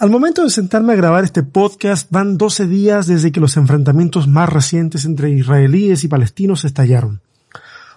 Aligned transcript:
Al 0.00 0.08
momento 0.08 0.42
de 0.42 0.48
sentarme 0.48 0.94
a 0.94 0.96
grabar 0.96 1.24
este 1.24 1.42
podcast 1.42 2.10
van 2.10 2.38
12 2.38 2.66
días 2.66 3.06
desde 3.06 3.32
que 3.32 3.40
los 3.40 3.58
enfrentamientos 3.58 4.28
más 4.28 4.48
recientes 4.48 5.04
entre 5.04 5.28
israelíes 5.28 6.04
y 6.04 6.08
palestinos 6.08 6.64
estallaron. 6.64 7.20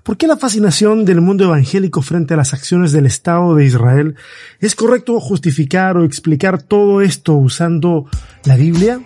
¿Por 0.04 0.18
qué 0.18 0.28
la 0.28 0.36
fascinación 0.36 1.06
del 1.06 1.22
mundo 1.22 1.46
evangélico 1.46 2.02
frente 2.02 2.34
a 2.34 2.38
las 2.38 2.54
acciones 2.54 2.92
del 2.92 3.06
Estado 3.06 3.56
de 3.56 3.64
Israel? 3.64 4.16
¿Es 4.60 4.76
correcto 4.76 5.18
justificar 5.22 5.96
o 5.96 6.04
explicar 6.04 6.62
todo 6.62 7.02
esto 7.02 7.36
usando 7.36 8.08
la 8.44 8.58
Biblia? 8.58 9.00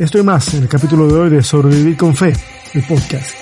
Esto 0.00 0.18
y 0.18 0.24
más 0.24 0.52
en 0.52 0.64
el 0.64 0.68
capítulo 0.68 1.06
de 1.06 1.14
hoy 1.20 1.30
de 1.30 1.44
Sobrevivir 1.44 1.96
con 1.96 2.16
Fe, 2.16 2.32
el 2.74 2.82
podcast. 2.82 3.32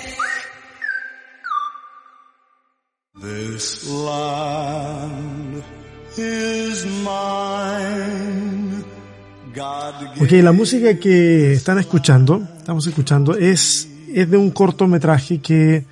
Ok, 10.21 10.31
la 10.31 10.51
música 10.53 10.97
que 10.97 11.53
están 11.53 11.79
escuchando, 11.79 12.47
estamos 12.57 12.87
escuchando, 12.87 13.35
es, 13.35 13.89
es 14.13 14.29
de 14.29 14.37
un 14.37 14.51
cortometraje 14.51 15.39
que, 15.39 15.85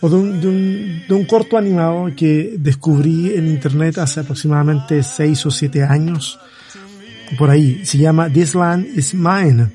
o 0.00 0.08
de 0.08 0.16
un, 0.16 0.40
de, 0.40 0.48
un, 0.48 1.02
de 1.08 1.14
un 1.14 1.24
corto 1.24 1.58
animado 1.58 2.06
que 2.16 2.54
descubrí 2.58 3.34
en 3.34 3.48
internet 3.48 3.98
hace 3.98 4.20
aproximadamente 4.20 5.02
seis 5.02 5.44
o 5.44 5.50
siete 5.50 5.82
años. 5.82 6.38
Por 7.36 7.50
ahí, 7.50 7.84
se 7.84 7.98
llama 7.98 8.30
This 8.30 8.54
Land 8.54 8.86
is 8.96 9.14
Mine. 9.14 9.72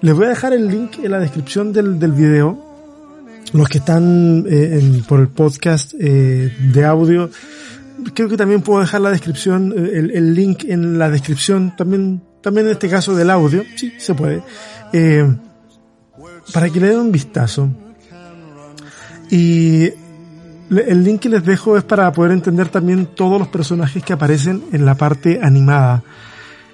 Les 0.00 0.14
voy 0.14 0.26
a 0.26 0.28
dejar 0.28 0.52
el 0.52 0.68
link 0.68 0.98
en 1.02 1.10
la 1.10 1.18
descripción 1.18 1.72
del, 1.72 1.98
del 1.98 2.12
video. 2.12 2.64
Los 3.52 3.68
que 3.68 3.78
están 3.78 4.44
eh, 4.48 4.78
en, 4.78 5.02
por 5.04 5.20
el 5.20 5.28
podcast 5.28 5.94
eh, 5.98 6.54
de 6.72 6.84
audio, 6.84 7.30
creo 8.14 8.28
que 8.28 8.36
también 8.36 8.60
puedo 8.60 8.80
dejar 8.80 9.00
la 9.00 9.10
descripción, 9.10 9.72
eh, 9.72 9.90
el, 9.94 10.10
el, 10.10 10.34
link 10.34 10.64
en 10.64 10.98
la 10.98 11.08
descripción 11.08 11.74
también 11.74 12.27
también 12.40 12.66
en 12.66 12.72
este 12.72 12.88
caso 12.88 13.14
del 13.14 13.30
audio, 13.30 13.64
sí, 13.76 13.94
se 13.98 14.14
puede, 14.14 14.42
eh, 14.92 15.26
para 16.52 16.70
que 16.70 16.80
le 16.80 16.88
den 16.88 16.98
un 16.98 17.12
vistazo. 17.12 17.68
Y 19.30 19.84
el 20.70 21.04
link 21.04 21.20
que 21.20 21.28
les 21.28 21.44
dejo 21.44 21.76
es 21.76 21.84
para 21.84 22.10
poder 22.12 22.32
entender 22.32 22.68
también 22.68 23.06
todos 23.14 23.38
los 23.38 23.48
personajes 23.48 24.02
que 24.02 24.12
aparecen 24.12 24.64
en 24.72 24.84
la 24.84 24.94
parte 24.94 25.40
animada. 25.42 26.02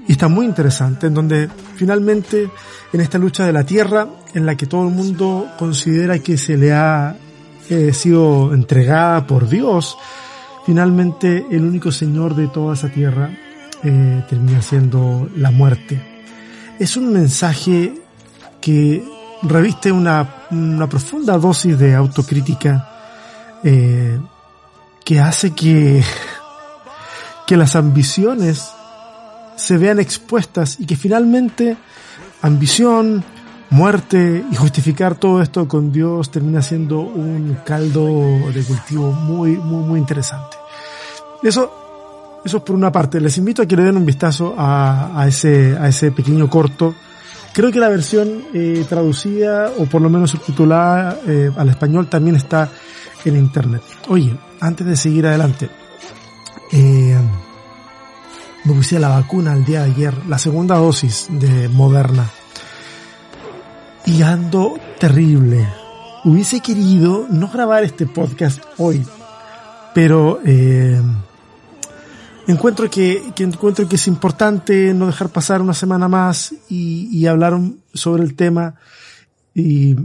Y 0.07 0.13
está 0.13 0.29
muy 0.29 0.45
interesante, 0.45 1.07
en 1.07 1.15
donde 1.15 1.49
finalmente 1.77 2.49
en 2.93 3.01
esta 3.01 3.19
lucha 3.19 3.47
de 3.47 3.53
la 3.53 3.65
tierra, 3.65 4.07
en 4.35 4.45
la 4.45 4.57
que 4.57 4.67
todo 4.67 4.87
el 4.87 4.95
mundo 4.95 5.49
considera 5.59 6.19
que 6.19 6.37
se 6.37 6.57
le 6.57 6.73
ha 6.73 7.17
eh, 7.71 7.93
sido 7.93 8.53
entregada 8.53 9.27
por 9.27 9.49
Dios, 9.49 9.97
finalmente 10.67 11.47
el 11.51 11.65
único 11.65 11.91
señor 11.91 12.35
de 12.35 12.49
toda 12.49 12.75
esa 12.75 12.91
tierra 12.91 13.31
eh, 13.85 14.25
termina 14.29 14.63
siendo 14.63 15.29
la 15.37 15.51
muerte. 15.51 16.01
Es 16.79 16.97
un 16.97 17.13
mensaje 17.13 17.95
que 18.61 19.05
reviste 19.43 19.93
una, 19.93 20.27
profunda 20.89 21.37
dosis 21.37 21.79
de 21.79 21.95
autocrítica 21.95 22.89
eh, 23.63 24.19
que 25.05 25.21
hace 25.21 25.55
que, 25.55 26.03
que 27.47 27.57
las 27.59 27.77
ambiciones 27.77 28.71
se 29.57 29.77
vean 29.77 30.01
expuestas 30.01 30.81
y 30.81 30.87
que 30.87 30.97
finalmente 30.97 31.77
ambición, 32.41 33.23
muerte 33.69 34.45
y 34.51 34.57
justificar 34.57 35.15
todo 35.15 35.43
esto 35.43 35.69
con 35.69 35.93
Dios 35.93 36.31
termina 36.31 36.63
siendo 36.63 37.01
un 37.01 37.59
caldo 37.67 38.07
de 38.51 38.63
cultivo 38.63 39.13
muy, 39.13 39.57
muy, 39.59 39.85
muy 39.85 40.01
interesante. 40.01 40.57
Eso 41.43 41.84
eso 42.45 42.59
es 42.59 42.63
por 42.63 42.77
una 42.77 42.93
parte. 42.93 43.21
Les 43.21 43.37
invito 43.39 43.63
a 43.63 43.67
que 43.67 43.77
le 43.77 43.85
den 43.85 43.97
un 43.97 44.05
vistazo 44.05 44.55
a, 44.57 45.25
ese, 45.27 45.77
a 45.79 45.89
ese 45.89 46.13
pequeño 46.13 46.49
corto. 46.51 46.95
Creo 47.53 47.71
que 47.71 47.79
la 47.79 47.89
versión 47.89 48.45
eh, 48.53 48.85
traducida 48.89 49.73
o 49.79 49.87
por 49.87 50.03
lo 50.03 50.11
menos 50.11 50.31
subtitulada 50.31 51.19
eh, 51.27 51.51
al 51.57 51.69
español 51.69 52.09
también 52.09 52.37
está 52.37 52.69
en 53.25 53.37
internet. 53.37 53.83
Oye, 54.09 54.37
antes 54.61 54.87
de 54.87 54.97
seguir 54.97 55.27
adelante, 55.27 55.71
eh, 56.73 57.17
me 58.65 58.73
puse 58.75 58.99
la 58.99 59.09
vacuna 59.09 59.55
el 59.55 59.65
día 59.65 59.85
de 59.85 59.93
ayer, 59.93 60.15
la 60.27 60.37
segunda 60.37 60.77
dosis 60.77 61.29
de 61.31 61.69
Moderna. 61.69 62.29
Y 64.05 64.21
ando 64.23 64.75
terrible. 64.99 65.67
Hubiese 66.25 66.61
querido 66.61 67.27
no 67.31 67.49
grabar 67.49 67.85
este 67.85 68.07
podcast 68.07 68.63
hoy, 68.79 69.07
pero 69.95 70.41
encuentro 72.47 72.91
que, 72.91 73.33
que, 73.35 73.45
encuentro 73.45 73.89
que 73.89 73.97
es 73.97 74.07
importante 74.07 74.93
no 74.95 75.07
dejar 75.07 75.29
pasar 75.31 75.63
una 75.63 75.75
semana 75.75 76.09
más 76.09 76.55
y, 76.69 77.09
y 77.13 77.27
hablar 77.27 77.59
sobre 77.93 78.23
el 78.23 78.35
tema. 78.35 78.75
Y, 79.55 79.97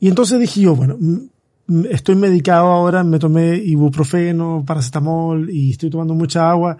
y 0.00 0.08
entonces 0.08 0.40
dije 0.40 0.60
yo, 0.60 0.74
bueno, 0.74 0.98
estoy 1.90 2.16
medicado 2.16 2.66
ahora, 2.66 3.04
me 3.04 3.18
tomé 3.18 3.56
ibuprofeno, 3.56 4.64
paracetamol 4.66 5.50
y 5.50 5.70
estoy 5.70 5.90
tomando 5.90 6.14
mucha 6.14 6.50
agua 6.50 6.76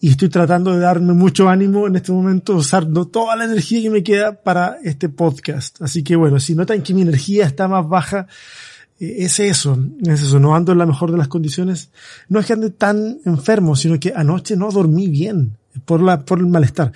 y 0.00 0.10
estoy 0.10 0.28
tratando 0.28 0.72
de 0.72 0.80
darme 0.80 1.12
mucho 1.14 1.48
ánimo 1.48 1.86
en 1.86 1.96
este 1.96 2.12
momento, 2.12 2.54
usando 2.54 3.06
toda 3.06 3.34
la 3.36 3.44
energía 3.44 3.82
que 3.82 3.90
me 3.90 4.02
queda 4.02 4.42
para 4.42 4.78
este 4.82 5.08
podcast. 5.08 5.80
Así 5.80 6.02
que 6.02 6.16
bueno, 6.16 6.38
si 6.38 6.54
notan 6.54 6.82
que 6.82 6.92
mi 6.92 7.02
energía 7.02 7.46
está 7.46 7.66
más 7.68 7.88
baja, 7.88 8.26
es 8.98 9.40
eso, 9.40 9.78
es 10.02 10.22
eso, 10.22 10.40
no 10.40 10.54
ando 10.54 10.72
en 10.72 10.78
la 10.78 10.86
mejor 10.86 11.12
de 11.12 11.18
las 11.18 11.28
condiciones. 11.28 11.90
No 12.28 12.40
es 12.40 12.46
que 12.46 12.54
ande 12.54 12.70
tan 12.70 13.18
enfermo, 13.24 13.76
sino 13.76 14.00
que 14.00 14.12
anoche 14.14 14.56
no 14.56 14.70
dormí 14.70 15.08
bien 15.08 15.56
por 15.84 16.00
la, 16.00 16.24
por 16.24 16.38
el 16.38 16.46
malestar. 16.46 16.92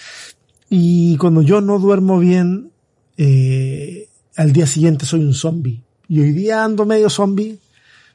Y 0.69 1.17
cuando 1.17 1.43
yo 1.43 1.61
no 1.61 1.79
duermo 1.79 2.19
bien, 2.19 2.71
eh, 3.17 4.09
al 4.37 4.53
día 4.53 4.67
siguiente 4.67 5.05
soy 5.05 5.21
un 5.21 5.35
zombie. 5.35 5.83
Y 6.09 6.21
hoy 6.21 6.33
día 6.33 6.65
ando 6.65 6.87
medio 6.87 7.11
zombie, 7.11 7.59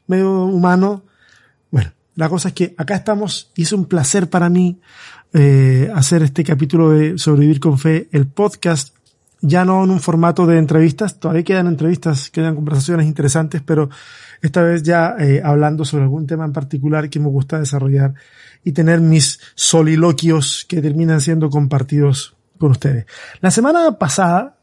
medio 0.07 0.45
humano. 0.45 1.03
Bueno, 1.69 1.91
la 2.15 2.29
cosa 2.29 2.49
es 2.49 2.53
que 2.55 2.73
acá 2.77 2.95
estamos, 2.95 3.51
y 3.55 3.63
es 3.63 3.71
un 3.71 3.85
placer 3.85 4.29
para 4.29 4.49
mí 4.49 4.79
eh, 5.33 5.91
hacer 5.93 6.23
este 6.23 6.43
capítulo 6.43 6.89
de 6.89 7.17
Sobrevivir 7.17 7.59
con 7.59 7.77
Fe, 7.77 8.07
el 8.11 8.25
podcast 8.25 8.94
ya 9.47 9.65
no 9.65 9.83
en 9.83 9.91
un 9.91 9.99
formato 9.99 10.45
de 10.45 10.57
entrevistas, 10.57 11.19
todavía 11.19 11.43
quedan 11.43 11.67
entrevistas, 11.67 12.29
quedan 12.29 12.55
conversaciones 12.55 13.05
interesantes, 13.05 13.61
pero 13.61 13.89
esta 14.41 14.61
vez 14.61 14.83
ya 14.83 15.15
eh, 15.19 15.41
hablando 15.43 15.85
sobre 15.85 16.03
algún 16.03 16.27
tema 16.27 16.45
en 16.45 16.53
particular 16.53 17.09
que 17.09 17.19
me 17.19 17.27
gusta 17.27 17.59
desarrollar 17.59 18.13
y 18.63 18.71
tener 18.71 18.99
mis 18.99 19.39
soliloquios 19.55 20.65
que 20.67 20.81
terminan 20.81 21.21
siendo 21.21 21.49
compartidos 21.49 22.35
con 22.57 22.71
ustedes. 22.71 23.05
La 23.41 23.51
semana 23.51 23.97
pasada, 23.97 24.57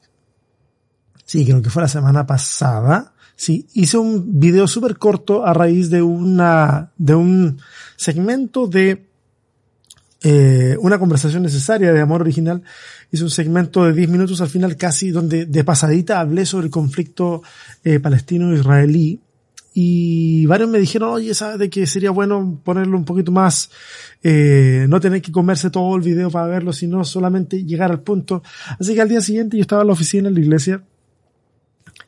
sí, 1.25 1.45
creo 1.45 1.63
que 1.63 1.71
fue 1.71 1.83
la 1.83 1.89
semana 1.89 2.27
pasada, 2.27 3.13
sí, 3.37 3.67
hice 3.75 3.99
un 3.99 4.39
video 4.41 4.67
súper 4.67 4.99
corto 4.99 5.47
a 5.47 5.55
raíz 5.55 5.91
de 5.91 6.03
una, 6.03 6.93
de 6.97 7.15
un 7.15 7.61
segmento 7.97 8.67
de 8.67 9.12
eh, 10.23 10.77
una 10.81 10.99
conversación 10.99 11.43
necesaria 11.43 11.93
de 11.93 12.01
amor 12.01 12.21
original. 12.21 12.63
Hice 13.11 13.25
un 13.25 13.31
segmento 13.31 13.85
de 13.85 13.93
10 13.93 14.09
minutos 14.09 14.41
al 14.41 14.49
final 14.49 14.77
casi 14.77 15.11
donde 15.11 15.47
de 15.47 15.65
pasadita 15.65 16.21
hablé 16.21 16.47
sobre 16.47 16.67
el 16.67 16.71
conflicto 16.71 17.43
eh, 17.85 17.99
palestino-israelí 17.99 19.21
y 19.75 20.45
varios 20.47 20.69
me 20.69 20.79
dijeron, 20.79 21.11
oye, 21.11 21.35
¿sabes 21.35 21.59
de 21.59 21.71
que 21.71 21.87
sería 21.87 22.11
bueno 22.11 22.61
ponerlo 22.63 22.97
un 22.97 23.05
poquito 23.05 23.33
más, 23.33 23.71
eh, 24.23 24.87
no 24.89 25.01
tener 25.01 25.23
que 25.23 25.33
comerse 25.33 25.71
todo 25.71 25.97
el 25.97 26.03
video 26.03 26.31
para 26.31 26.47
verlo, 26.47 26.73
sino 26.73 27.05
solamente 27.05 27.65
llegar 27.65 27.91
al 27.91 28.01
punto? 28.01 28.43
Así 28.79 28.95
que 28.95 29.01
al 29.01 29.09
día 29.09 29.23
siguiente 29.23 29.57
yo 29.57 29.63
estaba 29.63 29.83
en 29.83 29.87
la 29.89 29.95
oficina 29.95 30.29
en 30.29 30.35
la 30.35 30.41
iglesia 30.41 30.83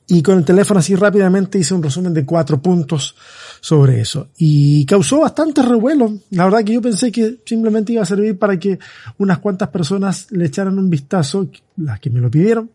y 0.07 0.23
con 0.23 0.39
el 0.39 0.45
teléfono 0.45 0.81
así 0.81 0.95
rápidamente 0.95 1.59
hice 1.59 1.73
un 1.73 1.83
resumen 1.83 2.13
de 2.13 2.27
cuatro 2.27 2.61
puntos 2.61 3.17
sobre 3.65 3.99
eso. 3.99 4.29
Y 4.37 4.85
causó 4.85 5.21
bastante 5.21 5.63
revuelo. 5.63 6.19
La 6.33 6.45
verdad 6.45 6.63
que 6.63 6.75
yo 6.75 6.83
pensé 6.83 7.11
que 7.11 7.39
simplemente 7.47 7.95
iba 7.95 8.03
a 8.03 8.05
servir 8.05 8.39
para 8.39 8.59
que 8.59 8.79
unas 9.17 9.39
cuantas 9.39 9.71
personas 9.71 10.27
le 10.33 10.45
echaran 10.45 10.79
un 10.79 10.91
vistazo, 10.91 11.49
las 11.79 11.99
que 11.99 12.11
me 12.11 12.21
lo 12.21 12.31
pidieron. 12.31 12.69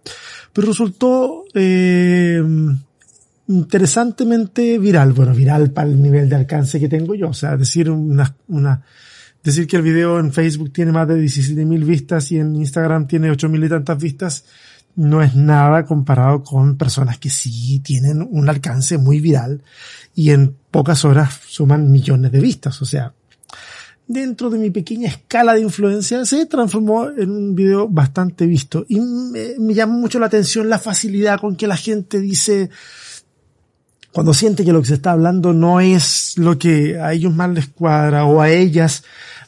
Pero 0.52 0.69
resultó 0.69 1.46
eh, 1.54 2.44
interesantemente 3.50 4.80
viral. 4.80 5.14
Bueno, 5.14 5.36
viral 5.36 5.69
para 5.69 5.88
el 5.88 6.02
nivel 6.02 6.28
de 6.28 6.38
alcance 6.38 6.80
que 6.80 6.90
tengo 6.90 7.14
yo. 7.14 7.30
O 7.30 7.36
sea, 7.36 7.56
decir 7.56 7.88
una, 7.92 8.36
una 8.48 8.81
decir 9.44 9.68
que 9.68 9.75
el 9.75 9.84
video 9.84 10.18
en 10.18 10.34
Facebook 10.34 10.74
tiene 10.74 10.92
más 10.92 11.08
de 11.08 11.22
17.000 11.24 11.86
vistas 11.86 12.31
y 12.31 12.40
en 12.40 12.56
Instagram 12.56 13.06
tiene 13.06 13.31
8.000 13.31 13.64
y 13.64 13.69
tantas 13.69 14.02
vistas 14.02 14.44
no 14.96 15.22
es 15.22 15.36
nada 15.36 15.86
comparado 15.86 16.44
con 16.44 16.78
personas 16.78 17.18
que 17.18 17.30
sí 17.30 17.80
tienen 17.80 18.28
un 18.30 18.50
alcance 18.50 18.98
muy 18.98 19.20
viral 19.20 19.62
y 20.14 20.32
en 20.32 20.56
pocas 20.72 21.06
horas 21.06 21.40
suman 21.48 21.92
millones 21.92 22.32
de 22.32 22.40
vistas. 22.40 22.82
O 22.82 22.86
sea, 22.86 23.14
dentro 24.10 24.50
de 24.50 24.58
mi 24.58 24.72
pequeña 24.72 25.08
escala 25.08 25.54
de 25.54 25.62
influencia 25.62 26.26
se 26.26 26.48
transformó 26.48 27.10
en 27.10 27.30
un 27.30 27.56
video 27.56 27.88
bastante 27.88 28.48
visto 28.48 28.84
y 28.90 29.00
me, 29.00 29.74
llama 29.74 29.94
mucho 29.94 30.20
la 30.20 30.26
atención 30.26 30.68
la 30.68 30.80
facilidad 30.80 31.40
con 31.40 31.56
que 31.56 31.68
la 31.68 31.78
gente 31.78 32.20
dice 32.20 32.72
cuando 34.12 34.34
siente 34.34 34.66
que 34.66 34.74
lo 34.74 34.82
que 34.82 34.88
se 34.88 34.96
está 34.96 35.12
hablando 35.12 35.54
no 35.54 35.80
es 35.80 36.38
lo 36.38 36.58
que 36.58 37.00
a 37.00 37.14
ellos 37.14 37.34
más 37.34 37.50
les 37.52 37.68
cuadra 37.68 38.26
o 38.26 38.42
a 38.42 38.50
ellas 38.50 39.04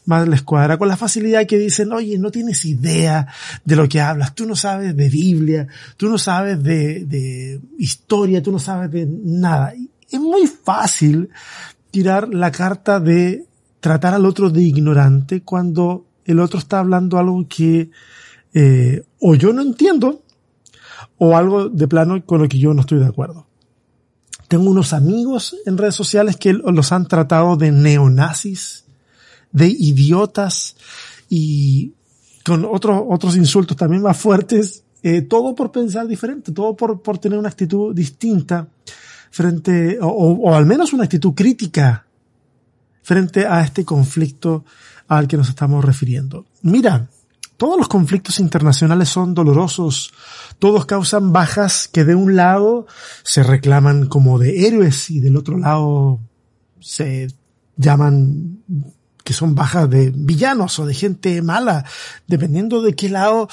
más 0.06 0.28
les 0.28 0.42
cuadra, 0.42 0.78
con 0.78 0.88
la 0.88 0.98
facilidad 0.98 1.46
que 1.46 1.58
dicen, 1.58 1.92
oye, 1.92 2.18
no 2.18 2.32
tienes 2.32 2.66
idea 2.66 3.28
de 3.64 3.76
lo 3.76 3.88
que 3.88 4.02
hablas, 4.02 4.34
tú 4.34 4.46
no 4.46 4.56
sabes 4.56 4.96
de 4.96 5.10
Biblia, 5.10 5.68
tú 5.96 6.10
no 6.10 6.18
sabes 6.18 6.62
de, 6.64 7.06
de 7.06 7.62
historia, 7.78 8.42
tú 8.42 8.52
no 8.52 8.60
sabes 8.60 8.92
de 8.92 9.08
nada. 9.08 9.74
Es 10.10 10.20
muy 10.20 10.48
fácil 10.48 11.30
tirar 11.92 12.34
la 12.34 12.52
carta 12.52 13.00
de 13.00 13.46
tratar 13.80 14.14
al 14.14 14.26
otro 14.26 14.50
de 14.50 14.62
ignorante 14.62 15.42
cuando 15.42 16.06
el 16.26 16.40
otro 16.40 16.60
está 16.60 16.80
hablando 16.80 17.18
algo 17.18 17.48
que 17.48 17.90
eh, 18.54 19.04
o 19.20 19.36
yo 19.36 19.54
no 19.54 19.62
entiendo 19.62 20.24
o 21.18 21.38
algo 21.38 21.70
de 21.70 21.88
plano 21.88 22.26
con 22.26 22.42
lo 22.42 22.48
que 22.48 22.60
yo 22.60 22.74
no 22.74 22.82
estoy 22.82 23.00
de 23.00 23.08
acuerdo. 23.08 23.48
Tengo 24.52 24.70
unos 24.70 24.92
amigos 24.92 25.56
en 25.66 25.78
redes 25.78 25.96
sociales 25.96 26.36
que 26.36 26.52
los 26.52 26.92
han 26.92 27.08
tratado 27.08 27.56
de 27.56 27.72
neonazis, 27.72 28.84
de 29.50 29.70
idiotas 29.70 30.76
y 31.30 31.94
con 32.44 32.66
otros, 32.66 33.02
otros 33.08 33.38
insultos 33.38 33.78
también 33.78 34.02
más 34.02 34.18
fuertes, 34.18 34.84
eh, 35.04 35.22
todo 35.22 35.56
por 35.56 35.72
pensar 35.72 36.06
diferente, 36.06 36.52
todo 36.52 36.76
por, 36.76 37.02
por 37.02 37.18
tener 37.18 37.40
una 37.40 37.48
actitud 37.48 37.96
distinta 37.96 38.68
frente, 39.30 39.98
o, 40.02 40.08
o 40.10 40.54
al 40.54 40.66
menos 40.66 40.92
una 40.92 41.06
actitud 41.06 41.34
crítica 41.34 42.06
frente 43.04 43.48
a 43.48 43.62
este 43.62 43.86
conflicto 43.86 44.66
al 45.08 45.30
que 45.30 45.38
nos 45.38 45.48
estamos 45.48 45.86
refiriendo. 45.86 46.46
Mira, 46.64 47.08
todos 47.56 47.78
los 47.78 47.88
conflictos 47.88 48.40
internacionales 48.42 49.08
son 49.08 49.34
dolorosos, 49.34 50.12
todos 50.62 50.86
causan 50.86 51.34
bajas 51.34 51.88
que 51.88 52.06
de 52.06 52.14
un 52.14 52.36
lado 52.36 52.86
se 53.24 53.42
reclaman 53.42 54.06
como 54.06 54.38
de 54.38 54.68
héroes 54.68 55.10
y 55.10 55.20
del 55.20 55.36
otro 55.36 55.58
lado 55.58 56.20
se 56.80 57.30
llaman 57.78 58.60
que 59.24 59.34
son 59.34 59.56
bajas 59.56 59.90
de 59.90 60.12
villanos 60.16 60.78
o 60.78 60.86
de 60.86 60.94
gente 60.94 61.42
mala, 61.42 61.84
dependiendo 62.28 62.84
de 62.84 62.94
qué 62.94 63.10
lado 63.10 63.50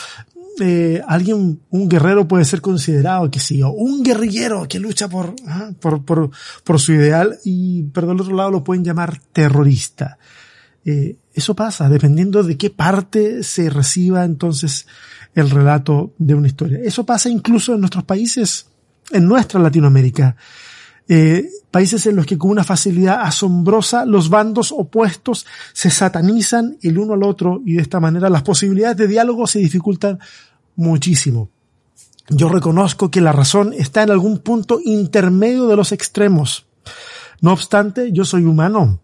eh, 0.60 1.00
alguien, 1.08 1.62
un 1.70 1.88
guerrero 1.88 2.28
puede 2.28 2.44
ser 2.44 2.60
considerado, 2.60 3.30
que 3.30 3.40
sí, 3.40 3.62
o 3.62 3.70
un 3.70 4.02
guerrillero 4.02 4.68
que 4.68 4.78
lucha 4.78 5.08
por, 5.08 5.34
por, 5.80 6.04
por, 6.04 6.30
por, 6.62 6.78
su 6.78 6.92
ideal 6.92 7.38
y, 7.42 7.84
pero 7.84 8.08
del 8.08 8.20
otro 8.20 8.36
lado 8.36 8.50
lo 8.50 8.64
pueden 8.64 8.84
llamar 8.84 9.18
terrorista. 9.32 10.18
Eh, 10.84 11.16
eso 11.32 11.56
pasa, 11.56 11.88
dependiendo 11.88 12.42
de 12.42 12.58
qué 12.58 12.68
parte 12.68 13.42
se 13.44 13.70
reciba 13.70 14.26
entonces 14.26 14.86
el 15.34 15.50
relato 15.50 16.12
de 16.18 16.34
una 16.34 16.48
historia. 16.48 16.80
Eso 16.82 17.04
pasa 17.04 17.28
incluso 17.28 17.74
en 17.74 17.80
nuestros 17.80 18.04
países, 18.04 18.66
en 19.10 19.26
nuestra 19.26 19.60
Latinoamérica. 19.60 20.36
Eh, 21.08 21.48
países 21.70 22.06
en 22.06 22.16
los 22.16 22.26
que 22.26 22.36
con 22.36 22.50
una 22.50 22.64
facilidad 22.64 23.22
asombrosa 23.22 24.04
los 24.04 24.28
bandos 24.28 24.72
opuestos 24.72 25.46
se 25.72 25.90
satanizan 25.90 26.76
el 26.82 26.98
uno 26.98 27.14
al 27.14 27.22
otro 27.22 27.62
y 27.64 27.74
de 27.74 27.82
esta 27.82 27.98
manera 27.98 28.28
las 28.28 28.42
posibilidades 28.42 28.98
de 28.98 29.08
diálogo 29.08 29.46
se 29.46 29.58
dificultan 29.58 30.18
muchísimo. 30.76 31.50
Yo 32.28 32.50
reconozco 32.50 33.10
que 33.10 33.22
la 33.22 33.32
razón 33.32 33.72
está 33.72 34.02
en 34.02 34.10
algún 34.10 34.38
punto 34.38 34.80
intermedio 34.84 35.66
de 35.66 35.76
los 35.76 35.92
extremos. 35.92 36.66
No 37.40 37.52
obstante, 37.52 38.12
yo 38.12 38.26
soy 38.26 38.44
humano. 38.44 39.00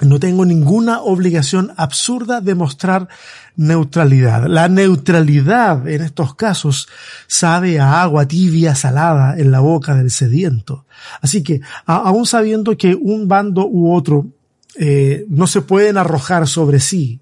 No 0.00 0.18
tengo 0.18 0.44
ninguna 0.44 1.00
obligación 1.00 1.72
absurda 1.76 2.40
de 2.40 2.54
mostrar 2.54 3.08
neutralidad. 3.56 4.46
La 4.46 4.68
neutralidad 4.68 5.86
en 5.88 6.02
estos 6.02 6.34
casos 6.34 6.88
sabe 7.26 7.78
a 7.78 8.02
agua 8.02 8.26
tibia 8.26 8.74
salada 8.74 9.38
en 9.38 9.52
la 9.52 9.60
boca 9.60 9.94
del 9.94 10.10
sediento. 10.10 10.86
Así 11.20 11.42
que, 11.42 11.60
aún 11.86 12.26
sabiendo 12.26 12.76
que 12.76 12.94
un 12.94 13.28
bando 13.28 13.66
u 13.66 13.94
otro 13.94 14.26
eh, 14.76 15.24
no 15.28 15.46
se 15.46 15.60
pueden 15.60 15.98
arrojar 15.98 16.48
sobre 16.48 16.80
sí 16.80 17.20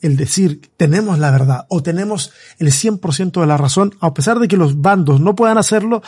el 0.00 0.16
decir 0.16 0.70
tenemos 0.76 1.18
la 1.18 1.30
verdad 1.30 1.66
o 1.68 1.82
tenemos 1.82 2.32
el 2.58 2.68
100% 2.68 3.40
de 3.40 3.46
la 3.46 3.56
razón, 3.56 3.94
a 4.00 4.14
pesar 4.14 4.38
de 4.38 4.48
que 4.48 4.56
los 4.56 4.80
bandos 4.80 5.20
no 5.20 5.34
puedan 5.34 5.58
hacerlo, 5.58 6.02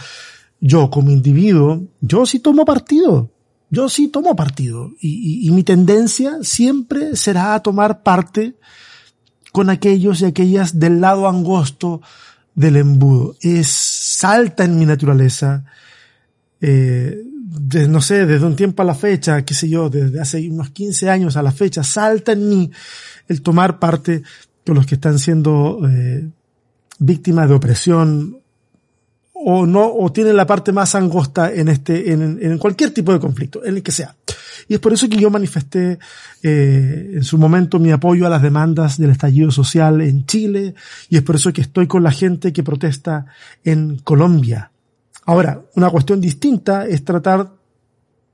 yo 0.61 0.91
como 0.91 1.11
individuo, 1.11 1.83
yo 2.01 2.27
sí 2.27 2.39
tomo 2.39 2.65
partido. 2.65 3.31
Yo 3.71 3.89
sí 3.89 4.09
tomo 4.09 4.35
partido 4.35 4.93
y, 5.01 5.49
mi 5.53 5.63
tendencia 5.63 6.39
siempre 6.43 7.15
será 7.15 7.55
a 7.55 7.63
tomar 7.63 8.03
parte 8.03 8.57
con 9.53 9.71
aquellos 9.71 10.21
y 10.21 10.25
aquellas 10.25 10.79
del 10.79 11.01
lado 11.01 11.29
angosto 11.29 12.03
del 12.55 12.77
embudo. 12.77 13.37
Es 13.41 13.69
salta 13.69 14.65
en 14.65 14.77
mi 14.77 14.87
naturaleza, 14.87 15.65
eh, 16.61 17.23
no 17.89 18.01
sé, 18.01 18.27
desde 18.27 18.45
un 18.45 18.57
tiempo 18.57 18.83
a 18.83 18.87
la 18.87 18.95
fecha, 18.95 19.45
qué 19.45 19.55
sé 19.55 19.69
yo, 19.69 19.89
desde 19.89 20.21
hace 20.21 20.51
unos 20.51 20.71
15 20.71 21.09
años 21.09 21.37
a 21.37 21.43
la 21.43 21.53
fecha, 21.53 21.85
salta 21.85 22.33
en 22.33 22.49
mí 22.49 22.71
el 23.29 23.41
tomar 23.41 23.79
parte 23.79 24.23
con 24.67 24.75
los 24.75 24.87
que 24.87 24.97
están 24.97 25.21
siendo 25.21 25.81
eh, 25.89 26.29
víctimas 26.99 27.49
de 27.49 27.55
opresión 27.55 28.41
o 29.43 29.67
no, 29.67 29.93
o 29.93 30.13
tienen 30.13 30.37
la 30.37 30.47
parte 30.47 30.73
más 30.73 30.95
angosta 30.95 31.53
en 31.53 31.69
este, 31.69 32.13
en, 32.13 32.39
en 32.41 32.59
cualquier 32.59 32.91
tipo 32.91 33.13
de 33.13 33.21
conflicto, 33.21 33.65
en 33.65 33.77
el 33.77 33.83
que 33.83 33.93
sea. 33.93 34.15
Y 34.69 34.75
es 34.75 34.81
por 34.81 34.93
eso 34.93 35.09
que 35.09 35.17
yo 35.17 35.31
manifesté 35.31 35.99
eh, 36.43 37.13
en 37.15 37.25
su 37.25 37.39
momento 37.39 37.79
mi 37.79 37.91
apoyo 37.91 38.27
a 38.27 38.31
las 38.31 38.43
demandas 38.43 38.99
del 38.99 39.11
estallido 39.11 39.51
social 39.51 40.01
en 40.01 40.27
Chile, 40.27 40.75
y 41.09 41.17
es 41.17 41.23
por 41.23 41.37
eso 41.37 41.53
que 41.53 41.63
estoy 41.63 41.87
con 41.87 42.03
la 42.03 42.13
gente 42.13 42.53
que 42.53 42.63
protesta 42.63 43.27
en 43.65 43.99
Colombia. 43.99 44.71
Ahora, 45.25 45.63
una 45.75 45.91
cuestión 45.91 46.21
distinta 46.21 46.87
es 46.87 47.05
tratar 47.05 47.51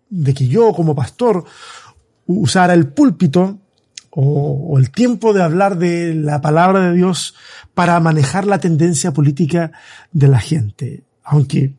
de 0.09 0.35
que 0.35 0.47
yo 0.47 0.73
como 0.73 0.95
pastor 0.95 1.45
usara 2.27 2.75
el 2.75 2.89
púlpito 2.89 3.59
o, 4.19 4.79
el 4.79 4.91
tiempo 4.91 5.35
de 5.35 5.43
hablar 5.43 5.79
de 5.79 6.15
la 6.15 6.41
palabra 6.41 6.89
de 6.89 6.95
Dios 6.95 7.35
para 7.75 8.01
manejar 8.01 8.47
la 8.47 8.59
tendencia 8.59 9.13
política 9.13 9.73
de 10.11 10.29
la 10.29 10.41
gente. 10.41 11.05
Aunque 11.23 11.75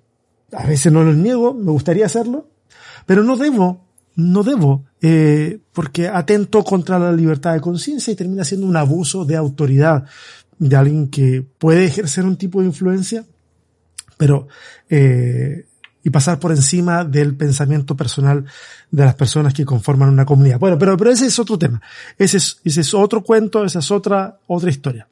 a 0.53 0.67
veces 0.67 0.93
no 0.93 1.03
lo 1.03 1.13
niego, 1.13 1.55
me 1.55 1.71
gustaría 1.71 2.05
hacerlo, 2.05 2.47
pero 3.07 3.23
no 3.23 3.37
debo, 3.37 3.87
no 4.15 4.43
debo, 4.43 4.85
eh, 5.01 5.59
porque 5.73 6.09
atento 6.09 6.63
contra 6.63 6.99
la 6.99 7.11
libertad 7.11 7.53
de 7.53 7.61
conciencia 7.61 8.13
y 8.13 8.15
termina 8.15 8.43
siendo 8.43 8.67
un 8.67 8.77
abuso 8.77 9.25
de 9.25 9.35
autoridad 9.35 10.05
de 10.59 10.75
alguien 10.75 11.09
que 11.09 11.43
puede 11.57 11.85
ejercer 11.85 12.23
un 12.23 12.37
tipo 12.37 12.61
de 12.61 12.67
influencia, 12.67 13.25
pero 14.15 14.47
eh, 14.89 15.65
y 16.07 16.09
pasar 16.09 16.39
por 16.39 16.51
encima 16.51 17.03
del 17.03 17.35
pensamiento 17.35 17.97
personal 17.97 18.45
de 18.89 19.03
las 19.03 19.15
personas 19.15 19.53
que 19.53 19.65
conforman 19.65 20.07
una 20.07 20.23
comunidad. 20.23 20.57
Bueno, 20.57 20.79
pero, 20.79 20.95
pero 20.95 21.11
ese 21.11 21.25
es 21.25 21.37
otro 21.37 21.59
tema. 21.59 21.81
Ese 22.17 22.37
es, 22.37 22.61
ese 22.63 22.79
es 22.79 22.93
otro 22.93 23.21
cuento, 23.21 23.65
esa 23.65 23.79
es 23.79 23.91
otra, 23.91 24.39
otra 24.47 24.69
historia. 24.69 25.05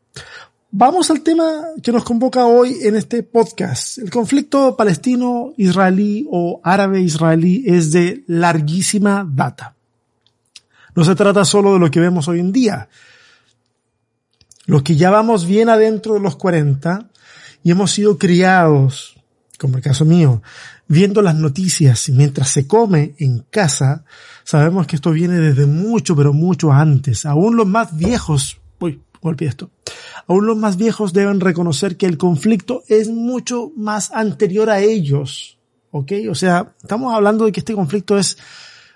Vamos 0.71 1.11
al 1.11 1.19
tema 1.19 1.65
que 1.83 1.91
nos 1.91 2.05
convoca 2.05 2.45
hoy 2.45 2.77
en 2.81 2.95
este 2.95 3.23
podcast. 3.23 3.97
El 3.97 4.09
conflicto 4.09 4.77
palestino-israelí 4.77 6.27
o 6.31 6.61
árabe-israelí 6.63 7.65
es 7.67 7.91
de 7.91 8.23
larguísima 8.27 9.29
data. 9.29 9.75
No 10.95 11.03
se 11.03 11.13
trata 11.13 11.43
solo 11.43 11.73
de 11.73 11.79
lo 11.79 11.91
que 11.91 11.99
vemos 11.99 12.29
hoy 12.29 12.39
en 12.39 12.53
día. 12.53 12.87
Los 14.65 14.81
que 14.83 14.95
ya 14.95 15.09
vamos 15.09 15.45
bien 15.45 15.67
adentro 15.67 16.13
de 16.13 16.21
los 16.21 16.37
40 16.37 17.09
y 17.63 17.71
hemos 17.71 17.91
sido 17.91 18.17
criados 18.17 19.15
como 19.57 19.77
el 19.77 19.83
caso 19.83 20.05
mío, 20.05 20.41
viendo 20.87 21.21
las 21.21 21.35
noticias 21.35 22.09
mientras 22.09 22.49
se 22.49 22.67
come 22.67 23.15
en 23.17 23.39
casa, 23.49 24.05
sabemos 24.43 24.87
que 24.87 24.95
esto 24.95 25.11
viene 25.11 25.39
desde 25.39 25.65
mucho, 25.65 26.15
pero 26.15 26.33
mucho 26.33 26.71
antes. 26.71 27.25
Aún 27.25 27.55
los 27.55 27.67
más 27.67 27.95
viejos, 27.95 28.59
uy, 28.79 29.01
golpeé 29.21 29.47
esto, 29.47 29.71
aún 30.27 30.45
los 30.45 30.57
más 30.57 30.77
viejos 30.77 31.13
deben 31.13 31.39
reconocer 31.39 31.97
que 31.97 32.05
el 32.05 32.17
conflicto 32.17 32.83
es 32.87 33.09
mucho 33.09 33.71
más 33.75 34.11
anterior 34.11 34.69
a 34.69 34.79
ellos. 34.79 35.57
¿Ok? 35.91 36.11
O 36.29 36.35
sea, 36.35 36.73
estamos 36.81 37.13
hablando 37.13 37.45
de 37.45 37.53
que 37.53 37.61
este 37.61 37.73
conflicto 37.73 38.17
es 38.17 38.37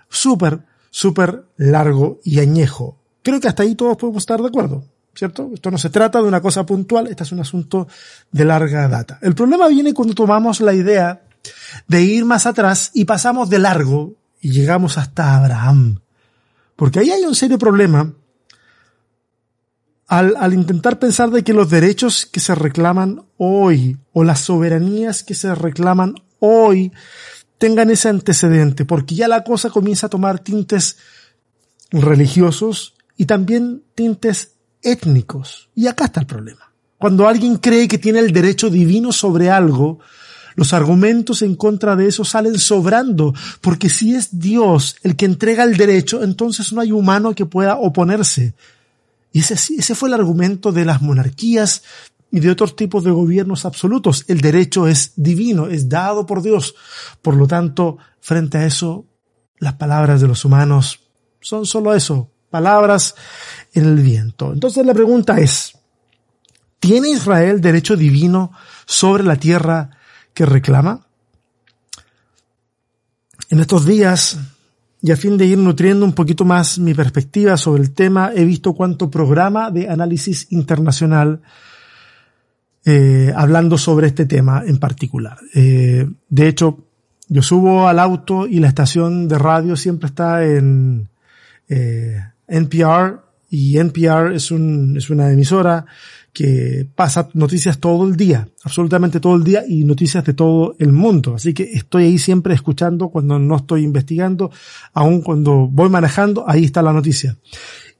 súper, 0.10 0.65
súper 0.89 1.46
largo 1.55 2.19
y 2.25 2.39
añejo. 2.39 2.98
Creo 3.24 3.39
que 3.39 3.48
hasta 3.48 3.63
ahí 3.63 3.75
todos 3.75 3.96
podemos 3.96 4.24
estar 4.24 4.41
de 4.41 4.48
acuerdo. 4.48 4.84
¿cierto? 5.15 5.50
Esto 5.53 5.69
no 5.69 5.77
se 5.77 5.89
trata 5.89 6.22
de 6.22 6.27
una 6.27 6.41
cosa 6.41 6.65
puntual, 6.65 7.08
este 7.08 7.24
es 7.24 7.31
un 7.34 7.41
asunto 7.41 7.88
de 8.31 8.46
larga 8.46 8.88
data. 8.88 9.19
El 9.22 9.36
problema 9.36 9.67
viene 9.67 9.93
cuando 9.93 10.13
tomamos 10.13 10.62
la 10.62 10.74
idea 10.74 11.22
de 11.87 12.01
ir 12.01 12.25
más 12.25 12.45
atrás 12.45 12.91
y 12.93 13.05
pasamos 13.05 13.49
de 13.49 13.59
largo 13.59 14.15
y 14.41 14.51
llegamos 14.51 14.97
hasta 14.97 15.35
Abraham. 15.35 15.99
Porque 16.75 16.99
ahí 16.99 17.11
hay 17.11 17.23
un 17.23 17.35
serio 17.35 17.57
problema 17.57 18.13
al, 20.07 20.35
al, 20.37 20.53
intentar 20.53 20.97
pensar 20.97 21.29
de 21.29 21.43
que 21.43 21.53
los 21.53 21.69
derechos 21.69 22.25
que 22.25 22.39
se 22.39 22.55
reclaman 22.55 23.23
hoy 23.37 23.97
o 24.13 24.23
las 24.23 24.39
soberanías 24.41 25.23
que 25.23 25.35
se 25.35 25.53
reclaman 25.53 26.15
hoy 26.39 26.91
tengan 27.59 27.91
ese 27.91 28.09
antecedente, 28.09 28.85
porque 28.85 29.15
ya 29.15 29.27
la 29.27 29.43
cosa 29.43 29.69
comienza 29.69 30.07
a 30.07 30.09
tomar 30.09 30.39
tintes 30.39 30.97
religiosos 31.91 32.95
y 33.17 33.25
también 33.25 33.83
tintes 33.93 34.53
étnicos. 34.81 35.69
Y 35.75 35.87
acá 35.87 36.05
está 36.05 36.21
el 36.21 36.25
problema. 36.25 36.71
Cuando 36.97 37.27
alguien 37.27 37.57
cree 37.57 37.87
que 37.87 37.97
tiene 37.97 38.19
el 38.19 38.31
derecho 38.31 38.69
divino 38.69 39.11
sobre 39.11 39.49
algo, 39.49 39.99
Los 40.55 40.73
argumentos 40.73 41.41
en 41.41 41.55
contra 41.55 41.95
de 41.95 42.07
eso 42.07 42.25
salen 42.25 42.57
sobrando, 42.59 43.33
porque 43.61 43.89
si 43.89 44.15
es 44.15 44.39
Dios 44.39 44.95
el 45.03 45.15
que 45.15 45.25
entrega 45.25 45.63
el 45.63 45.77
derecho, 45.77 46.23
entonces 46.23 46.73
no 46.73 46.81
hay 46.81 46.91
humano 46.91 47.33
que 47.33 47.45
pueda 47.45 47.77
oponerse. 47.77 48.53
Y 49.31 49.39
ese, 49.39 49.95
fue 49.95 50.09
el 50.09 50.15
argumento 50.15 50.71
de 50.71 50.85
las 50.85 51.01
monarquías 51.01 51.83
y 52.31 52.39
de 52.39 52.49
otros 52.49 52.75
tipos 52.75 53.03
de 53.03 53.11
gobiernos 53.11 53.65
absolutos. 53.65 54.25
El 54.27 54.41
derecho 54.41 54.87
es 54.87 55.13
divino, 55.15 55.67
es 55.67 55.87
dado 55.87 56.25
por 56.25 56.41
Dios. 56.41 56.75
Por 57.21 57.35
lo 57.35 57.47
tanto, 57.47 57.97
frente 58.19 58.57
a 58.57 58.65
eso, 58.65 59.05
las 59.59 59.73
palabras 59.73 60.21
de 60.21 60.27
los 60.27 60.45
humanos 60.45 61.01
son 61.41 61.65
solo 61.65 61.93
eso, 61.93 62.31
palabras 62.49 63.15
en 63.73 63.85
el 63.85 63.95
viento. 63.97 64.51
Entonces 64.51 64.85
la 64.85 64.93
pregunta 64.93 65.39
es, 65.39 65.73
¿tiene 66.79 67.11
Israel 67.11 67.61
derecho 67.61 67.95
divino 67.95 68.51
sobre 68.85 69.23
la 69.23 69.35
tierra 69.35 69.91
que 70.33 70.45
reclama? 70.45 71.05
En 73.50 73.59
estos 73.59 73.86
días, 73.86 74.39
y 75.01 75.12
a 75.12 75.17
fin 75.17 75.38
de 75.38 75.45
ir 75.45 75.57
nutriendo 75.57 76.05
un 76.05 76.13
poquito 76.13 76.45
más 76.45 76.77
mi 76.77 76.93
perspectiva 76.93 77.57
sobre 77.57 77.81
el 77.81 77.91
tema, 77.91 78.31
he 78.36 78.45
visto 78.45 78.74
cuánto 78.74 79.09
programa 79.09 79.71
de 79.71 79.89
análisis 79.89 80.48
internacional 80.51 81.41
eh, 82.86 83.31
hablando 83.36 83.77
sobre 83.77 84.07
este 84.07 84.25
tema 84.25 84.63
en 84.65 84.77
particular. 84.77 85.38
Eh, 85.53 86.07
de 86.29 86.48
hecho, 86.48 86.86
yo 87.27 87.41
subo 87.41 87.88
al 87.88 88.00
auto 88.00 88.48
y 88.48 88.59
la 88.59 88.67
estación 88.67 89.27
de 89.27 89.38
radio 89.38 89.75
siempre 89.75 90.07
está 90.07 90.45
en 90.45 91.09
eh, 91.67 92.19
NPR 92.48 93.19
y 93.50 93.77
NPR 93.77 94.33
es, 94.33 94.51
un, 94.51 94.98
es 94.98 95.09
una 95.09 95.31
emisora 95.31 95.86
que 96.39 96.88
pasa 96.96 97.27
noticias 97.34 97.79
todo 97.79 98.08
el 98.08 98.15
día, 98.15 98.48
absolutamente 98.63 99.19
todo 99.19 99.36
el 99.36 99.43
día 99.43 99.65
y 99.67 99.84
noticias 99.84 100.24
de 100.24 100.34
todo 100.34 100.74
el 100.79 100.93
mundo. 100.93 101.36
Así 101.36 101.53
que 101.53 101.63
estoy 101.63 102.05
ahí 102.05 102.17
siempre 102.17 102.53
escuchando 102.53 103.10
cuando 103.10 103.38
no 103.39 103.58
estoy 103.58 103.84
investigando, 103.84 104.50
aun 104.93 105.19
cuando 105.19 105.67
voy 105.67 105.89
manejando, 105.89 106.46
ahí 106.48 106.63
está 106.63 106.81
la 106.81 106.93
noticia. 106.93 107.38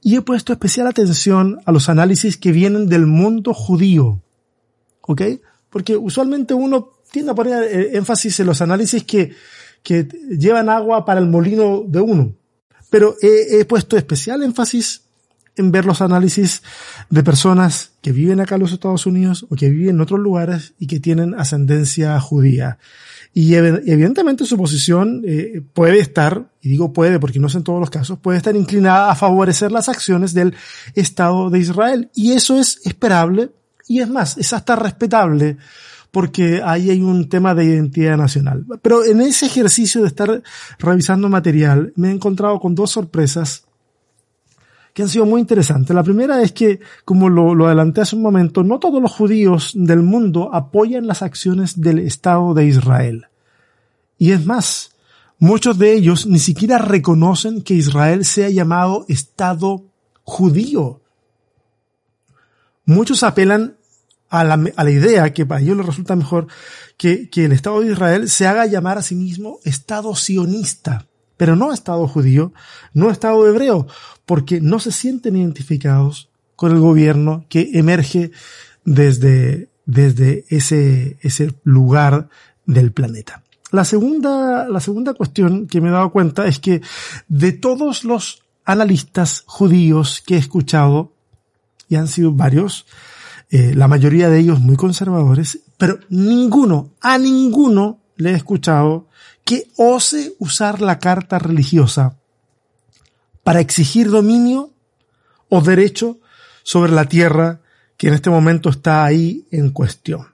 Y 0.00 0.16
he 0.16 0.22
puesto 0.22 0.54
especial 0.54 0.86
atención 0.86 1.58
a 1.66 1.70
los 1.70 1.90
análisis 1.90 2.38
que 2.38 2.50
vienen 2.50 2.88
del 2.88 3.06
mundo 3.06 3.52
judío. 3.52 4.22
¿Ok? 5.02 5.20
Porque 5.68 5.98
usualmente 5.98 6.54
uno 6.54 6.92
tiende 7.12 7.32
a 7.32 7.34
poner 7.34 7.64
eh, 7.64 7.98
énfasis 7.98 8.40
en 8.40 8.46
los 8.46 8.62
análisis 8.62 9.04
que, 9.04 9.34
que 9.82 10.04
llevan 10.30 10.70
agua 10.70 11.04
para 11.04 11.20
el 11.20 11.26
molino 11.26 11.84
de 11.86 12.00
uno. 12.00 12.32
Pero 12.88 13.16
he, 13.20 13.60
he 13.60 13.66
puesto 13.66 13.98
especial 13.98 14.42
énfasis 14.42 15.09
ver 15.62 15.84
los 15.84 16.00
análisis 16.00 16.62
de 17.10 17.22
personas 17.22 17.92
que 18.00 18.12
viven 18.12 18.40
acá 18.40 18.54
en 18.54 18.62
los 18.62 18.72
Estados 18.72 19.06
Unidos 19.06 19.46
o 19.48 19.56
que 19.56 19.68
viven 19.68 19.96
en 19.96 20.00
otros 20.00 20.20
lugares 20.20 20.74
y 20.78 20.86
que 20.86 21.00
tienen 21.00 21.34
ascendencia 21.34 22.18
judía. 22.20 22.78
Y 23.32 23.54
evidentemente 23.54 24.44
su 24.44 24.56
posición 24.56 25.22
eh, 25.24 25.62
puede 25.72 26.00
estar, 26.00 26.50
y 26.60 26.68
digo 26.68 26.92
puede 26.92 27.20
porque 27.20 27.38
no 27.38 27.46
es 27.46 27.54
en 27.54 27.62
todos 27.62 27.78
los 27.78 27.90
casos, 27.90 28.18
puede 28.18 28.38
estar 28.38 28.56
inclinada 28.56 29.10
a 29.10 29.14
favorecer 29.14 29.70
las 29.70 29.88
acciones 29.88 30.34
del 30.34 30.54
Estado 30.94 31.48
de 31.48 31.60
Israel. 31.60 32.10
Y 32.14 32.32
eso 32.32 32.58
es 32.58 32.80
esperable 32.84 33.50
y 33.86 34.00
es 34.00 34.08
más, 34.08 34.36
es 34.38 34.52
hasta 34.52 34.74
respetable 34.74 35.58
porque 36.10 36.60
ahí 36.64 36.90
hay 36.90 37.02
un 37.02 37.28
tema 37.28 37.54
de 37.54 37.64
identidad 37.64 38.16
nacional. 38.16 38.64
Pero 38.82 39.04
en 39.04 39.20
ese 39.20 39.46
ejercicio 39.46 40.00
de 40.00 40.08
estar 40.08 40.42
revisando 40.78 41.28
material 41.28 41.92
me 41.94 42.08
he 42.08 42.12
encontrado 42.12 42.58
con 42.58 42.74
dos 42.74 42.90
sorpresas 42.90 43.64
que 44.92 45.02
han 45.02 45.08
sido 45.08 45.26
muy 45.26 45.40
interesantes. 45.40 45.94
La 45.94 46.02
primera 46.02 46.42
es 46.42 46.52
que, 46.52 46.80
como 47.04 47.28
lo, 47.28 47.66
adelanté 47.66 48.00
hace 48.00 48.16
un 48.16 48.22
momento, 48.22 48.62
no 48.62 48.78
todos 48.78 49.00
los 49.00 49.12
judíos 49.12 49.72
del 49.74 50.02
mundo 50.02 50.50
apoyan 50.52 51.06
las 51.06 51.22
acciones 51.22 51.80
del 51.80 52.00
Estado 52.00 52.54
de 52.54 52.66
Israel. 52.66 53.26
Y 54.18 54.32
es 54.32 54.44
más, 54.44 54.96
muchos 55.38 55.78
de 55.78 55.92
ellos 55.92 56.26
ni 56.26 56.38
siquiera 56.38 56.78
reconocen 56.78 57.62
que 57.62 57.74
Israel 57.74 58.24
sea 58.24 58.50
llamado 58.50 59.04
Estado 59.08 59.84
judío. 60.22 61.00
Muchos 62.84 63.22
apelan 63.22 63.76
a 64.28 64.44
la, 64.44 64.90
idea 64.90 65.32
que 65.32 65.44
para 65.44 65.60
ellos 65.60 65.76
les 65.76 65.86
resulta 65.86 66.14
mejor 66.14 66.46
que 66.96 67.28
el 67.34 67.52
Estado 67.52 67.80
de 67.80 67.92
Israel 67.92 68.28
se 68.28 68.46
haga 68.46 68.66
llamar 68.66 68.98
a 68.98 69.02
sí 69.02 69.16
mismo 69.16 69.58
Estado 69.64 70.14
sionista 70.14 71.06
pero 71.40 71.56
no 71.56 71.72
Estado 71.72 72.06
judío, 72.06 72.52
no 72.92 73.10
Estado 73.10 73.48
hebreo, 73.48 73.86
porque 74.26 74.60
no 74.60 74.78
se 74.78 74.92
sienten 74.92 75.36
identificados 75.36 76.28
con 76.54 76.70
el 76.70 76.80
gobierno 76.80 77.46
que 77.48 77.70
emerge 77.72 78.30
desde, 78.84 79.70
desde 79.86 80.44
ese, 80.50 81.16
ese 81.22 81.54
lugar 81.64 82.28
del 82.66 82.92
planeta. 82.92 83.42
La 83.72 83.86
segunda, 83.86 84.68
la 84.68 84.80
segunda 84.80 85.14
cuestión 85.14 85.66
que 85.66 85.80
me 85.80 85.88
he 85.88 85.92
dado 85.92 86.12
cuenta 86.12 86.46
es 86.46 86.58
que 86.58 86.82
de 87.28 87.52
todos 87.52 88.04
los 88.04 88.42
analistas 88.66 89.44
judíos 89.46 90.22
que 90.26 90.34
he 90.34 90.38
escuchado, 90.38 91.14
y 91.88 91.96
han 91.96 92.08
sido 92.08 92.32
varios, 92.32 92.84
eh, 93.48 93.72
la 93.74 93.88
mayoría 93.88 94.28
de 94.28 94.40
ellos 94.40 94.60
muy 94.60 94.76
conservadores, 94.76 95.60
pero 95.78 96.00
ninguno, 96.10 96.90
a 97.00 97.16
ninguno 97.16 97.98
le 98.16 98.32
he 98.32 98.34
escuchado 98.34 99.08
que 99.50 99.66
ose 99.76 100.36
usar 100.38 100.80
la 100.80 101.00
carta 101.00 101.40
religiosa 101.40 102.14
para 103.42 103.58
exigir 103.58 104.08
dominio 104.08 104.70
o 105.48 105.60
derecho 105.60 106.18
sobre 106.62 106.92
la 106.92 107.06
tierra 107.06 107.60
que 107.96 108.06
en 108.06 108.14
este 108.14 108.30
momento 108.30 108.68
está 108.68 109.04
ahí 109.04 109.48
en 109.50 109.70
cuestión. 109.70 110.28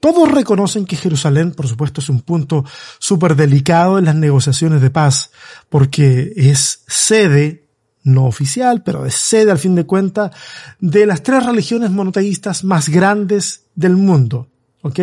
Todos 0.00 0.32
reconocen 0.32 0.86
que 0.86 0.96
Jerusalén, 0.96 1.52
por 1.52 1.68
supuesto, 1.68 2.00
es 2.00 2.08
un 2.08 2.22
punto 2.22 2.64
súper 2.98 3.36
delicado 3.36 3.98
en 3.98 4.06
las 4.06 4.14
negociaciones 4.14 4.80
de 4.80 4.88
paz, 4.88 5.30
porque 5.68 6.32
es 6.34 6.84
sede, 6.86 7.66
no 8.02 8.24
oficial, 8.24 8.82
pero 8.82 9.04
es 9.04 9.14
sede 9.14 9.50
al 9.50 9.58
fin 9.58 9.74
de 9.74 9.84
cuentas, 9.84 10.34
de 10.80 11.04
las 11.04 11.22
tres 11.22 11.44
religiones 11.44 11.90
monoteístas 11.90 12.64
más 12.64 12.88
grandes 12.88 13.66
del 13.74 13.96
mundo. 13.96 14.48
¿Ok? 14.80 15.00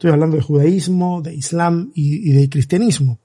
Estoy 0.00 0.12
hablando 0.12 0.38
de 0.38 0.42
judaísmo, 0.42 1.20
de 1.20 1.34
islam 1.34 1.92
y, 1.94 2.32
de 2.32 2.48
cristianismo. 2.48 3.18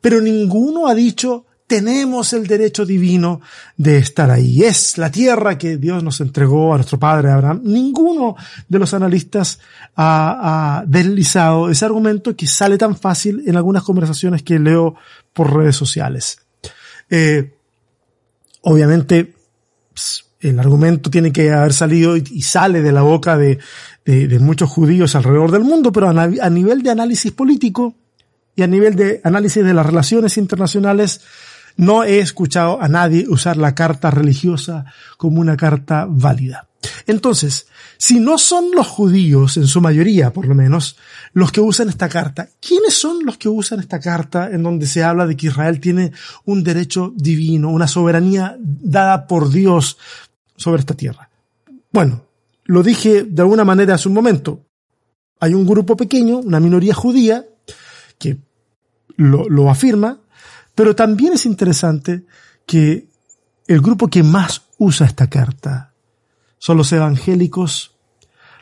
Pero 0.00 0.20
ninguno 0.20 0.86
ha 0.86 0.94
dicho 0.94 1.46
tenemos 1.66 2.32
el 2.34 2.46
derecho 2.46 2.86
divino 2.86 3.40
de 3.76 3.98
estar 3.98 4.30
ahí. 4.30 4.62
Es 4.62 4.96
la 4.96 5.10
tierra 5.10 5.58
que 5.58 5.76
Dios 5.76 6.04
nos 6.04 6.20
entregó 6.20 6.72
a 6.72 6.76
nuestro 6.76 7.00
padre 7.00 7.32
Abraham. 7.32 7.62
Ninguno 7.64 8.36
de 8.68 8.78
los 8.78 8.94
analistas 8.94 9.58
ha, 9.96 10.84
deslizado 10.86 11.68
ese 11.68 11.84
argumento 11.84 12.36
que 12.36 12.46
sale 12.46 12.78
tan 12.78 12.94
fácil 12.94 13.42
en 13.44 13.56
algunas 13.56 13.82
conversaciones 13.82 14.44
que 14.44 14.60
leo 14.60 14.94
por 15.32 15.52
redes 15.52 15.74
sociales. 15.74 16.38
Eh, 17.10 17.54
obviamente, 18.60 19.34
el 20.40 20.58
argumento 20.58 21.10
tiene 21.10 21.32
que 21.32 21.52
haber 21.52 21.72
salido 21.72 22.16
y, 22.16 22.42
sale 22.42 22.82
de 22.82 22.92
la 22.92 23.02
boca 23.02 23.36
de, 23.36 23.58
de, 24.04 24.38
muchos 24.38 24.70
judíos 24.70 25.14
alrededor 25.14 25.50
del 25.50 25.62
mundo, 25.62 25.92
pero 25.92 26.08
a, 26.08 26.22
a, 26.22 26.50
nivel 26.50 26.82
de 26.82 26.90
análisis 26.90 27.32
político 27.32 27.94
y 28.56 28.62
a 28.62 28.66
nivel 28.66 28.96
de 28.96 29.20
análisis 29.24 29.64
de 29.64 29.74
las 29.74 29.86
relaciones 29.86 30.36
internacionales, 30.36 31.20
no 31.76 32.04
he 32.04 32.18
escuchado 32.18 32.82
a 32.82 32.88
nadie 32.88 33.26
usar 33.28 33.56
la 33.56 33.74
carta 33.74 34.10
religiosa 34.10 34.84
como 35.16 35.40
una 35.40 35.56
carta 35.56 36.06
válida. 36.08 36.66
Entonces, 37.06 37.66
si 37.98 38.20
no 38.20 38.38
son 38.38 38.70
los 38.74 38.86
judíos, 38.86 39.56
en 39.56 39.66
su 39.66 39.80
mayoría 39.80 40.32
por 40.32 40.46
lo 40.46 40.54
menos, 40.54 40.96
los 41.32 41.52
que 41.52 41.60
usan 41.60 41.88
esta 41.90 42.08
carta, 42.08 42.48
¿quiénes 42.58 42.94
son 42.94 43.24
los 43.24 43.36
que 43.36 43.48
usan 43.48 43.80
esta 43.80 44.00
carta 44.00 44.50
en 44.50 44.62
donde 44.62 44.86
se 44.86 45.04
habla 45.04 45.26
de 45.26 45.36
que 45.36 45.48
Israel 45.48 45.78
tiene 45.78 46.12
un 46.46 46.64
derecho 46.64 47.12
divino, 47.14 47.68
una 47.68 47.86
soberanía 47.86 48.56
dada 48.58 49.26
por 49.26 49.50
Dios 49.50 49.98
sobre 50.60 50.80
esta 50.80 50.94
tierra. 50.94 51.30
Bueno, 51.90 52.22
lo 52.70 52.84
dije 52.84 53.24
de 53.24 53.42
alguna 53.42 53.64
manera 53.64 53.96
hace 53.96 54.06
un 54.06 54.14
momento. 54.14 54.64
Hay 55.40 55.54
un 55.54 55.66
grupo 55.66 55.96
pequeño, 55.96 56.38
una 56.38 56.60
minoría 56.60 56.94
judía, 56.94 57.44
que 58.16 58.38
lo, 59.16 59.48
lo 59.48 59.68
afirma, 59.68 60.20
pero 60.76 60.94
también 60.94 61.32
es 61.32 61.46
interesante 61.46 62.26
que 62.66 63.08
el 63.66 63.80
grupo 63.80 64.06
que 64.06 64.22
más 64.22 64.68
usa 64.78 65.04
esta 65.04 65.28
carta 65.28 65.94
son 66.58 66.76
los 66.76 66.92
evangélicos, 66.92 67.96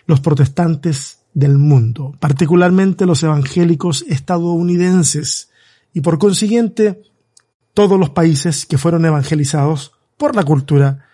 los 0.07 0.21
protestantes 0.21 1.19
del 1.35 1.59
mundo, 1.59 2.15
particularmente 2.19 3.05
los 3.05 3.23
evangélicos 3.23 4.07
estadounidenses 4.09 5.51
y 5.93 6.01
por 6.01 6.19
consiguiente 6.19 7.03
todos 7.75 8.01
los 8.01 8.09
países 8.09 8.65
que 8.65 8.79
fueron 8.79 9.05
evangelizados 9.05 9.93
por 10.17 10.35
la 10.35 10.45
cultura 10.45 11.08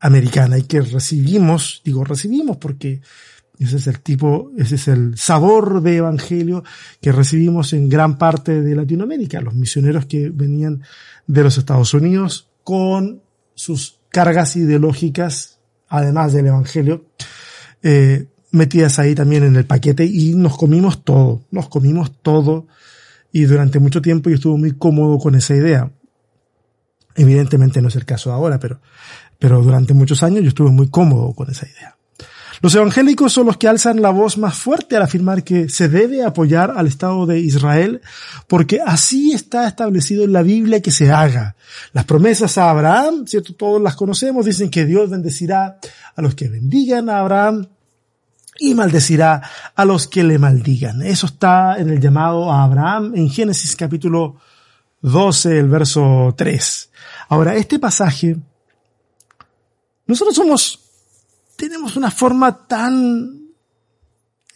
americana 0.00 0.58
y 0.58 0.64
que 0.64 0.80
recibimos, 0.80 1.82
digo 1.84 2.04
recibimos 2.04 2.56
porque 2.56 3.00
ese 3.58 3.76
es 3.76 3.86
el 3.86 4.00
tipo, 4.00 4.50
ese 4.56 4.76
es 4.76 4.88
el 4.88 5.18
sabor 5.18 5.82
de 5.82 5.96
evangelio 5.96 6.64
que 7.00 7.12
recibimos 7.12 7.74
en 7.74 7.90
gran 7.90 8.16
parte 8.16 8.62
de 8.62 8.74
Latinoamérica, 8.74 9.42
los 9.42 9.54
misioneros 9.54 10.06
que 10.06 10.30
venían 10.30 10.82
de 11.26 11.42
los 11.42 11.58
Estados 11.58 11.92
Unidos 11.92 12.48
con 12.64 13.22
sus 13.54 14.00
cargas 14.08 14.56
ideológicas, 14.56 15.58
además 15.88 16.32
del 16.32 16.46
evangelio, 16.46 17.04
eh, 17.82 18.26
metidas 18.52 18.98
ahí 18.98 19.14
también 19.14 19.44
en 19.44 19.56
el 19.56 19.66
paquete 19.66 20.06
y 20.06 20.34
nos 20.34 20.56
comimos 20.56 21.04
todo, 21.04 21.42
nos 21.50 21.68
comimos 21.68 22.12
todo 22.22 22.66
y 23.30 23.42
durante 23.44 23.78
mucho 23.78 24.00
tiempo 24.00 24.30
yo 24.30 24.36
estuve 24.36 24.58
muy 24.58 24.72
cómodo 24.72 25.18
con 25.18 25.34
esa 25.34 25.54
idea. 25.54 25.90
Evidentemente 27.14 27.82
no 27.82 27.88
es 27.88 27.96
el 27.96 28.04
caso 28.06 28.32
ahora, 28.32 28.58
pero, 28.58 28.80
pero 29.40 29.60
durante 29.60 29.94
muchos 29.94 30.22
años 30.22 30.42
yo 30.42 30.50
estuve 30.50 30.70
muy 30.70 30.88
cómodo 30.88 31.32
con 31.32 31.50
esa 31.50 31.66
idea. 31.66 31.96
Los 32.62 32.74
evangélicos 32.74 33.32
son 33.32 33.46
los 33.46 33.56
que 33.56 33.68
alzan 33.68 34.02
la 34.02 34.10
voz 34.10 34.36
más 34.36 34.54
fuerte 34.54 34.94
al 34.94 35.02
afirmar 35.02 35.42
que 35.42 35.70
se 35.70 35.88
debe 35.88 36.22
apoyar 36.22 36.74
al 36.76 36.86
Estado 36.86 37.24
de 37.24 37.40
Israel 37.40 38.02
porque 38.46 38.80
así 38.84 39.32
está 39.32 39.66
establecido 39.66 40.24
en 40.24 40.34
la 40.34 40.42
Biblia 40.42 40.82
que 40.82 40.90
se 40.90 41.10
haga. 41.10 41.56
Las 41.94 42.04
promesas 42.04 42.58
a 42.58 42.68
Abraham, 42.68 43.26
¿cierto? 43.26 43.54
Todos 43.54 43.80
las 43.80 43.96
conocemos, 43.96 44.44
dicen 44.44 44.68
que 44.68 44.84
Dios 44.84 45.08
bendecirá 45.08 45.78
a 46.14 46.22
los 46.22 46.34
que 46.34 46.48
bendigan 46.48 47.08
a 47.08 47.20
Abraham 47.20 47.66
y 48.58 48.74
maldecirá 48.74 49.40
a 49.74 49.84
los 49.86 50.06
que 50.06 50.22
le 50.22 50.38
maldigan. 50.38 51.00
Eso 51.00 51.26
está 51.26 51.78
en 51.78 51.88
el 51.88 51.98
llamado 51.98 52.52
a 52.52 52.62
Abraham 52.62 53.12
en 53.16 53.30
Génesis 53.30 53.74
capítulo 53.74 54.36
12, 55.00 55.58
el 55.58 55.68
verso 55.68 56.34
3. 56.36 56.90
Ahora, 57.30 57.54
este 57.56 57.78
pasaje, 57.78 58.36
nosotros 60.10 60.34
somos 60.34 60.80
tenemos 61.60 61.96
una 61.96 62.10
forma 62.10 62.66
tan 62.66 63.52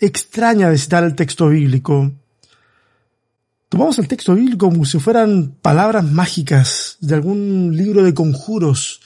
extraña 0.01 0.71
de 0.71 0.79
citar 0.79 1.05
el 1.05 1.15
texto 1.15 1.49
bíblico. 1.49 2.11
Tomamos 3.69 3.99
el 3.99 4.09
texto 4.09 4.35
bíblico 4.35 4.71
como 4.71 4.87
si 4.87 4.99
fueran 4.99 5.57
palabras 5.61 6.05
mágicas 6.05 6.97
de 7.01 7.15
algún 7.15 7.77
libro 7.77 8.03
de 8.03 8.15
conjuros. 8.15 9.01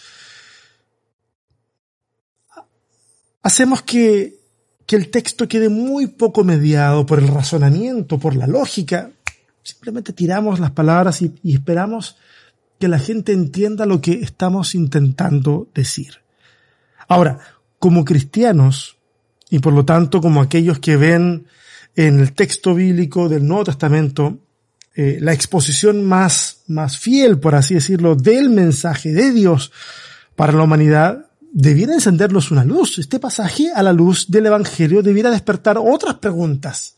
Hacemos 3.43 3.83
que, 3.83 4.39
el 4.89 5.11
texto 5.11 5.49
quede 5.49 5.69
muy 5.69 6.07
poco 6.07 6.45
mediado 6.45 7.05
por 7.05 7.19
el 7.19 7.29
razonamiento, 7.29 8.19
por 8.19 8.37
la 8.37 8.47
lógica. 8.47 9.11
Simplemente 9.63 10.13
tiramos 10.13 10.61
las 10.61 10.71
palabras 10.71 11.21
y 11.21 11.53
esperamos 11.53 12.17
que 12.79 12.87
la 12.87 13.01
gente 13.01 13.33
entienda 13.33 13.87
lo 13.87 14.01
que 14.01 14.13
estamos 14.13 14.75
intentando 14.77 15.69
decir. 15.75 16.28
Ahora, 17.09 17.39
como 17.79 18.05
cristianos 18.05 18.97
y 19.51 19.59
por 19.59 19.73
lo 19.73 19.85
tanto 19.85 20.21
como 20.21 20.41
aquellos 20.41 20.79
que 20.79 20.97
ven 20.97 21.47
en 21.97 22.21
el 22.21 22.33
texto 22.35 22.75
bíblico 22.75 23.29
del 23.29 23.47
Nuevo 23.47 23.65
Testamento 23.65 24.39
eh, 25.01 25.19
la 25.21 25.33
exposición 25.33 26.05
más, 26.05 26.63
más 26.67 26.99
fiel, 26.99 27.39
por 27.39 27.55
así 27.55 27.75
decirlo, 27.75 28.17
del 28.17 28.51
mensaje 28.51 29.13
de 29.13 29.31
Dios 29.31 29.71
para 30.35 30.53
la 30.53 30.65
humanidad, 30.65 31.31
debiera 31.53 31.95
encenderlos 31.95 32.51
una 32.51 32.65
luz. 32.65 32.99
Este 32.99 33.21
pasaje 33.21 33.71
a 33.73 33.85
la 33.85 33.93
luz 33.93 34.29
del 34.29 34.47
Evangelio 34.47 35.01
debiera 35.01 35.31
despertar 35.31 35.79
otras 35.79 36.17
preguntas, 36.17 36.97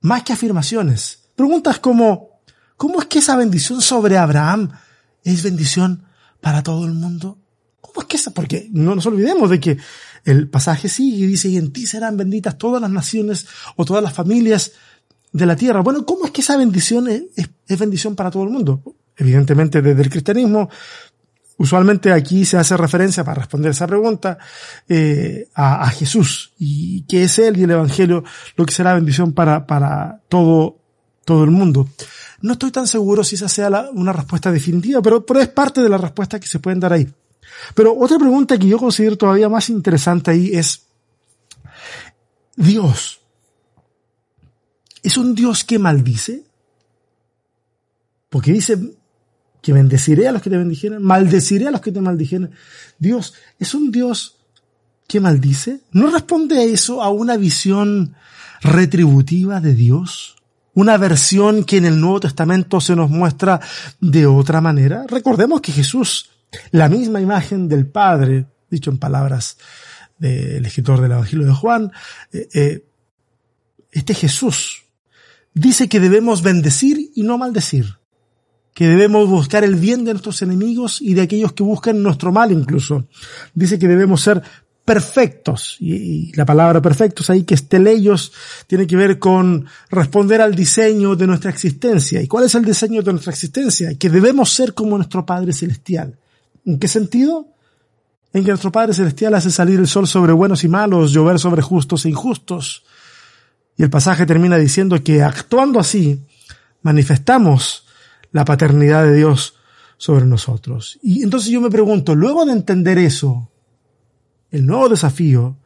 más 0.00 0.22
que 0.22 0.32
afirmaciones. 0.32 1.24
Preguntas 1.36 1.78
como, 1.80 2.40
¿cómo 2.78 3.02
es 3.02 3.08
que 3.08 3.18
esa 3.18 3.36
bendición 3.36 3.82
sobre 3.82 4.16
Abraham 4.16 4.70
es 5.22 5.42
bendición 5.42 6.04
para 6.40 6.62
todo 6.62 6.86
el 6.86 6.94
mundo? 6.94 7.41
¿Cómo 7.82 8.00
es 8.00 8.06
que 8.06 8.16
esa? 8.16 8.30
Porque 8.30 8.68
no 8.72 8.94
nos 8.94 9.04
olvidemos 9.04 9.50
de 9.50 9.60
que 9.60 9.76
el 10.24 10.48
pasaje 10.48 10.88
sigue 10.88 11.24
y 11.24 11.26
dice, 11.26 11.48
y 11.48 11.58
en 11.58 11.72
ti 11.72 11.86
serán 11.86 12.16
benditas 12.16 12.56
todas 12.56 12.80
las 12.80 12.90
naciones 12.90 13.46
o 13.76 13.84
todas 13.84 14.02
las 14.02 14.14
familias 14.14 14.72
de 15.32 15.46
la 15.46 15.56
tierra. 15.56 15.80
Bueno, 15.80 16.06
¿cómo 16.06 16.24
es 16.24 16.30
que 16.30 16.42
esa 16.42 16.56
bendición 16.56 17.08
es, 17.08 17.78
bendición 17.78 18.14
para 18.14 18.30
todo 18.30 18.44
el 18.44 18.50
mundo? 18.50 18.82
Evidentemente 19.16 19.82
desde 19.82 20.00
el 20.00 20.10
cristianismo, 20.10 20.70
usualmente 21.58 22.12
aquí 22.12 22.44
se 22.44 22.56
hace 22.56 22.76
referencia 22.76 23.24
para 23.24 23.40
responder 23.40 23.72
esa 23.72 23.86
pregunta 23.86 24.38
eh, 24.88 25.48
a, 25.54 25.88
Jesús 25.90 26.52
y 26.58 27.02
que 27.02 27.24
es 27.24 27.38
Él 27.40 27.58
y 27.58 27.64
el 27.64 27.72
Evangelio 27.72 28.22
lo 28.56 28.64
que 28.64 28.72
será 28.72 28.94
bendición 28.94 29.32
para, 29.32 29.66
para 29.66 30.20
todo, 30.28 30.78
todo 31.24 31.42
el 31.42 31.50
mundo. 31.50 31.88
No 32.42 32.54
estoy 32.54 32.70
tan 32.70 32.86
seguro 32.86 33.24
si 33.24 33.34
esa 33.34 33.48
sea 33.48 33.90
una 33.92 34.12
respuesta 34.12 34.52
definitiva, 34.52 35.02
pero, 35.02 35.26
pero 35.26 35.40
es 35.40 35.48
parte 35.48 35.80
de 35.80 35.88
la 35.88 35.98
respuesta 35.98 36.38
que 36.38 36.46
se 36.46 36.58
pueden 36.58 36.80
dar 36.80 36.92
ahí. 36.92 37.08
Pero 37.74 37.96
otra 37.96 38.18
pregunta 38.18 38.58
que 38.58 38.68
yo 38.68 38.78
considero 38.78 39.16
todavía 39.16 39.48
más 39.48 39.70
interesante 39.70 40.30
ahí 40.30 40.50
es, 40.52 40.86
Dios, 42.56 43.20
¿es 45.02 45.16
un 45.16 45.34
Dios 45.34 45.64
que 45.64 45.78
maldice? 45.78 46.44
Porque 48.28 48.52
dice 48.52 48.78
que 49.60 49.72
bendeciré 49.72 50.28
a 50.28 50.32
los 50.32 50.42
que 50.42 50.50
te 50.50 50.58
bendijeren, 50.58 51.02
maldeciré 51.02 51.68
a 51.68 51.70
los 51.70 51.80
que 51.80 51.92
te 51.92 52.00
maldijeren. 52.00 52.50
Dios, 52.98 53.34
¿es 53.58 53.74
un 53.74 53.92
Dios 53.92 54.38
que 55.06 55.20
maldice? 55.20 55.80
¿No 55.92 56.10
responde 56.10 56.72
eso 56.72 57.02
a 57.02 57.10
una 57.10 57.36
visión 57.36 58.14
retributiva 58.60 59.60
de 59.60 59.74
Dios? 59.74 60.36
Una 60.74 60.96
versión 60.96 61.64
que 61.64 61.76
en 61.76 61.84
el 61.84 62.00
Nuevo 62.00 62.20
Testamento 62.20 62.80
se 62.80 62.96
nos 62.96 63.10
muestra 63.10 63.60
de 64.00 64.26
otra 64.26 64.60
manera. 64.60 65.04
Recordemos 65.06 65.60
que 65.60 65.72
Jesús 65.72 66.30
la 66.70 66.88
misma 66.88 67.20
imagen 67.20 67.68
del 67.68 67.86
Padre, 67.86 68.46
dicho 68.70 68.90
en 68.90 68.98
palabras 68.98 69.56
del 70.18 70.64
escritor 70.64 71.00
del 71.00 71.12
Evangelio 71.12 71.46
de 71.46 71.52
Juan, 71.52 71.92
eh, 72.32 72.48
eh, 72.54 72.84
este 73.90 74.14
Jesús 74.14 74.84
dice 75.54 75.88
que 75.88 76.00
debemos 76.00 76.42
bendecir 76.42 77.10
y 77.14 77.22
no 77.22 77.38
maldecir, 77.38 77.98
que 78.74 78.88
debemos 78.88 79.28
buscar 79.28 79.64
el 79.64 79.74
bien 79.74 80.04
de 80.04 80.12
nuestros 80.12 80.40
enemigos 80.42 81.02
y 81.02 81.14
de 81.14 81.22
aquellos 81.22 81.52
que 81.52 81.62
buscan 81.62 82.02
nuestro 82.02 82.32
mal 82.32 82.52
incluso. 82.52 83.06
Dice 83.54 83.78
que 83.78 83.88
debemos 83.88 84.22
ser 84.22 84.42
perfectos, 84.84 85.76
y, 85.78 86.32
la 86.34 86.44
palabra 86.44 86.82
perfectos 86.82 87.30
ahí 87.30 87.44
que 87.44 87.54
esté 87.54 87.78
ellos 87.88 88.32
tiene 88.66 88.86
que 88.86 88.96
ver 88.96 89.18
con 89.18 89.66
responder 89.90 90.40
al 90.40 90.54
diseño 90.54 91.14
de 91.14 91.26
nuestra 91.26 91.50
existencia. 91.50 92.20
¿Y 92.20 92.26
cuál 92.26 92.44
es 92.44 92.54
el 92.54 92.64
diseño 92.64 93.02
de 93.02 93.12
nuestra 93.12 93.32
existencia? 93.32 93.94
Que 93.96 94.10
debemos 94.10 94.52
ser 94.52 94.74
como 94.74 94.96
nuestro 94.96 95.24
Padre 95.24 95.52
Celestial. 95.52 96.18
¿En 96.64 96.78
qué 96.78 96.88
sentido? 96.88 97.48
En 98.32 98.44
que 98.44 98.50
nuestro 98.50 98.72
Padre 98.72 98.94
Celestial 98.94 99.34
hace 99.34 99.50
salir 99.50 99.78
el 99.78 99.88
sol 99.88 100.06
sobre 100.06 100.32
buenos 100.32 100.64
y 100.64 100.68
malos, 100.68 101.12
llover 101.12 101.38
sobre 101.38 101.62
justos 101.62 102.04
e 102.04 102.08
injustos. 102.08 102.84
Y 103.76 103.82
el 103.82 103.90
pasaje 103.90 104.26
termina 104.26 104.56
diciendo 104.56 105.02
que 105.02 105.22
actuando 105.22 105.80
así, 105.80 106.24
manifestamos 106.82 107.86
la 108.30 108.44
paternidad 108.44 109.04
de 109.04 109.14
Dios 109.14 109.54
sobre 109.96 110.26
nosotros. 110.26 110.98
Y 111.02 111.22
entonces 111.22 111.50
yo 111.50 111.60
me 111.60 111.70
pregunto, 111.70 112.14
luego 112.14 112.44
de 112.44 112.52
entender 112.52 112.98
eso, 112.98 113.50
el 114.50 114.66
nuevo 114.66 114.88
desafío 114.88 115.56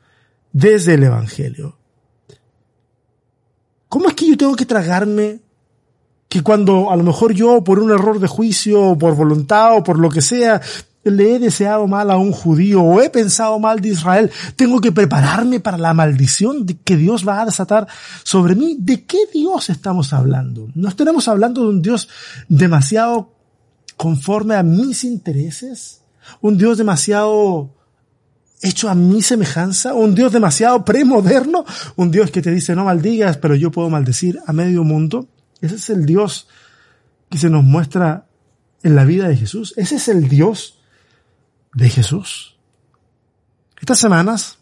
desde 0.52 0.94
el 0.94 1.04
Evangelio, 1.04 1.78
¿cómo 3.88 4.08
es 4.08 4.14
que 4.14 4.28
yo 4.28 4.36
tengo 4.36 4.56
que 4.56 4.66
tragarme 4.66 5.40
que 6.28 6.42
cuando 6.42 6.90
a 6.90 6.96
lo 6.96 7.02
mejor 7.02 7.34
yo 7.34 7.62
por 7.62 7.78
un 7.78 7.90
error 7.90 8.18
de 8.18 8.26
juicio 8.26 8.82
o 8.82 8.98
por 8.98 9.14
voluntad 9.14 9.76
o 9.76 9.84
por 9.84 9.98
lo 9.98 10.10
que 10.10 10.20
sea 10.20 10.60
le 11.10 11.36
he 11.36 11.38
deseado 11.38 11.86
mal 11.86 12.10
a 12.10 12.16
un 12.16 12.32
judío 12.32 12.82
o 12.82 13.00
he 13.00 13.10
pensado 13.10 13.58
mal 13.58 13.80
de 13.80 13.90
Israel, 13.90 14.30
tengo 14.56 14.80
que 14.80 14.92
prepararme 14.92 15.60
para 15.60 15.78
la 15.78 15.94
maldición 15.94 16.66
que 16.66 16.96
Dios 16.96 17.26
va 17.26 17.42
a 17.42 17.44
desatar 17.44 17.86
sobre 18.24 18.54
mí. 18.54 18.76
¿De 18.78 19.04
qué 19.04 19.18
Dios 19.32 19.70
estamos 19.70 20.12
hablando? 20.12 20.68
¿No 20.74 20.88
estaremos 20.88 21.28
hablando 21.28 21.62
de 21.62 21.68
un 21.68 21.82
Dios 21.82 22.08
demasiado 22.48 23.32
conforme 23.96 24.56
a 24.56 24.62
mis 24.62 25.04
intereses? 25.04 26.02
¿Un 26.40 26.58
Dios 26.58 26.78
demasiado 26.78 27.70
hecho 28.62 28.88
a 28.88 28.94
mi 28.94 29.22
semejanza? 29.22 29.94
¿Un 29.94 30.14
Dios 30.14 30.32
demasiado 30.32 30.84
premoderno? 30.84 31.64
¿Un 31.94 32.10
Dios 32.10 32.30
que 32.30 32.42
te 32.42 32.50
dice 32.50 32.74
no 32.74 32.84
maldigas, 32.84 33.36
pero 33.36 33.54
yo 33.54 33.70
puedo 33.70 33.88
maldecir 33.90 34.40
a 34.44 34.52
medio 34.52 34.82
mundo? 34.82 35.28
Ese 35.60 35.76
es 35.76 35.90
el 35.90 36.06
Dios 36.06 36.48
que 37.30 37.38
se 37.38 37.50
nos 37.50 37.64
muestra 37.64 38.26
en 38.82 38.94
la 38.94 39.04
vida 39.04 39.28
de 39.28 39.36
Jesús. 39.36 39.74
Ese 39.76 39.96
es 39.96 40.08
el 40.08 40.28
Dios 40.28 40.78
de 41.74 41.88
Jesús. 41.88 42.56
Estas 43.80 43.98
semanas, 43.98 44.58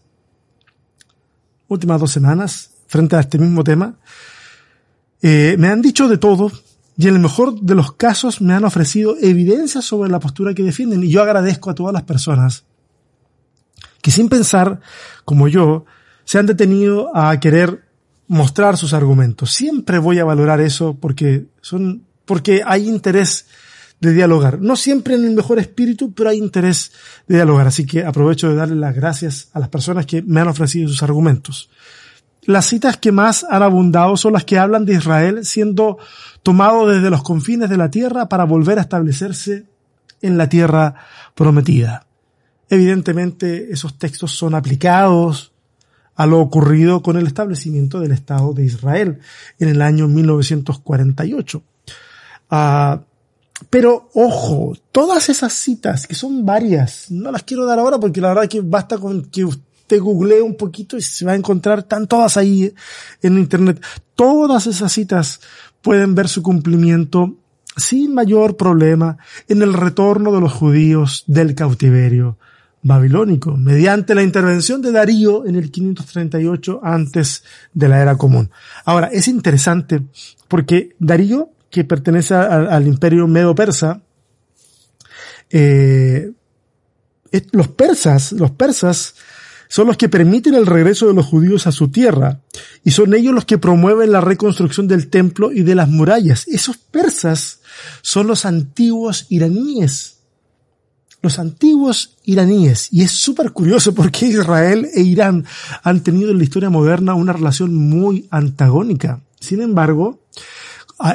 últimas 1.69 2.01
dos 2.01 2.11
semanas, 2.11 2.71
frente 2.87 3.17
a 3.17 3.21
este 3.21 3.39
mismo 3.39 3.65
tema, 3.65 3.97
eh, 5.23 5.57
me 5.59 5.69
han 5.69 5.83
dicho 5.83 6.09
de 6.09 6.19
todo 6.19 6.51
y 6.97 7.09
en 7.09 7.15
el 7.15 7.21
mejor 7.21 7.61
de 7.61 7.75
los 7.75 7.93
casos 7.93 8.41
me 8.41 8.55
han 8.55 8.65
ofrecido 8.65 9.17
evidencias 9.21 9.85
sobre 9.85 10.11
la 10.11 10.21
postura 10.21 10.55
que 10.55 10.63
defienden 10.63 11.03
y 11.03 11.11
yo 11.11 11.23
agradezco 11.23 11.71
a 11.71 11.75
todas 11.75 11.93
las 11.93 12.03
personas 12.03 12.65
que 14.05 14.11
sin 14.11 14.29
pensar, 14.29 14.81
como 15.25 15.49
yo, 15.49 15.87
se 16.27 16.39
han 16.39 16.45
detenido 16.45 17.17
a 17.17 17.41
querer 17.41 17.89
mostrar 18.29 18.77
sus 18.77 18.93
argumentos. 18.93 19.53
Siempre 19.53 19.99
voy 19.99 20.19
a 20.19 20.25
valorar 20.25 20.61
eso 20.61 20.97
porque 21.01 21.47
son, 21.61 22.05
porque 22.25 22.63
hay 22.65 22.89
interés 22.89 23.47
de 24.01 24.13
dialogar. 24.13 24.61
No 24.61 24.77
siempre 24.77 25.15
en 25.15 25.25
el 25.25 25.35
mejor 25.35 25.59
espíritu, 25.59 26.13
pero 26.13 26.31
hay 26.31 26.39
interés 26.39 26.93
de 27.27 27.37
dialogar. 27.37 27.67
Así 27.67 27.87
que 27.87 28.05
aprovecho 28.05 28.49
de 28.49 28.57
darle 28.57 28.77
las 28.77 28.95
gracias 28.95 29.49
a 29.53 29.61
las 29.61 29.69
personas 29.69 30.07
que 30.07 30.23
me 30.23 30.41
han 30.41 30.49
ofrecido 30.49 30.89
sus 30.89 31.03
argumentos. 31.03 31.71
Las 32.47 32.67
citas 32.67 32.99
que 32.99 33.11
más 33.11 33.45
han 33.49 33.63
abundado 33.63 34.17
son 34.17 34.35
las 34.35 34.45
que 34.45 34.59
hablan 34.59 34.85
de 34.85 34.95
Israel 34.95 35.47
siendo 35.47 35.99
tomado 36.43 36.87
desde 36.87 37.09
los 37.09 37.23
confines 37.23 37.71
de 37.71 37.79
la 37.79 37.91
tierra 37.91 38.29
para 38.29 38.45
volver 38.45 38.79
a 38.79 38.83
establecerse 38.83 39.65
en 40.21 40.37
la 40.37 40.49
tierra 40.49 40.95
prometida. 41.35 42.07
Evidentemente 42.69 43.73
esos 43.73 43.99
textos 43.99 44.33
son 44.33 44.55
aplicados 44.55 45.54
a 46.17 46.27
lo 46.27 46.41
ocurrido 46.41 47.03
con 47.03 47.17
el 47.17 47.27
establecimiento 47.27 48.01
del 48.01 48.13
Estado 48.13 48.53
de 48.53 48.65
Israel 48.65 49.19
en 49.59 49.69
el 49.69 49.83
año 49.83 50.09
1948. 50.09 51.63
Ah, 52.51 53.03
pero 53.71 54.11
ojo, 54.15 54.77
todas 54.93 55.29
esas 55.29 55.53
citas, 55.53 56.07
que 56.07 56.15
son 56.15 56.45
varias, 56.45 57.11
no 57.11 57.31
las 57.31 57.43
quiero 57.43 57.65
dar 57.65 57.79
ahora 57.79 57.99
porque 57.99 58.21
la 58.21 58.29
verdad 58.29 58.49
que 58.49 58.61
basta 58.61 58.99
con 58.99 59.25
que 59.27 59.45
usted 59.45 60.01
googlee 60.01 60.41
un 60.41 60.57
poquito 60.57 60.97
y 60.97 61.03
se 61.03 61.25
va 61.25 61.33
a 61.33 61.37
encontrar, 61.37 61.81
están 61.81 62.07
todas 62.07 62.37
ahí 62.37 62.73
en 63.23 63.39
internet. 63.39 63.83
Todas 64.15 64.67
esas 64.67 64.93
citas 64.93 65.41
pueden 65.83 66.15
ver 66.15 66.29
su 66.29 66.43
cumplimiento 66.43 67.35
sin 67.77 68.15
mayor 68.15 68.57
problema 68.57 69.19
en 69.49 69.63
el 69.63 69.73
retorno 69.73 70.33
de 70.33 70.41
los 70.41 70.53
judíos 70.53 71.25
del 71.27 71.55
cautiverio 71.55 72.39
babilónico, 72.85 73.57
mediante 73.57 74.15
la 74.15 74.23
intervención 74.23 74.83
de 74.83 74.93
Darío 74.93 75.47
en 75.47 75.57
el 75.57 75.71
538 75.71 76.81
antes 76.83 77.43
de 77.73 77.89
la 77.89 78.01
era 78.01 78.17
común. 78.17 78.51
Ahora, 78.85 79.09
es 79.09 79.27
interesante 79.27 80.03
porque 80.49 80.95
Darío, 80.99 81.51
que 81.71 81.85
pertenece 81.85 82.35
al, 82.35 82.87
imperio 82.87 83.27
medo-persa, 83.27 84.03
eh, 85.51 86.31
los 87.53 87.69
persas, 87.69 88.33
los 88.33 88.51
persas 88.51 89.15
son 89.69 89.87
los 89.87 89.97
que 89.97 90.11
permiten 90.11 90.55
el 90.55 90.67
regreso 90.67 91.09
de 91.09 91.15
los 91.15 91.27
judíos 91.27 91.67
a 91.67 91.73
su 91.73 91.89
tierra 91.89 92.43
y 92.85 92.91
son 92.91 93.15
ellos 93.15 93.35
los 93.35 93.47
que 93.47 93.59
promueven 93.59 94.13
la 94.13 94.21
reconstrucción 94.21 94.87
del 94.87 95.09
templo 95.09 95.51
y 95.51 95.63
de 95.63 95.75
las 95.75 95.89
murallas. 95.89 96.47
Esos 96.49 96.77
persas 96.77 97.61
son 98.03 98.27
los 98.27 98.45
antiguos 98.45 99.27
iraníes 99.31 100.14
los 101.25 101.39
antiguos 101.39 102.17
iraníes. 102.25 102.89
Y 102.93 103.03
es 103.03 103.11
súper 103.11 103.53
curioso 103.53 103.95
porque 103.95 104.27
Israel 104.27 104.87
e 104.95 105.03
Irán 105.03 105.45
han 105.83 106.03
tenido 106.03 106.31
en 106.31 106.39
la 106.39 106.45
historia 106.45 106.71
moderna 106.71 107.15
una 107.15 107.33
relación 107.33 107.75
muy 107.75 108.29
antagónica. 108.31 109.21
Sin 109.41 109.61
embargo, 109.61 110.21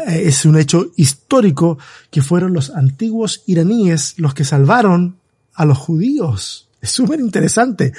es 0.08 0.46
un 0.46 0.58
hecho 0.58 0.92
histórico 0.98 1.78
que 2.12 2.22
fueron 2.22 2.54
los 2.54 2.70
antiguos 2.72 3.44
iraníes 3.46 4.16
los 4.18 4.34
que 4.34 4.44
salvaron 4.44 5.18
a 5.54 5.66
los 5.66 5.78
judíos. 5.78 6.68
Es 6.82 6.92
súper 6.92 7.20
interesante. 7.20 7.94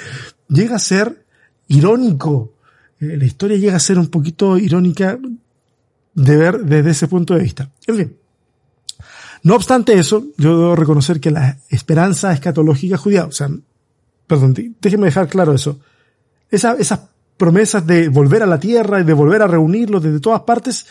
Llega 0.47 0.75
a 0.75 0.79
ser 0.79 1.25
irónico. 1.67 2.53
Eh, 2.99 3.17
la 3.17 3.25
historia 3.25 3.57
llega 3.57 3.75
a 3.75 3.79
ser 3.79 3.97
un 3.99 4.07
poquito 4.07 4.57
irónica 4.57 5.17
de 6.13 6.37
ver 6.37 6.59
desde 6.65 6.91
ese 6.91 7.07
punto 7.07 7.33
de 7.33 7.43
vista. 7.43 7.71
En 7.87 7.97
fin. 7.97 8.20
No 9.43 9.55
obstante 9.55 9.93
eso, 9.93 10.25
yo 10.37 10.59
debo 10.59 10.75
reconocer 10.75 11.19
que 11.19 11.31
la 11.31 11.57
esperanza 11.69 12.31
escatológica 12.31 12.97
judía, 12.97 13.25
o 13.25 13.31
sea, 13.31 13.49
perdón, 14.27 14.75
déjeme 14.79 15.05
dejar 15.05 15.27
claro 15.27 15.53
eso. 15.53 15.79
esas 16.49 16.99
promesas 17.37 17.87
de 17.87 18.07
volver 18.09 18.43
a 18.43 18.45
la 18.45 18.59
tierra 18.59 19.01
y 19.01 19.03
de 19.03 19.13
volver 19.13 19.41
a 19.41 19.47
reunirlos 19.47 20.03
desde 20.03 20.19
todas 20.19 20.41
partes 20.41 20.85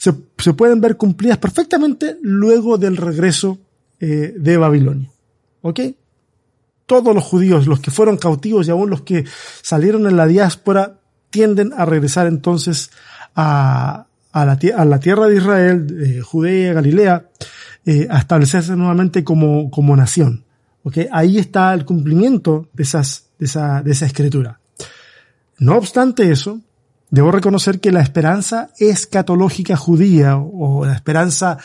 se, 0.00 0.14
pueden 0.54 0.80
ver 0.80 0.96
cumplidas 0.96 1.36
perfectamente 1.36 2.16
luego 2.22 2.78
del 2.78 2.96
regreso 2.96 3.58
eh, 4.00 4.32
de 4.34 4.56
Babilonia. 4.56 5.10
¿Ok? 5.60 5.80
Todos 6.86 7.14
los 7.14 7.22
judíos, 7.22 7.66
los 7.66 7.80
que 7.80 7.90
fueron 7.90 8.16
cautivos 8.16 8.66
y 8.66 8.70
aún 8.70 8.88
los 8.88 9.02
que 9.02 9.26
salieron 9.60 10.06
en 10.06 10.16
la 10.16 10.26
diáspora, 10.26 11.00
tienden 11.28 11.74
a 11.76 11.84
regresar 11.84 12.26
entonces 12.26 12.90
a, 13.36 14.06
la, 14.32 14.58
a 14.74 14.84
la, 14.86 15.00
tierra 15.00 15.26
de 15.28 15.36
Israel, 15.36 16.22
Judea, 16.22 16.72
Galilea, 16.72 17.28
eh, 17.86 18.06
a 18.10 18.18
establecerse 18.18 18.76
nuevamente 18.76 19.24
como, 19.24 19.70
como 19.70 19.96
nación. 19.96 20.44
¿okay? 20.82 21.08
Ahí 21.12 21.38
está 21.38 21.72
el 21.74 21.84
cumplimiento 21.84 22.68
de, 22.72 22.82
esas, 22.82 23.26
de, 23.38 23.46
esa, 23.46 23.82
de 23.82 23.92
esa 23.92 24.06
escritura. 24.06 24.60
No 25.58 25.76
obstante 25.76 26.30
eso, 26.30 26.60
debo 27.10 27.30
reconocer 27.30 27.80
que 27.80 27.92
la 27.92 28.00
esperanza 28.00 28.70
escatológica 28.78 29.76
judía 29.76 30.36
o 30.36 30.84
la 30.86 30.94
esperanza 30.94 31.58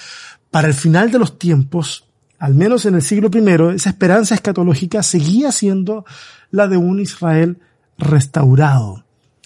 para 0.52 0.68
el 0.68 0.74
final 0.74 1.12
de 1.12 1.20
los 1.20 1.38
tiempos, 1.38 2.06
al 2.40 2.56
menos 2.56 2.86
en 2.86 2.96
el 2.96 3.02
siglo 3.02 3.30
I, 3.34 3.76
esa 3.76 3.90
esperanza 3.90 4.36
escatológica 4.36 5.04
seguía 5.04 5.52
siendo 5.52 6.06
la 6.52 6.68
de 6.68 6.78
un 6.78 7.00
Israel 7.00 7.58
restaurado. 7.98 9.04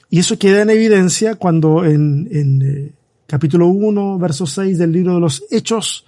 Y 0.10 0.20
eso 0.20 0.38
queda 0.40 0.62
en 0.62 0.70
evidencia 0.70 1.36
cuando 1.36 1.86
en, 1.86 2.28
en 2.32 2.62
eh, 2.62 2.92
capítulo 3.28 3.68
1, 3.68 4.18
verso 4.18 4.48
6 4.48 4.78
del 4.78 4.92
libro 4.92 5.16
de 5.16 5.20
los 5.20 5.44
Hechos, 5.52 6.06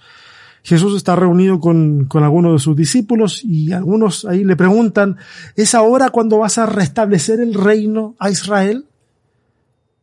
Jesús 0.62 0.96
está 0.96 1.16
reunido 1.16 1.58
con, 1.58 2.04
con 2.04 2.22
algunos 2.22 2.52
de 2.52 2.58
sus 2.58 2.76
discípulos 2.76 3.42
y 3.44 3.72
algunos 3.72 4.24
ahí 4.24 4.44
le 4.44 4.56
preguntan, 4.56 5.16
¿es 5.56 5.74
ahora 5.74 6.10
cuando 6.10 6.38
vas 6.38 6.58
a 6.58 6.66
restablecer 6.66 7.40
el 7.40 7.54
reino 7.54 8.14
a 8.18 8.30
Israel? 8.30 8.86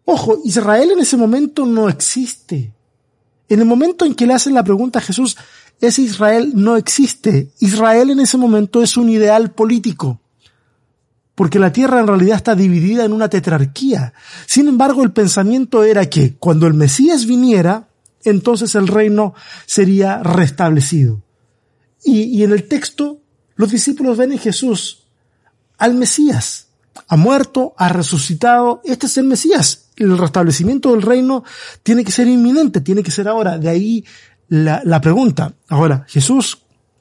Ojo, 0.04 0.40
Israel 0.44 0.92
en 0.92 1.00
ese 1.00 1.18
momento 1.18 1.66
no 1.66 1.88
existe. 1.88 2.74
En 3.48 3.60
el 3.60 3.66
momento 3.66 4.06
en 4.06 4.16
que 4.16 4.28
le 4.28 4.34
hacen 4.34 4.54
la 4.54 4.64
pregunta 4.64 5.00
a 5.00 5.04
Jesús, 5.04 5.38
ese 5.80 6.02
Israel 6.02 6.52
no 6.56 6.76
existe. 6.76 7.52
Israel 7.60 8.10
en 8.10 8.20
ese 8.20 8.38
momento 8.38 8.84
es 8.84 8.98
un 8.98 9.10
ideal 9.10 9.52
político. 9.52 10.20
Porque 11.36 11.58
la 11.58 11.72
tierra 11.72 12.02
en 12.02 12.08
realidad 12.08 12.36
está 12.36 12.54
dividida 12.54 13.06
en 13.06 13.14
una 13.14 13.30
tetrarquía. 13.30 14.14
Sin 14.46 14.68
embargo, 14.68 15.04
el 15.04 15.12
pensamiento 15.12 15.84
era 15.84 16.10
que 16.10 16.36
cuando 16.36 16.68
el 16.68 16.74
Mesías 16.74 17.26
viniera, 17.26 17.88
entonces 18.24 18.76
el 18.76 18.88
reino 18.88 19.34
sería 19.66 20.22
restablecido. 20.24 21.22
Y, 22.04 22.44
en 22.44 22.52
el 22.52 22.68
texto, 22.68 23.20
los 23.56 23.72
discípulos 23.72 24.18
ven 24.18 24.32
en 24.32 24.40
Jesús 24.40 25.04
al 25.78 25.96
Mesías. 25.96 26.68
Ha 27.08 27.18
muerto, 27.18 27.74
ha 27.78 27.90
resucitado, 27.90 28.82
este 28.86 29.08
es 29.08 29.18
el 29.18 29.26
Mesías. 29.26 29.90
El 29.98 30.18
restablecimiento 30.18 30.92
del 30.92 31.02
reino 31.02 31.44
tiene 31.84 32.06
que 32.06 32.12
ser 32.12 32.28
inminente, 32.28 32.82
tiene 32.82 33.04
que 33.04 33.12
ser 33.12 33.28
ahora. 33.28 33.58
De 33.58 33.68
ahí 33.68 34.06
la, 34.48 34.82
la 34.86 35.02
pregunta. 35.02 35.54
Ahora, 35.68 36.06
Jesús 36.08 36.60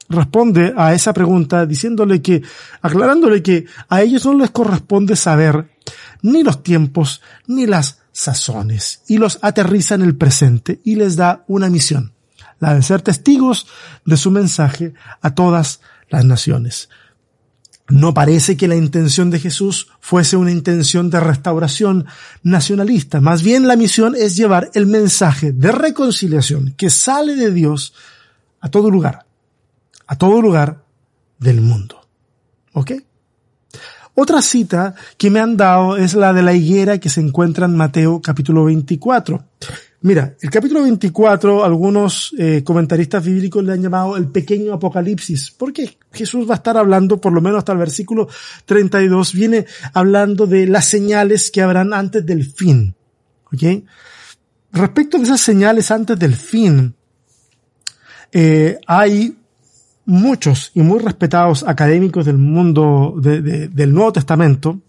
responde 0.09 0.73
a 0.75 0.93
esa 0.93 1.13
pregunta 1.13 1.65
diciéndole 1.65 2.21
que, 2.21 2.41
aclarándole 2.81 3.41
que 3.41 3.65
a 3.87 4.01
ellos 4.01 4.25
no 4.25 4.33
les 4.33 4.49
corresponde 4.49 5.15
saber 5.15 5.69
ni 6.21 6.43
los 6.43 6.63
tiempos 6.63 7.21
ni 7.47 7.65
las 7.65 7.99
sazones 8.19 9.01
y 9.07 9.17
los 9.17 9.39
aterriza 9.41 9.95
en 9.95 10.01
el 10.01 10.17
presente 10.17 10.81
y 10.83 10.95
les 10.95 11.15
da 11.15 11.45
una 11.47 11.69
misión, 11.69 12.13
la 12.59 12.75
de 12.75 12.83
ser 12.83 13.01
testigos 13.01 13.65
de 14.05 14.17
su 14.17 14.29
mensaje 14.29 14.93
a 15.21 15.33
todas 15.33 15.79
las 16.09 16.25
naciones. 16.25 16.89
No 17.87 18.13
parece 18.13 18.57
que 18.57 18.67
la 18.67 18.75
intención 18.75 19.29
de 19.31 19.39
Jesús 19.39 19.87
fuese 20.01 20.35
una 20.35 20.51
intención 20.51 21.09
de 21.09 21.21
restauración 21.21 22.05
nacionalista, 22.43 23.21
más 23.21 23.41
bien 23.41 23.67
la 23.67 23.77
misión 23.77 24.15
es 24.15 24.35
llevar 24.35 24.69
el 24.73 24.85
mensaje 24.85 25.53
de 25.53 25.71
reconciliación 25.71 26.73
que 26.77 26.89
sale 26.89 27.35
de 27.35 27.51
Dios 27.51 27.93
a 28.59 28.69
todo 28.69 28.91
lugar, 28.91 29.25
a 30.07 30.17
todo 30.17 30.41
lugar 30.41 30.83
del 31.39 31.61
mundo. 31.61 32.05
¿Ok? 32.73 32.91
Otra 34.21 34.41
cita 34.41 34.95
que 35.17 35.29
me 35.29 35.39
han 35.39 35.55
dado 35.55 35.95
es 35.95 36.13
la 36.13 36.33
de 36.33 36.41
la 36.41 36.53
higuera 36.53 36.97
que 36.97 37.07
se 37.07 37.21
encuentra 37.21 37.67
en 37.67 37.77
Mateo 37.77 38.21
capítulo 38.21 38.65
24. 38.65 39.41
Mira, 40.01 40.35
el 40.41 40.49
capítulo 40.49 40.83
24, 40.83 41.63
algunos 41.63 42.35
eh, 42.37 42.61
comentaristas 42.61 43.23
bíblicos 43.23 43.63
le 43.63 43.71
han 43.71 43.81
llamado 43.81 44.17
el 44.17 44.27
pequeño 44.27 44.73
apocalipsis, 44.73 45.51
porque 45.51 45.97
Jesús 46.11 46.45
va 46.49 46.55
a 46.55 46.57
estar 46.57 46.75
hablando, 46.75 47.21
por 47.21 47.31
lo 47.31 47.39
menos 47.39 47.59
hasta 47.59 47.71
el 47.71 47.77
versículo 47.77 48.27
32, 48.65 49.31
viene 49.31 49.65
hablando 49.93 50.47
de 50.47 50.67
las 50.67 50.83
señales 50.83 51.49
que 51.49 51.61
habrán 51.61 51.93
antes 51.93 52.25
del 52.25 52.43
fin. 52.43 52.93
¿Ok? 53.45 53.85
Respecto 54.73 55.17
de 55.17 55.23
esas 55.23 55.39
señales 55.39 55.91
antes 55.91 56.19
del 56.19 56.35
fin, 56.35 56.93
eh, 58.33 58.79
hay 58.85 59.38
muchos 60.09 60.71
y 60.73 60.81
muy 60.81 60.99
respetados 60.99 61.63
académicos 61.67 62.25
del 62.25 62.37
mundo 62.37 63.13
del 63.17 63.93
Nuevo 63.93 64.11
Testamento, 64.11 64.81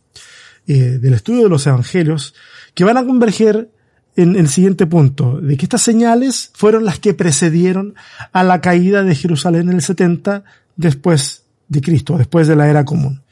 eh, 0.67 0.99
del 0.99 1.15
estudio 1.15 1.45
de 1.45 1.49
los 1.51 1.67
Evangelios, 1.67 2.35
que 2.75 2.85
van 2.85 2.97
a 2.97 3.05
converger 3.05 3.71
en 4.17 4.35
el 4.35 4.49
siguiente 4.49 4.87
punto, 4.87 5.41
de 5.41 5.57
que 5.57 5.67
estas 5.67 5.83
señales 5.83 6.51
fueron 6.55 6.85
las 6.85 6.99
que 6.99 7.15
precedieron 7.15 7.95
a 8.33 8.43
la 8.43 8.61
caída 8.61 9.03
de 9.03 9.15
Jerusalén 9.15 9.69
en 9.69 9.77
el 9.77 9.83
70 9.83 10.43
después 10.77 11.45
de 11.69 11.81
Cristo, 11.83 12.17
después 12.17 12.49
de 12.49 12.57
la 12.57 12.69
era 12.69 12.85
común. 12.85 13.23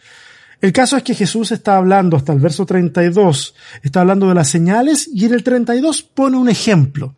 El 0.60 0.72
caso 0.72 0.96
es 0.96 1.02
que 1.02 1.14
Jesús 1.14 1.52
está 1.52 1.78
hablando 1.78 2.16
hasta 2.16 2.32
el 2.32 2.38
verso 2.38 2.66
32, 2.66 3.54
está 3.82 4.02
hablando 4.02 4.28
de 4.28 4.34
las 4.34 4.48
señales 4.48 5.08
y 5.12 5.24
en 5.24 5.32
el 5.32 5.42
32 5.42 6.02
pone 6.02 6.36
un 6.36 6.48
ejemplo. 6.48 7.14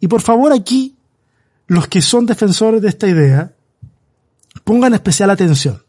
Y 0.00 0.08
por 0.08 0.20
favor 0.20 0.52
aquí 0.52 0.95
los 1.66 1.88
que 1.88 2.00
son 2.00 2.26
defensores 2.26 2.80
de 2.82 2.88
esta 2.88 3.08
idea 3.08 3.52
pongan 4.64 4.94
especial 4.94 5.30
atención. 5.30 5.82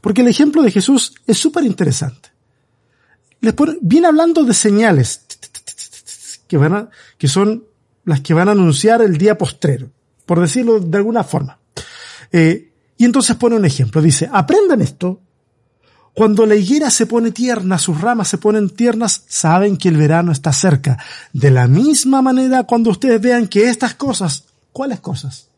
Porque 0.00 0.22
el 0.22 0.28
ejemplo 0.28 0.62
de 0.62 0.70
Jesús 0.70 1.14
es 1.26 1.38
súper 1.38 1.64
interesante. 1.64 2.30
viene 3.80 4.06
hablando 4.06 4.44
de 4.44 4.54
señales 4.54 5.22
que, 6.46 6.56
van 6.56 6.74
a, 6.74 6.88
que 7.18 7.28
son 7.28 7.64
las 8.04 8.20
que 8.20 8.34
van 8.34 8.48
a 8.48 8.52
anunciar 8.52 9.02
el 9.02 9.18
día 9.18 9.36
postrero, 9.36 9.90
por 10.26 10.40
decirlo 10.40 10.80
de 10.80 10.96
alguna 10.98 11.22
forma. 11.22 11.58
Eh, 12.32 12.72
y 12.96 13.04
entonces 13.04 13.36
pone 13.36 13.56
un 13.56 13.64
ejemplo. 13.64 14.02
Dice, 14.02 14.28
aprendan 14.32 14.80
esto. 14.80 15.20
Cuando 16.12 16.44
la 16.44 16.56
higuera 16.56 16.90
se 16.90 17.06
pone 17.06 17.30
tierna, 17.30 17.78
sus 17.78 18.00
ramas 18.00 18.28
se 18.28 18.36
ponen 18.36 18.68
tiernas, 18.68 19.22
saben 19.28 19.76
que 19.76 19.88
el 19.88 19.96
verano 19.96 20.32
está 20.32 20.52
cerca. 20.52 20.98
De 21.32 21.50
la 21.50 21.66
misma 21.66 22.20
manera, 22.20 22.64
cuando 22.64 22.90
ustedes 22.90 23.20
vean 23.20 23.46
que 23.46 23.70
estas 23.70 23.94
cosas, 23.94 24.44
¿cuáles 24.80 25.00
cosas? 25.00 25.50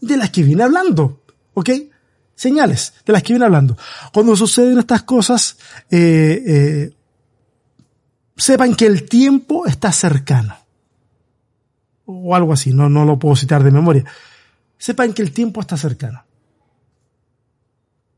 De 0.00 0.16
las 0.16 0.30
que 0.30 0.42
viene 0.42 0.62
hablando, 0.62 1.20
¿ok? 1.52 1.68
Señales 2.34 2.94
de 3.04 3.12
las 3.12 3.22
que 3.22 3.34
viene 3.34 3.44
hablando. 3.44 3.76
Cuando 4.10 4.34
suceden 4.36 4.78
estas 4.78 5.02
cosas, 5.02 5.58
eh, 5.90 6.42
eh, 6.46 6.94
sepan 8.38 8.74
que 8.74 8.86
el 8.86 9.06
tiempo 9.06 9.66
está 9.66 9.92
cercano. 9.92 10.56
O 12.06 12.34
algo 12.34 12.54
así, 12.54 12.72
no, 12.72 12.88
no 12.88 13.04
lo 13.04 13.18
puedo 13.18 13.36
citar 13.36 13.62
de 13.62 13.70
memoria. 13.70 14.06
Sepan 14.78 15.12
que 15.12 15.20
el 15.20 15.32
tiempo 15.32 15.60
está 15.60 15.76
cercano. 15.76 16.24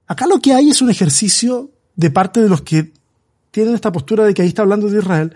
Acá 0.06 0.28
lo 0.28 0.38
que 0.38 0.52
hay 0.52 0.70
es 0.70 0.80
un 0.80 0.90
ejercicio 0.90 1.72
de 1.96 2.10
parte 2.12 2.40
de 2.40 2.48
los 2.48 2.62
que 2.62 2.92
tienen 3.50 3.74
esta 3.74 3.90
postura 3.90 4.22
de 4.22 4.32
que 4.32 4.42
ahí 4.42 4.48
está 4.48 4.62
hablando 4.62 4.86
de 4.86 5.00
Israel. 5.00 5.34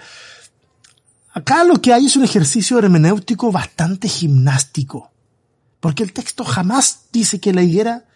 Acá 1.36 1.64
lo 1.64 1.82
que 1.82 1.92
hay 1.92 2.06
es 2.06 2.16
un 2.16 2.24
ejercicio 2.24 2.78
hermenéutico 2.78 3.52
bastante 3.52 4.08
gimnástico. 4.08 5.10
Porque 5.80 6.02
el 6.02 6.14
texto 6.14 6.44
jamás 6.44 7.08
dice 7.12 7.40
que 7.40 7.52
la 7.52 7.62
higuera 7.62 8.06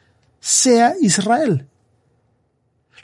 sea 0.41 0.95
Israel. 1.03 1.67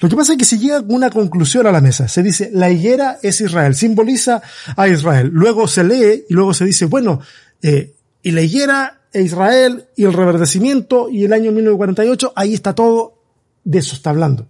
Lo 0.01 0.09
que 0.09 0.17
pasa 0.17 0.33
es 0.33 0.39
que 0.39 0.47
se 0.47 0.59
llega 0.59 0.79
a 0.79 0.85
una 0.89 1.11
conclusión 1.11 1.67
a 1.67 1.71
la 1.71 1.83
mesa. 1.83 2.09
Se 2.09 2.23
dice, 2.23 2.49
la 2.51 2.71
higuera 2.71 3.19
es 3.23 3.43
Israel, 3.43 3.75
simboliza 3.75 4.41
a 4.75 4.89
Israel. 4.89 5.29
Luego 5.35 5.69
se 5.69 5.85
lee 5.85 6.25
y 6.31 6.33
luego 6.33 6.55
se 6.55 6.65
dice, 6.65 6.87
bueno, 6.87 7.21
eh, 7.61 7.93
y 8.23 8.31
la 8.31 8.41
higuera 8.41 9.03
e 9.13 9.21
Israel 9.21 9.85
y 9.97 10.05
el 10.05 10.15
reverdecimiento 10.15 11.11
y 11.11 11.27
el 11.27 11.35
año 11.35 11.53
1948, 11.53 12.33
ahí 12.35 12.55
está 12.55 12.75
todo, 12.75 13.19
de 13.65 13.81
eso 13.81 13.95
está 13.95 14.09
hablando. 14.09 14.49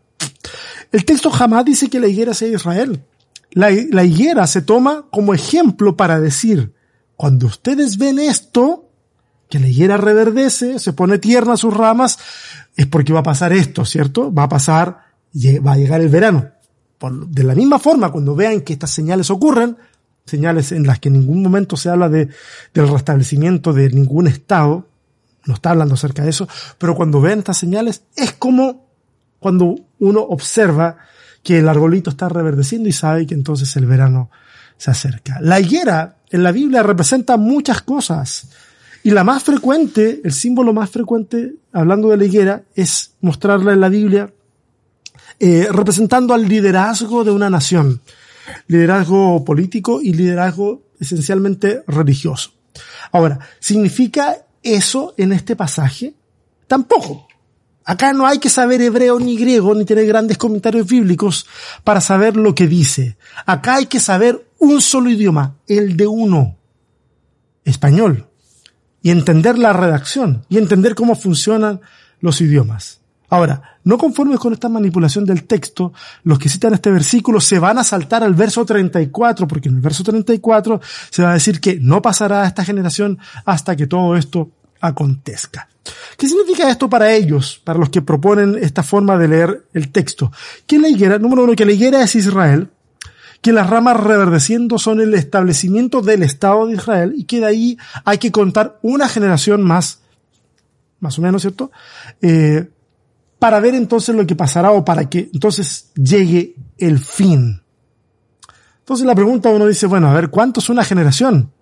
El 0.92 1.04
texto 1.04 1.28
jamás 1.28 1.64
dice 1.64 1.90
que 1.90 1.98
la 1.98 2.06
higuera 2.06 2.34
sea 2.34 2.46
Israel. 2.46 3.02
La, 3.56 4.04
higuera 4.04 4.46
se 4.46 4.60
toma 4.60 5.06
como 5.10 5.32
ejemplo 5.32 5.96
para 5.96 6.20
decir, 6.20 6.74
cuando 7.16 7.46
ustedes 7.46 7.96
ven 7.96 8.18
esto, 8.18 8.90
que 9.48 9.58
la 9.58 9.66
higuera 9.66 9.96
reverdece, 9.96 10.78
se 10.78 10.92
pone 10.92 11.18
tierna 11.18 11.56
sus 11.56 11.72
ramas, 11.72 12.18
es 12.76 12.84
porque 12.84 13.14
va 13.14 13.20
a 13.20 13.22
pasar 13.22 13.54
esto, 13.54 13.86
¿cierto? 13.86 14.30
Va 14.30 14.42
a 14.42 14.48
pasar 14.50 14.98
va 15.66 15.72
a 15.72 15.76
llegar 15.78 16.02
el 16.02 16.10
verano. 16.10 16.50
De 17.00 17.44
la 17.44 17.54
misma 17.54 17.78
forma, 17.78 18.12
cuando 18.12 18.34
vean 18.34 18.60
que 18.60 18.74
estas 18.74 18.90
señales 18.90 19.30
ocurren, 19.30 19.78
señales 20.26 20.72
en 20.72 20.86
las 20.86 21.00
que 21.00 21.08
en 21.08 21.14
ningún 21.14 21.42
momento 21.42 21.78
se 21.78 21.88
habla 21.88 22.10
de, 22.10 22.28
del 22.74 22.88
restablecimiento 22.88 23.72
de 23.72 23.88
ningún 23.88 24.26
estado, 24.26 24.86
no 25.46 25.54
está 25.54 25.70
hablando 25.70 25.94
acerca 25.94 26.22
de 26.22 26.28
eso, 26.28 26.46
pero 26.76 26.94
cuando 26.94 27.22
vean 27.22 27.38
estas 27.38 27.56
señales 27.56 28.02
es 28.16 28.32
como 28.32 28.84
cuando 29.38 29.76
uno 29.98 30.20
observa 30.20 30.98
que 31.46 31.60
el 31.60 31.68
arbolito 31.68 32.10
está 32.10 32.28
reverdeciendo 32.28 32.88
y 32.88 32.92
sabe 32.92 33.24
que 33.24 33.34
entonces 33.34 33.76
el 33.76 33.86
verano 33.86 34.32
se 34.76 34.90
acerca. 34.90 35.38
La 35.40 35.60
higuera 35.60 36.16
en 36.28 36.42
la 36.42 36.50
Biblia 36.50 36.82
representa 36.82 37.36
muchas 37.36 37.82
cosas. 37.82 38.48
Y 39.04 39.12
la 39.12 39.22
más 39.22 39.44
frecuente, 39.44 40.20
el 40.24 40.32
símbolo 40.32 40.72
más 40.72 40.90
frecuente, 40.90 41.54
hablando 41.72 42.08
de 42.08 42.16
la 42.16 42.24
higuera, 42.24 42.64
es 42.74 43.12
mostrarla 43.20 43.74
en 43.74 43.80
la 43.80 43.88
Biblia 43.88 44.28
eh, 45.38 45.68
representando 45.70 46.34
al 46.34 46.48
liderazgo 46.48 47.22
de 47.22 47.30
una 47.30 47.48
nación, 47.48 48.00
liderazgo 48.66 49.44
político 49.44 50.00
y 50.02 50.14
liderazgo 50.14 50.82
esencialmente 50.98 51.84
religioso. 51.86 52.50
Ahora, 53.12 53.38
¿significa 53.60 54.36
eso 54.64 55.14
en 55.16 55.30
este 55.30 55.54
pasaje? 55.54 56.12
Tampoco. 56.66 57.28
Acá 57.88 58.12
no 58.12 58.26
hay 58.26 58.40
que 58.40 58.50
saber 58.50 58.82
hebreo 58.82 59.20
ni 59.20 59.36
griego 59.36 59.72
ni 59.72 59.84
tener 59.84 60.06
grandes 60.06 60.36
comentarios 60.36 60.88
bíblicos 60.88 61.46
para 61.84 62.00
saber 62.00 62.36
lo 62.36 62.52
que 62.52 62.66
dice. 62.66 63.16
Acá 63.46 63.76
hay 63.76 63.86
que 63.86 64.00
saber 64.00 64.44
un 64.58 64.80
solo 64.80 65.08
idioma, 65.08 65.54
el 65.68 65.96
de 65.96 66.08
uno, 66.08 66.56
español, 67.64 68.26
y 69.02 69.12
entender 69.12 69.56
la 69.56 69.72
redacción 69.72 70.44
y 70.48 70.58
entender 70.58 70.96
cómo 70.96 71.14
funcionan 71.14 71.80
los 72.20 72.40
idiomas. 72.40 73.02
Ahora, 73.28 73.78
no 73.84 73.98
conformes 73.98 74.38
con 74.38 74.52
esta 74.52 74.68
manipulación 74.68 75.24
del 75.24 75.44
texto, 75.44 75.92
los 76.24 76.38
que 76.38 76.48
citan 76.48 76.74
este 76.74 76.90
versículo 76.90 77.40
se 77.40 77.58
van 77.58 77.78
a 77.78 77.84
saltar 77.84 78.22
al 78.22 78.34
verso 78.34 78.64
34, 78.64 79.46
porque 79.46 79.68
en 79.68 79.76
el 79.76 79.80
verso 79.80 80.02
34 80.02 80.80
se 81.10 81.22
va 81.22 81.30
a 81.30 81.34
decir 81.34 81.60
que 81.60 81.78
no 81.80 82.02
pasará 82.02 82.42
a 82.42 82.46
esta 82.46 82.64
generación 82.64 83.18
hasta 83.44 83.74
que 83.76 83.86
todo 83.86 84.16
esto 84.16 84.50
acontezca. 84.80 85.68
¿Qué 86.16 86.28
significa 86.28 86.70
esto 86.70 86.88
para 86.88 87.12
ellos, 87.12 87.60
para 87.62 87.78
los 87.78 87.90
que 87.90 88.02
proponen 88.02 88.58
esta 88.60 88.82
forma 88.82 89.16
de 89.16 89.28
leer 89.28 89.64
el 89.72 89.90
texto? 89.92 90.32
Que 90.66 90.78
la 90.78 90.88
higuera, 90.88 91.18
número 91.18 91.44
uno, 91.44 91.54
que 91.54 91.66
la 91.66 91.72
higuera 91.72 92.02
es 92.02 92.14
Israel, 92.14 92.70
que 93.40 93.52
las 93.52 93.68
ramas 93.68 93.98
reverdeciendo 93.98 94.78
son 94.78 95.00
el 95.00 95.14
establecimiento 95.14 96.00
del 96.00 96.22
Estado 96.22 96.66
de 96.66 96.74
Israel 96.74 97.14
y 97.16 97.24
que 97.24 97.40
de 97.40 97.46
ahí 97.46 97.78
hay 98.04 98.18
que 98.18 98.32
contar 98.32 98.78
una 98.82 99.08
generación 99.08 99.62
más, 99.62 100.00
más 101.00 101.18
o 101.18 101.22
menos, 101.22 101.42
¿cierto? 101.42 101.70
Eh, 102.22 102.68
para 103.38 103.60
ver 103.60 103.74
entonces 103.74 104.14
lo 104.14 104.26
que 104.26 104.34
pasará 104.34 104.72
o 104.72 104.84
para 104.84 105.08
que 105.08 105.30
entonces 105.32 105.90
llegue 105.94 106.54
el 106.78 106.98
fin. 106.98 107.62
Entonces 108.80 109.06
la 109.06 109.14
pregunta 109.14 109.50
uno 109.50 109.66
dice, 109.66 109.86
bueno, 109.86 110.08
a 110.08 110.14
ver, 110.14 110.30
¿cuánto 110.30 110.60
es 110.60 110.68
una 110.68 110.84
generación? 110.84 111.52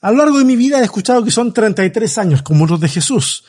A 0.00 0.10
lo 0.10 0.18
largo 0.18 0.38
de 0.38 0.44
mi 0.44 0.56
vida 0.56 0.80
he 0.80 0.84
escuchado 0.84 1.24
que 1.24 1.30
son 1.30 1.52
33 1.52 2.18
años, 2.18 2.42
como 2.42 2.66
los 2.66 2.80
de 2.80 2.88
Jesús. 2.88 3.44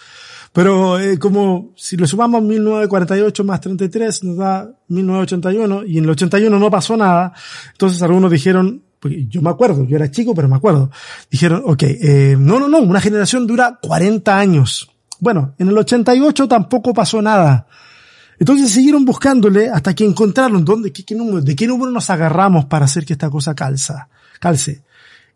Pero 0.53 0.99
eh, 0.99 1.19
como 1.19 1.73
si 1.75 1.97
le 1.97 2.07
sumamos 2.07 2.41
1948 2.41 3.43
más 3.43 3.61
33 3.61 4.23
nos 4.23 4.37
da 4.37 4.71
1981 4.87 5.85
y 5.85 5.97
en 5.97 6.05
el 6.05 6.09
81 6.09 6.57
no 6.57 6.71
pasó 6.71 6.97
nada, 6.97 7.33
entonces 7.73 8.01
algunos 8.01 8.31
dijeron, 8.31 8.81
pues 8.99 9.13
yo 9.27 9.41
me 9.41 9.49
acuerdo, 9.49 9.83
yo 9.85 9.97
era 9.97 10.09
chico 10.09 10.33
pero 10.33 10.47
me 10.47 10.55
acuerdo, 10.55 10.89
dijeron, 11.29 11.61
ok, 11.65 11.83
eh, 11.83 12.35
no, 12.39 12.59
no, 12.59 12.67
no, 12.67 12.79
una 12.79 13.01
generación 13.01 13.45
dura 13.45 13.77
40 13.81 14.39
años. 14.39 14.89
Bueno, 15.19 15.53
en 15.57 15.67
el 15.67 15.77
88 15.77 16.47
tampoco 16.47 16.93
pasó 16.93 17.21
nada. 17.21 17.67
Entonces 18.39 18.71
siguieron 18.71 19.03
buscándole 19.03 19.69
hasta 19.69 19.95
que 19.95 20.05
encontraron 20.05 20.63
dónde, 20.63 20.91
qué, 20.91 21.15
número, 21.15 21.41
de 21.41 21.55
qué 21.55 21.67
número 21.67 21.91
nos 21.91 22.09
agarramos 22.09 22.65
para 22.65 22.85
hacer 22.85 23.05
que 23.05 23.13
esta 23.13 23.29
cosa 23.29 23.55
calza, 23.55 24.09
calce. 24.39 24.83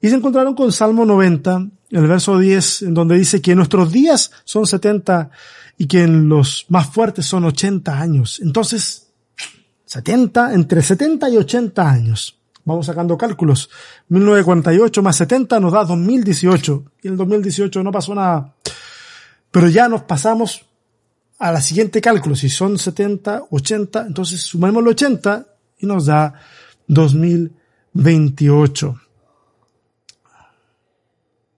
Y 0.02 0.10
se 0.10 0.16
encontraron 0.16 0.56
con 0.56 0.72
Salmo 0.72 1.06
90, 1.06 1.68
el 1.92 2.08
verso 2.08 2.40
10, 2.40 2.84
en 2.84 2.94
donde 2.94 3.18
dice 3.18 3.42
que 3.42 3.56
nuestros 3.56 3.92
días 3.92 4.32
son 4.44 4.66
70 4.66 5.30
y 5.78 5.88
que 5.88 6.04
en 6.04 6.28
los 6.28 6.66
más 6.70 6.90
fuertes 6.90 7.26
son 7.26 7.46
80 7.46 8.00
años. 8.00 8.40
Entonces, 8.42 9.08
70, 9.86 10.54
entre 10.54 10.82
70 10.82 11.30
y 11.30 11.38
80 11.38 11.90
años. 11.90 12.38
Vamos 12.64 12.86
sacando 12.86 13.18
cálculos. 13.18 13.70
1948 14.10 15.02
más 15.02 15.16
70 15.18 15.60
nos 15.60 15.74
da 15.74 15.84
2018. 15.84 16.86
Y 17.04 17.08
en 17.08 17.14
el 17.14 17.18
2018 17.18 17.84
no 17.84 17.92
pasó 17.92 18.16
nada. 18.16 18.56
Pero 19.52 19.68
ya 19.68 19.90
nos 19.90 20.04
pasamos 20.04 20.66
a 21.40 21.52
la 21.52 21.62
siguiente 21.62 22.02
cálculo. 22.02 22.36
Si 22.36 22.50
son 22.50 22.78
70, 22.78 23.46
80, 23.50 24.08
entonces 24.08 24.42
sumamos 24.42 24.82
el 24.82 24.90
80 24.90 25.46
y 25.80 25.86
nos 25.86 26.06
da 26.06 26.34
2028. 26.88 29.02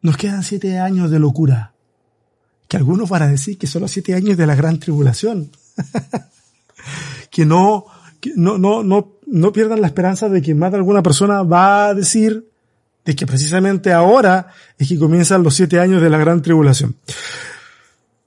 Nos 0.03 0.17
quedan 0.17 0.43
siete 0.43 0.77
años 0.77 1.09
de 1.09 1.17
locura. 1.17 1.73
Que 2.67 2.77
algunos 2.77 3.09
van 3.09 3.23
a 3.23 3.27
decir 3.27 3.57
que 3.57 3.67
son 3.67 3.81
los 3.81 3.91
siete 3.91 4.13
años 4.13 4.37
de 4.37 4.45
la 4.45 4.53
gran 4.53 4.77
tribulación. 4.77 5.49
que 7.31 7.45
no, 7.45 7.85
que 8.19 8.33
no, 8.35 8.57
no, 8.57 8.83
no, 8.83 9.13
no 9.25 9.53
pierdan 9.53 9.81
la 9.81 9.87
esperanza 9.87 10.29
de 10.29 10.41
que 10.41 10.53
más 10.53 10.71
de 10.71 10.77
alguna 10.77 11.01
persona 11.01 11.41
va 11.41 11.87
a 11.87 11.93
decir 11.93 12.47
de 13.05 13.15
que 13.15 13.25
precisamente 13.25 13.91
ahora 13.91 14.47
es 14.77 14.87
que 14.87 14.99
comienzan 14.99 15.41
los 15.41 15.55
siete 15.55 15.79
años 15.79 16.01
de 16.01 16.09
la 16.09 16.19
gran 16.19 16.41
tribulación. 16.41 16.95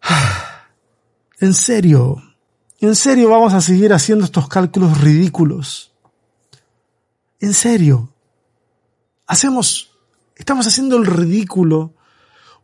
En 1.38 1.52
serio, 1.52 2.22
en 2.80 2.94
serio 2.94 3.28
vamos 3.28 3.52
a 3.52 3.60
seguir 3.60 3.92
haciendo 3.92 4.24
estos 4.24 4.48
cálculos 4.48 4.98
ridículos. 5.02 5.92
En 7.40 7.52
serio. 7.52 8.08
Hacemos, 9.26 9.90
estamos 10.36 10.66
haciendo 10.66 10.96
el 10.96 11.06
ridículo 11.06 11.94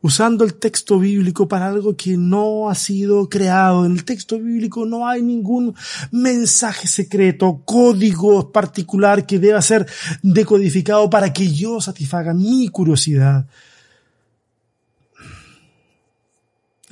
usando 0.03 0.45
el 0.45 0.55
texto 0.55 0.99
bíblico 0.99 1.49
para 1.49 1.69
algo 1.69 1.97
que 1.97 2.17
no 2.17 2.69
ha 2.69 2.75
sido 2.75 3.29
creado. 3.29 3.87
En 3.87 3.93
el 3.93 4.05
texto 4.05 4.39
bíblico 4.39 4.85
no 4.85 5.07
hay 5.07 5.23
ningún 5.23 5.75
mensaje 6.11 6.89
secreto, 6.89 7.63
código 7.65 8.51
particular 8.51 9.25
que 9.25 9.39
deba 9.39 9.63
ser 9.63 9.87
decodificado 10.23 11.09
para 11.09 11.33
que 11.33 11.51
yo 11.51 11.81
satisfaga 11.81 12.35
mi 12.35 12.69
curiosidad. 12.69 13.47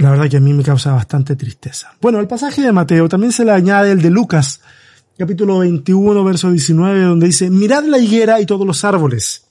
la 0.01 0.11
verdad 0.11 0.31
que 0.31 0.39
a 0.39 0.41
mí 0.41 0.55
me 0.55 0.63
causa 0.63 0.93
bastante 0.95 1.37
tristeza. 1.37 1.93
Bueno, 2.01 2.19
al 2.19 2.27
pasaje 2.27 2.63
de 2.63 2.73
Mateo 2.73 3.07
también 3.07 3.33
se 3.33 3.45
le 3.45 3.51
añade 3.51 3.93
el 3.93 4.01
de 4.01 4.09
Lucas, 4.09 4.63
capítulo 5.19 5.59
21, 5.59 6.25
verso 6.25 6.51
19, 6.51 7.03
donde 7.03 7.27
dice, 7.27 7.51
mirad 7.51 7.85
la 7.85 7.99
higuera 7.99 8.41
y 8.41 8.47
todos 8.47 8.67
los 8.67 8.83
árboles. 8.83 9.50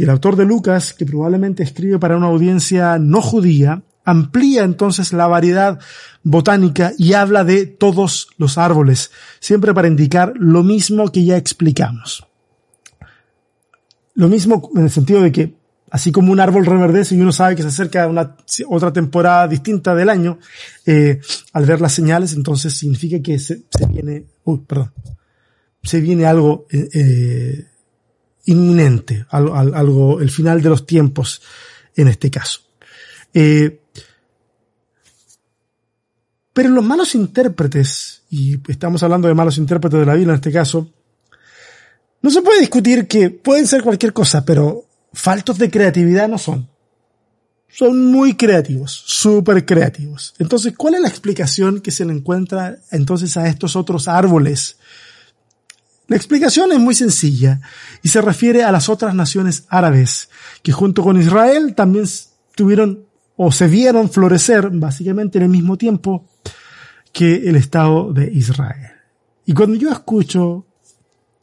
Y 0.00 0.04
el 0.04 0.08
autor 0.08 0.34
de 0.34 0.46
Lucas, 0.46 0.94
que 0.94 1.04
probablemente 1.04 1.62
escribe 1.62 1.98
para 1.98 2.16
una 2.16 2.28
audiencia 2.28 2.98
no 2.98 3.20
judía, 3.20 3.82
amplía 4.02 4.64
entonces 4.64 5.12
la 5.12 5.26
variedad 5.26 5.78
botánica 6.22 6.94
y 6.96 7.12
habla 7.12 7.44
de 7.44 7.66
todos 7.66 8.28
los 8.38 8.56
árboles, 8.56 9.10
siempre 9.40 9.74
para 9.74 9.88
indicar 9.88 10.32
lo 10.36 10.62
mismo 10.62 11.12
que 11.12 11.26
ya 11.26 11.36
explicamos. 11.36 12.26
Lo 14.14 14.28
mismo 14.28 14.70
en 14.74 14.84
el 14.84 14.90
sentido 14.90 15.20
de 15.20 15.32
que, 15.32 15.54
así 15.90 16.12
como 16.12 16.32
un 16.32 16.40
árbol 16.40 16.64
reverdece 16.64 17.14
y 17.14 17.20
uno 17.20 17.30
sabe 17.30 17.54
que 17.54 17.60
se 17.60 17.68
acerca 17.68 18.04
a 18.04 18.08
una 18.08 18.38
otra 18.70 18.94
temporada 18.94 19.48
distinta 19.48 19.94
del 19.94 20.08
año, 20.08 20.38
eh, 20.86 21.20
al 21.52 21.66
ver 21.66 21.82
las 21.82 21.92
señales, 21.92 22.32
entonces 22.32 22.72
significa 22.74 23.20
que 23.20 23.38
se, 23.38 23.64
viene, 23.86 24.24
uy, 24.44 24.62
perdón, 24.66 24.94
se 25.82 26.00
viene 26.00 26.24
algo 26.24 26.64
eh, 26.70 26.88
eh, 26.94 27.69
inminente, 28.46 29.26
algo, 29.30 30.20
el 30.20 30.30
final 30.30 30.62
de 30.62 30.68
los 30.68 30.86
tiempos 30.86 31.42
en 31.96 32.08
este 32.08 32.30
caso. 32.30 32.60
Eh, 33.34 33.80
pero 36.52 36.68
los 36.68 36.84
malos 36.84 37.14
intérpretes, 37.14 38.22
y 38.30 38.58
estamos 38.70 39.02
hablando 39.02 39.28
de 39.28 39.34
malos 39.34 39.58
intérpretes 39.58 40.00
de 40.00 40.06
la 40.06 40.14
Biblia 40.14 40.32
en 40.32 40.36
este 40.36 40.52
caso, 40.52 40.90
no 42.22 42.30
se 42.30 42.42
puede 42.42 42.60
discutir 42.60 43.06
que 43.06 43.30
pueden 43.30 43.66
ser 43.66 43.82
cualquier 43.82 44.12
cosa, 44.12 44.44
pero 44.44 44.84
faltos 45.12 45.58
de 45.58 45.70
creatividad 45.70 46.28
no 46.28 46.38
son. 46.38 46.68
Son 47.68 48.10
muy 48.10 48.34
creativos, 48.34 49.04
súper 49.06 49.64
creativos. 49.64 50.34
Entonces, 50.38 50.74
¿cuál 50.76 50.94
es 50.94 51.00
la 51.00 51.08
explicación 51.08 51.80
que 51.80 51.92
se 51.92 52.04
le 52.04 52.12
encuentra 52.12 52.78
entonces 52.90 53.36
a 53.36 53.46
estos 53.46 53.76
otros 53.76 54.08
árboles? 54.08 54.76
La 56.10 56.16
explicación 56.16 56.72
es 56.72 56.80
muy 56.80 56.96
sencilla 56.96 57.60
y 58.02 58.08
se 58.08 58.20
refiere 58.20 58.64
a 58.64 58.72
las 58.72 58.88
otras 58.88 59.14
naciones 59.14 59.66
árabes, 59.68 60.28
que 60.60 60.72
junto 60.72 61.04
con 61.04 61.20
Israel 61.20 61.76
también 61.76 62.04
tuvieron 62.56 63.04
o 63.36 63.52
se 63.52 63.68
vieron 63.68 64.10
florecer 64.10 64.70
básicamente 64.70 65.38
en 65.38 65.44
el 65.44 65.50
mismo 65.50 65.76
tiempo 65.76 66.26
que 67.12 67.48
el 67.48 67.54
Estado 67.54 68.12
de 68.12 68.28
Israel. 68.28 68.90
Y 69.46 69.54
cuando 69.54 69.76
yo 69.76 69.88
escucho 69.88 70.66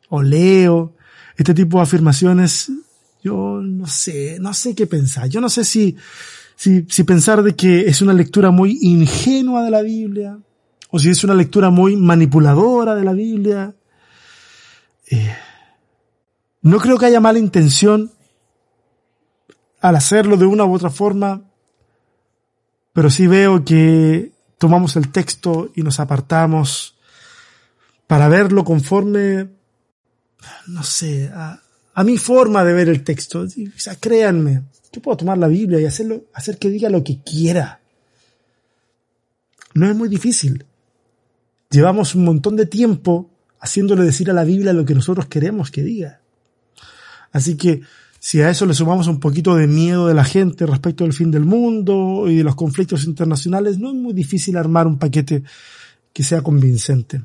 o 0.09 0.21
leo 0.21 0.97
este 1.37 1.53
tipo 1.53 1.77
de 1.77 1.83
afirmaciones, 1.83 2.69
yo 3.23 3.61
no 3.63 3.87
sé, 3.87 4.37
no 4.41 4.53
sé 4.53 4.75
qué 4.75 4.85
pensar. 4.85 5.29
Yo 5.29 5.39
no 5.39 5.47
sé 5.47 5.63
si, 5.63 5.95
si, 6.57 6.85
si 6.89 7.05
pensar 7.05 7.41
de 7.41 7.55
que 7.55 7.87
es 7.87 8.01
una 8.01 8.11
lectura 8.11 8.51
muy 8.51 8.77
ingenua 8.81 9.63
de 9.63 9.71
la 9.71 9.81
Biblia, 9.81 10.37
o 10.89 10.99
si 10.99 11.07
es 11.07 11.23
una 11.23 11.35
lectura 11.35 11.69
muy 11.69 11.95
manipuladora 11.95 12.95
de 12.95 13.05
la 13.05 13.13
Biblia. 13.13 13.73
Eh, 15.09 15.35
no 16.61 16.79
creo 16.79 16.97
que 16.97 17.05
haya 17.05 17.19
mala 17.19 17.39
intención 17.39 18.11
al 19.79 19.95
hacerlo 19.95 20.37
de 20.37 20.45
una 20.45 20.65
u 20.65 20.73
otra 20.73 20.89
forma, 20.89 21.43
pero 22.93 23.09
sí 23.09 23.27
veo 23.27 23.63
que 23.63 24.31
tomamos 24.57 24.95
el 24.95 25.11
texto 25.11 25.71
y 25.75 25.83
nos 25.83 25.99
apartamos 25.99 26.97
para 28.07 28.27
verlo 28.27 28.63
conforme, 28.63 29.49
no 30.67 30.83
sé, 30.83 31.29
a, 31.33 31.61
mi 32.03 32.17
forma 32.17 32.63
de 32.63 32.73
ver 32.73 32.89
el 32.89 33.03
texto. 33.03 33.41
O 33.41 33.79
sea, 33.79 33.95
créanme, 33.95 34.63
yo 34.91 35.01
puedo 35.01 35.17
tomar 35.17 35.37
la 35.37 35.47
Biblia 35.47 35.79
y 35.79 35.85
hacerlo, 35.85 36.25
hacer 36.33 36.57
que 36.57 36.69
diga 36.69 36.89
lo 36.89 37.03
que 37.03 37.21
quiera. 37.21 37.81
No 39.73 39.89
es 39.89 39.95
muy 39.95 40.09
difícil. 40.09 40.65
Llevamos 41.69 42.15
un 42.15 42.23
montón 42.23 42.55
de 42.55 42.65
tiempo 42.65 43.29
haciéndole 43.59 44.03
decir 44.03 44.29
a 44.29 44.33
la 44.33 44.43
Biblia 44.43 44.73
lo 44.73 44.85
que 44.85 44.95
nosotros 44.95 45.27
queremos 45.27 45.71
que 45.71 45.83
diga. 45.83 46.21
Así 47.31 47.55
que 47.55 47.81
si 48.19 48.41
a 48.41 48.49
eso 48.49 48.65
le 48.65 48.73
sumamos 48.73 49.07
un 49.07 49.19
poquito 49.19 49.55
de 49.55 49.67
miedo 49.67 50.07
de 50.07 50.13
la 50.13 50.23
gente 50.23 50.65
respecto 50.65 51.03
del 51.03 51.13
fin 51.13 51.31
del 51.31 51.45
mundo 51.45 52.25
y 52.27 52.35
de 52.35 52.43
los 52.43 52.55
conflictos 52.55 53.05
internacionales, 53.05 53.77
no 53.77 53.89
es 53.89 53.95
muy 53.95 54.13
difícil 54.13 54.57
armar 54.57 54.87
un 54.87 54.97
paquete 54.97 55.43
que 56.11 56.23
sea 56.23 56.41
convincente. 56.41 57.21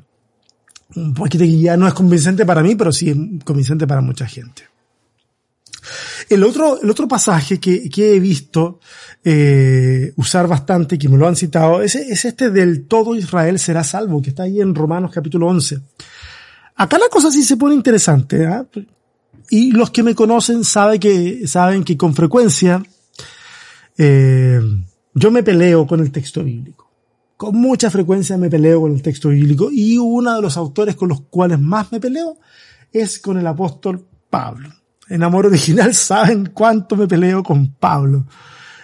Un 0.95 1.13
paquete 1.13 1.45
que 1.45 1.59
ya 1.59 1.77
no 1.77 1.87
es 1.87 1.93
convincente 1.93 2.45
para 2.45 2.61
mí, 2.61 2.75
pero 2.75 2.91
sí 2.91 3.09
es 3.09 3.17
convincente 3.43 3.87
para 3.87 4.01
mucha 4.01 4.27
gente. 4.27 4.63
El 6.29 6.43
otro, 6.43 6.81
el 6.81 6.89
otro 6.89 7.07
pasaje 7.07 7.59
que, 7.59 7.89
que 7.89 8.15
he 8.15 8.19
visto 8.19 8.79
eh, 9.23 10.13
usar 10.15 10.47
bastante, 10.47 10.97
que 10.97 11.09
me 11.09 11.17
lo 11.17 11.27
han 11.27 11.35
citado, 11.35 11.81
es, 11.81 11.95
es 11.95 12.23
este 12.25 12.49
del 12.49 12.85
todo 12.85 13.15
Israel 13.15 13.59
será 13.59 13.83
salvo, 13.83 14.21
que 14.21 14.29
está 14.29 14.43
ahí 14.43 14.61
en 14.61 14.73
Romanos 14.75 15.11
capítulo 15.13 15.47
11. 15.47 15.79
Acá 16.75 16.97
la 16.97 17.09
cosa 17.09 17.31
sí 17.31 17.43
se 17.43 17.57
pone 17.57 17.75
interesante. 17.75 18.43
¿eh? 18.43 18.85
Y 19.49 19.71
los 19.71 19.91
que 19.91 20.03
me 20.03 20.15
conocen 20.15 20.63
saben 20.63 20.99
que, 20.99 21.47
saben 21.47 21.83
que 21.83 21.97
con 21.97 22.15
frecuencia 22.15 22.83
eh, 23.97 24.59
yo 25.13 25.31
me 25.31 25.43
peleo 25.43 25.85
con 25.85 25.99
el 25.99 26.11
texto 26.11 26.43
bíblico. 26.43 26.89
Con 27.37 27.57
mucha 27.57 27.91
frecuencia 27.91 28.37
me 28.37 28.49
peleo 28.49 28.81
con 28.81 28.93
el 28.93 29.01
texto 29.01 29.29
bíblico 29.29 29.69
y 29.71 29.97
uno 29.97 30.35
de 30.35 30.41
los 30.41 30.57
autores 30.57 30.95
con 30.95 31.09
los 31.09 31.21
cuales 31.21 31.59
más 31.59 31.91
me 31.91 31.99
peleo 31.99 32.37
es 32.91 33.19
con 33.19 33.37
el 33.37 33.45
apóstol 33.45 34.05
Pablo. 34.29 34.69
En 35.09 35.23
Amor 35.23 35.47
Original 35.47 35.93
saben 35.95 36.51
cuánto 36.53 36.95
me 36.95 37.07
peleo 37.07 37.43
con 37.43 37.73
Pablo. 37.73 38.25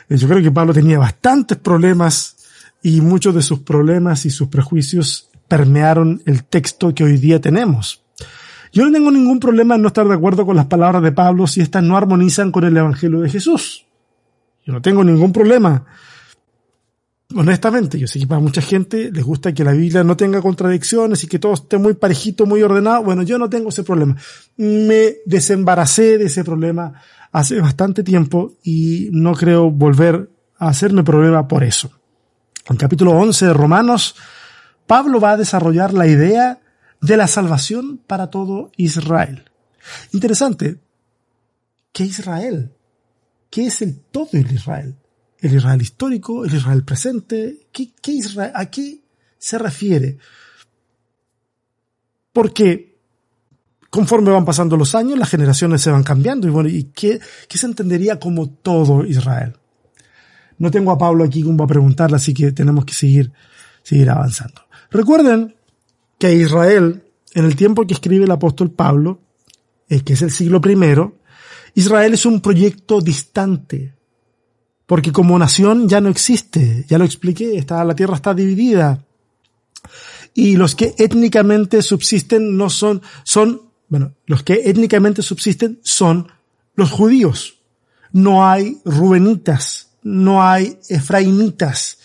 Eh, 0.08 0.18
yo 0.18 0.28
creo 0.28 0.44
que 0.44 0.52
Pablo 0.52 0.74
tenía 0.74 1.00
bastantes 1.00 1.58
problemas 1.58 2.36
y 2.82 3.02
muchos 3.02 3.36
de 3.36 3.42
sus 3.42 3.60
problemas 3.60 4.26
y 4.26 4.30
sus 4.30 4.48
prejuicios 4.48 5.29
permearon 5.50 6.22
el 6.26 6.46
texto 6.46 6.96
que 6.96 7.04
hoy 7.04 7.18
día 7.18 7.42
tenemos. 7.42 8.06
Yo 8.72 8.86
no 8.86 8.92
tengo 8.92 9.12
ningún 9.12 9.40
problema 9.40 9.76
en 9.76 9.82
no 9.82 9.88
estar 9.88 10.08
de 10.08 10.14
acuerdo 10.14 10.46
con 10.46 10.56
las 10.56 10.68
palabras 10.68 11.02
de 11.02 11.12
Pablo 11.12 11.48
si 11.48 11.60
éstas 11.60 11.84
no 11.84 11.98
armonizan 11.98 12.52
con 12.52 12.64
el 12.64 12.78
Evangelio 12.78 13.20
de 13.20 13.30
Jesús. 13.30 13.86
Yo 14.66 14.74
no 14.74 14.82
tengo 14.82 15.04
ningún 15.04 15.34
problema. 15.34 15.86
Honestamente, 17.36 18.00
yo 18.00 18.08
sé 18.08 18.20
que 18.20 18.28
para 18.28 18.42
mucha 18.42 18.62
gente 18.62 19.12
les 19.12 19.24
gusta 19.24 19.54
que 19.54 19.64
la 19.64 19.72
Biblia 19.72 20.04
no 20.04 20.16
tenga 20.16 20.42
contradicciones 20.42 21.24
y 21.24 21.28
que 21.28 21.40
todo 21.40 21.54
esté 21.54 21.78
muy 21.78 21.96
parejito, 21.96 22.46
muy 22.46 22.62
ordenado. 22.62 23.04
Bueno, 23.04 23.24
yo 23.24 23.38
no 23.38 23.50
tengo 23.50 23.70
ese 23.70 23.84
problema. 23.84 24.16
Me 24.58 25.18
desembaracé 25.26 26.18
de 26.18 26.26
ese 26.26 26.44
problema 26.44 26.94
hace 27.32 27.60
bastante 27.60 28.04
tiempo 28.04 28.54
y 28.64 29.10
no 29.12 29.34
creo 29.34 29.70
volver 29.70 30.30
a 30.58 30.70
hacerme 30.70 31.04
problema 31.04 31.48
por 31.48 31.64
eso. 31.64 31.92
En 32.70 32.78
capítulo 32.78 33.12
11 33.12 33.48
de 33.48 33.54
Romanos, 33.54 34.16
Pablo 34.90 35.20
va 35.20 35.34
a 35.34 35.38
desarrollar 35.38 35.94
la 35.94 36.08
idea 36.08 36.62
de 37.00 37.16
la 37.16 37.28
salvación 37.28 38.00
para 38.08 38.32
todo 38.32 38.72
Israel. 38.76 39.46
Interesante. 40.14 40.80
¿Qué 41.94 42.06
Israel? 42.06 42.72
¿Qué 43.52 43.68
es 43.68 43.84
el 43.84 44.00
todo 44.00 44.30
el 44.34 44.52
Israel? 44.52 44.96
¿El 45.38 45.54
Israel 45.54 45.80
histórico? 45.80 46.44
¿El 46.44 46.56
Israel 46.56 46.84
presente? 46.84 47.68
¿Qué, 47.72 47.92
Israel? 48.12 48.52
¿A 48.56 48.66
qué 48.72 49.04
se 49.38 49.60
refiere? 49.60 50.18
Porque 52.34 52.98
conforme 53.92 54.32
van 54.32 54.44
pasando 54.44 54.76
los 54.76 54.96
años, 54.96 55.20
las 55.20 55.30
generaciones 55.30 55.84
se 55.84 55.92
van 55.92 56.02
cambiando 56.02 56.48
y 56.48 56.50
bueno, 56.50 56.68
¿y 56.68 56.86
qué, 56.86 57.20
qué 57.48 57.58
se 57.60 57.68
entendería 57.68 58.20
como 58.20 58.50
todo 58.50 59.06
Israel? 59.06 59.54
No 60.58 60.72
tengo 60.72 60.92
a 60.92 60.98
Pablo 60.98 61.26
aquí 61.26 61.44
como 61.44 61.64
a 61.64 61.68
preguntarle, 61.68 62.16
así 62.16 62.34
que 62.34 62.52
tenemos 62.54 62.86
que 62.86 62.96
seguir, 62.96 63.32
seguir 63.84 64.10
avanzando. 64.10 64.64
Recuerden 64.92 65.56
que 66.18 66.36
Israel, 66.36 67.04
en 67.34 67.46
el 67.46 67.56
tiempo 67.56 67.86
que 67.86 67.94
escribe 67.94 68.26
el 68.26 68.32
apóstol 68.32 68.72
Pablo, 68.72 69.20
eh, 69.88 70.02
que 70.02 70.14
es 70.14 70.22
el 70.22 70.32
siglo 70.32 70.60
primero, 70.62 71.18
Israel 71.76 72.14
es 72.14 72.26
un 72.26 72.42
proyecto 72.42 73.00
distante, 73.02 73.94
porque 74.86 75.12
como 75.12 75.38
nación 75.38 75.88
ya 75.88 76.02
no 76.02 76.10
existe, 76.10 76.86
ya 76.88 76.98
lo 76.98 77.06
expliqué, 77.06 77.58
está, 77.58 77.84
la 77.84 77.96
tierra 77.96 78.16
está 78.16 78.34
dividida. 78.34 79.06
Y 80.34 80.56
los 80.56 80.76
que 80.76 80.96
étnicamente 80.98 81.82
subsisten 81.82 82.58
no 82.58 82.70
son, 82.70 83.02
son, 83.24 83.62
bueno, 83.88 84.14
los 84.26 84.44
que 84.44 84.62
étnicamente 84.66 85.22
subsisten 85.22 85.80
son 85.84 86.32
los 86.76 86.92
judíos. 86.92 87.60
No 88.12 88.48
hay 88.48 88.80
rubenitas, 88.86 89.92
no 90.04 90.44
hay 90.44 90.80
efraimitas. 90.90 92.00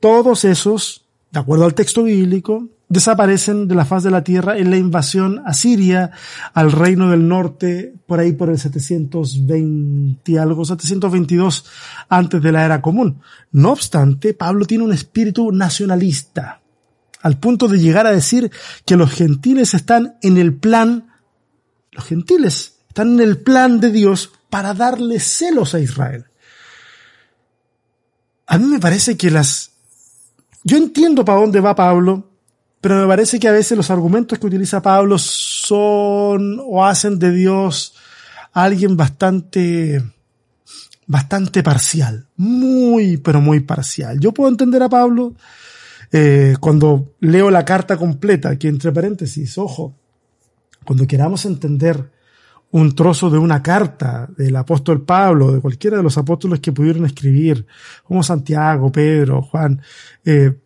Todos 0.00 0.44
esos, 0.44 1.03
de 1.34 1.40
acuerdo 1.40 1.64
al 1.64 1.74
texto 1.74 2.04
bíblico, 2.04 2.68
desaparecen 2.88 3.66
de 3.66 3.74
la 3.74 3.84
faz 3.84 4.04
de 4.04 4.12
la 4.12 4.22
tierra 4.22 4.56
en 4.56 4.70
la 4.70 4.76
invasión 4.76 5.42
asiria 5.44 6.12
al 6.52 6.70
reino 6.70 7.10
del 7.10 7.26
norte 7.26 7.92
por 8.06 8.20
ahí 8.20 8.30
por 8.32 8.50
el 8.50 8.58
720 8.58 10.38
algo, 10.38 10.64
722 10.64 11.64
antes 12.08 12.40
de 12.40 12.52
la 12.52 12.64
era 12.64 12.80
común. 12.80 13.20
No 13.50 13.72
obstante, 13.72 14.32
Pablo 14.32 14.64
tiene 14.64 14.84
un 14.84 14.92
espíritu 14.92 15.50
nacionalista, 15.50 16.60
al 17.20 17.36
punto 17.38 17.66
de 17.66 17.80
llegar 17.80 18.06
a 18.06 18.12
decir 18.12 18.52
que 18.86 18.96
los 18.96 19.10
gentiles 19.10 19.74
están 19.74 20.16
en 20.22 20.38
el 20.38 20.54
plan, 20.54 21.14
los 21.90 22.04
gentiles 22.04 22.76
están 22.86 23.14
en 23.14 23.20
el 23.20 23.38
plan 23.38 23.80
de 23.80 23.90
Dios 23.90 24.30
para 24.50 24.72
darle 24.72 25.18
celos 25.18 25.74
a 25.74 25.80
Israel. 25.80 26.26
A 28.46 28.56
mí 28.56 28.66
me 28.66 28.78
parece 28.78 29.16
que 29.16 29.32
las... 29.32 29.73
Yo 30.64 30.78
entiendo 30.78 31.24
para 31.24 31.40
dónde 31.40 31.60
va 31.60 31.74
Pablo, 31.74 32.30
pero 32.80 32.96
me 32.96 33.06
parece 33.06 33.38
que 33.38 33.48
a 33.48 33.52
veces 33.52 33.76
los 33.76 33.90
argumentos 33.90 34.38
que 34.38 34.46
utiliza 34.46 34.82
Pablo 34.82 35.18
son 35.18 36.58
o 36.66 36.84
hacen 36.84 37.18
de 37.18 37.30
Dios 37.30 37.94
alguien 38.52 38.96
bastante 38.96 40.02
bastante 41.06 41.62
parcial, 41.62 42.26
muy, 42.36 43.18
pero 43.18 43.40
muy 43.40 43.60
parcial. 43.60 44.18
Yo 44.18 44.32
puedo 44.32 44.50
entender 44.50 44.82
a 44.82 44.88
Pablo 44.88 45.34
eh, 46.10 46.54
cuando 46.60 47.14
leo 47.20 47.50
la 47.50 47.64
carta 47.64 47.98
completa, 47.98 48.58
que 48.58 48.68
entre 48.68 48.90
paréntesis, 48.90 49.58
ojo, 49.58 49.94
cuando 50.84 51.06
queramos 51.06 51.44
entender 51.44 52.10
un 52.74 52.92
trozo 52.92 53.30
de 53.30 53.38
una 53.38 53.62
carta 53.62 54.28
del 54.36 54.56
apóstol 54.56 55.02
Pablo, 55.02 55.52
de 55.52 55.60
cualquiera 55.60 55.96
de 55.96 56.02
los 56.02 56.18
apóstoles 56.18 56.58
que 56.58 56.72
pudieron 56.72 57.06
escribir, 57.06 57.64
como 58.02 58.20
Santiago, 58.24 58.90
Pedro, 58.90 59.42
Juan, 59.42 59.80
eh, 60.24 60.58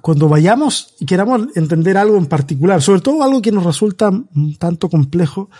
cuando 0.00 0.28
vayamos 0.28 0.94
y 1.00 1.04
queramos 1.04 1.48
entender 1.56 1.96
algo 1.96 2.16
en 2.16 2.26
particular, 2.26 2.80
sobre 2.80 3.00
todo 3.00 3.24
algo 3.24 3.42
que 3.42 3.50
nos 3.50 3.64
resulta 3.64 4.08
un 4.10 4.56
tanto 4.56 4.88
complejo, 4.88 5.50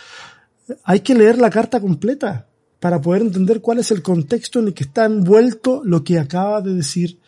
hay 0.84 1.00
que 1.00 1.16
leer 1.16 1.38
la 1.38 1.50
carta 1.50 1.80
completa 1.80 2.46
para 2.78 3.00
poder 3.00 3.22
entender 3.22 3.60
cuál 3.60 3.80
es 3.80 3.90
el 3.90 4.02
contexto 4.02 4.60
en 4.60 4.68
el 4.68 4.74
que 4.74 4.84
está 4.84 5.06
envuelto 5.06 5.82
lo 5.84 6.04
que 6.04 6.20
acaba 6.20 6.60
de 6.60 6.74
decir 6.74 7.18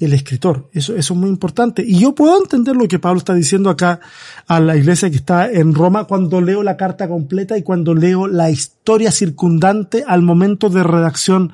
el 0.00 0.12
escritor. 0.12 0.68
Eso, 0.72 0.94
eso 0.96 1.14
es 1.14 1.18
muy 1.18 1.30
importante. 1.30 1.82
Y 1.86 2.00
yo 2.00 2.14
puedo 2.14 2.38
entender 2.38 2.76
lo 2.76 2.88
que 2.88 2.98
Pablo 2.98 3.18
está 3.18 3.34
diciendo 3.34 3.70
acá 3.70 4.00
a 4.46 4.60
la 4.60 4.76
iglesia 4.76 5.10
que 5.10 5.16
está 5.16 5.50
en 5.50 5.74
Roma 5.74 6.04
cuando 6.04 6.40
leo 6.40 6.62
la 6.62 6.76
carta 6.76 7.08
completa 7.08 7.56
y 7.56 7.62
cuando 7.62 7.94
leo 7.94 8.26
la 8.26 8.50
historia 8.50 9.10
circundante 9.10 10.04
al 10.06 10.22
momento 10.22 10.68
de 10.68 10.82
redacción 10.82 11.52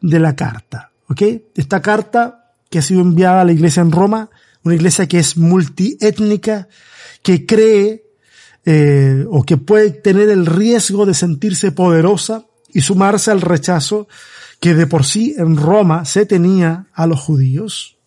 de 0.00 0.20
la 0.20 0.34
carta. 0.34 0.90
¿Ok? 1.08 1.22
Esta 1.54 1.82
carta 1.82 2.54
que 2.70 2.78
ha 2.78 2.82
sido 2.82 3.02
enviada 3.02 3.42
a 3.42 3.44
la 3.44 3.52
iglesia 3.52 3.82
en 3.82 3.92
Roma, 3.92 4.30
una 4.64 4.74
iglesia 4.74 5.06
que 5.06 5.18
es 5.18 5.36
multiétnica, 5.36 6.68
que 7.22 7.44
cree 7.46 8.04
eh, 8.64 9.26
o 9.28 9.42
que 9.42 9.56
puede 9.56 9.90
tener 9.90 10.30
el 10.30 10.46
riesgo 10.46 11.04
de 11.04 11.14
sentirse 11.14 11.72
poderosa 11.72 12.46
y 12.72 12.80
sumarse 12.80 13.30
al 13.30 13.40
rechazo 13.40 14.08
que 14.62 14.74
de 14.74 14.86
por 14.86 15.04
sí 15.04 15.34
en 15.36 15.56
Roma 15.56 16.04
se 16.04 16.24
tenía 16.24 16.86
a 16.94 17.08
los 17.08 17.18
judíos. 17.18 17.98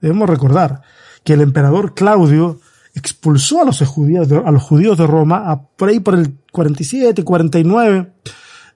Debemos 0.00 0.30
recordar 0.30 0.80
que 1.24 1.34
el 1.34 1.42
emperador 1.42 1.92
Claudio 1.92 2.58
expulsó 2.94 3.60
a 3.60 3.66
los 3.66 3.82
judíos 3.82 4.26
de, 4.26 5.06
Roma, 5.06 5.50
a, 5.50 5.60
por 5.60 5.90
ahí 5.90 6.00
por 6.00 6.14
el 6.14 6.38
47, 6.52 7.22
49 7.22 8.14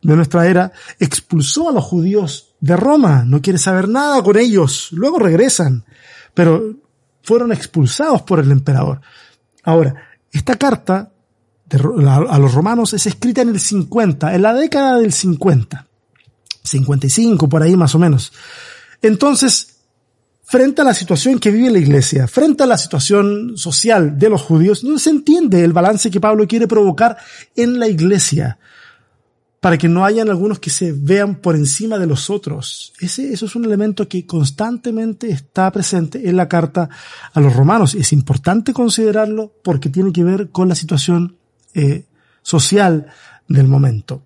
de 0.02 0.16
nuestra 0.16 0.46
era, 0.46 0.70
expulsó 1.00 1.70
a 1.70 1.72
los 1.72 1.82
judíos 1.84 2.54
de 2.60 2.76
Roma, 2.76 3.24
no 3.26 3.40
quiere 3.40 3.58
saber 3.58 3.88
nada 3.88 4.22
con 4.22 4.36
ellos, 4.36 4.88
luego 4.92 5.18
regresan, 5.18 5.86
pero 6.34 6.74
fueron 7.22 7.52
expulsados 7.52 8.20
por 8.20 8.38
el 8.38 8.52
emperador. 8.52 9.00
Ahora, 9.62 9.94
esta 10.30 10.56
carta 10.56 11.10
a 11.70 12.38
los 12.38 12.52
romanos 12.52 12.92
es 12.92 13.06
escrita 13.06 13.40
en 13.40 13.48
el 13.48 13.60
50, 13.60 14.34
en 14.34 14.42
la 14.42 14.52
década 14.52 14.98
del 14.98 15.14
50, 15.14 15.86
55 16.64 17.48
por 17.48 17.62
ahí 17.62 17.76
más 17.76 17.94
o 17.94 17.98
menos. 17.98 18.32
Entonces, 19.02 19.76
frente 20.42 20.82
a 20.82 20.84
la 20.84 20.94
situación 20.94 21.38
que 21.38 21.50
vive 21.50 21.70
la 21.70 21.78
iglesia, 21.78 22.26
frente 22.26 22.62
a 22.64 22.66
la 22.66 22.78
situación 22.78 23.56
social 23.56 24.18
de 24.18 24.30
los 24.30 24.42
judíos, 24.42 24.82
no 24.82 24.98
se 24.98 25.10
entiende 25.10 25.62
el 25.62 25.72
balance 25.72 26.10
que 26.10 26.20
Pablo 26.20 26.46
quiere 26.48 26.66
provocar 26.66 27.16
en 27.54 27.78
la 27.78 27.88
iglesia 27.88 28.58
para 29.64 29.78
que 29.78 29.88
no 29.88 30.04
hayan 30.04 30.28
algunos 30.28 30.58
que 30.58 30.68
se 30.68 30.92
vean 30.92 31.36
por 31.36 31.56
encima 31.56 31.96
de 31.96 32.06
los 32.06 32.28
otros. 32.28 32.92
Ese, 33.00 33.32
eso 33.32 33.46
es 33.46 33.56
un 33.56 33.64
elemento 33.64 34.06
que 34.06 34.26
constantemente 34.26 35.30
está 35.30 35.72
presente 35.72 36.28
en 36.28 36.36
la 36.36 36.46
carta 36.46 36.90
a 37.32 37.40
los 37.40 37.56
romanos. 37.56 37.94
Es 37.94 38.12
importante 38.12 38.74
considerarlo 38.74 39.54
porque 39.62 39.88
tiene 39.88 40.12
que 40.12 40.22
ver 40.22 40.50
con 40.50 40.68
la 40.68 40.74
situación 40.74 41.38
eh, 41.72 42.04
social 42.42 43.06
del 43.48 43.66
momento. 43.66 44.22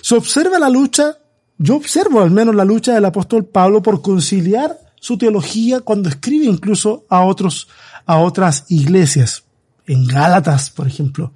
Se 0.00 0.14
observa 0.14 0.58
la 0.58 0.70
lucha, 0.70 1.18
yo 1.58 1.76
observo 1.76 2.20
al 2.20 2.30
menos 2.30 2.54
la 2.54 2.64
lucha 2.64 2.94
del 2.94 3.04
apóstol 3.04 3.44
Pablo 3.44 3.82
por 3.82 4.00
conciliar 4.00 4.78
su 5.00 5.18
teología 5.18 5.80
cuando 5.80 6.08
escribe 6.08 6.46
incluso 6.46 7.04
a 7.08 7.24
otros, 7.24 7.68
a 8.06 8.18
otras 8.18 8.64
iglesias. 8.68 9.44
En 9.86 10.06
Gálatas, 10.06 10.70
por 10.70 10.86
ejemplo, 10.86 11.32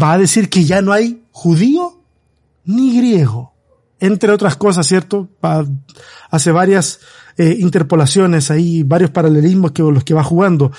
va 0.00 0.12
a 0.12 0.18
decir 0.18 0.48
que 0.48 0.64
ya 0.64 0.80
no 0.80 0.92
hay 0.92 1.22
judío 1.32 2.00
ni 2.64 2.96
griego. 2.96 3.52
Entre 4.00 4.30
otras 4.30 4.56
cosas, 4.56 4.86
¿cierto? 4.86 5.28
hace 6.30 6.52
varias 6.52 7.00
eh, 7.36 7.56
interpolaciones 7.58 8.50
ahí, 8.50 8.84
varios 8.84 9.10
paralelismos 9.10 9.72
que 9.72 9.82
los 9.82 10.04
que 10.04 10.14
va 10.14 10.22
jugando. 10.22 10.70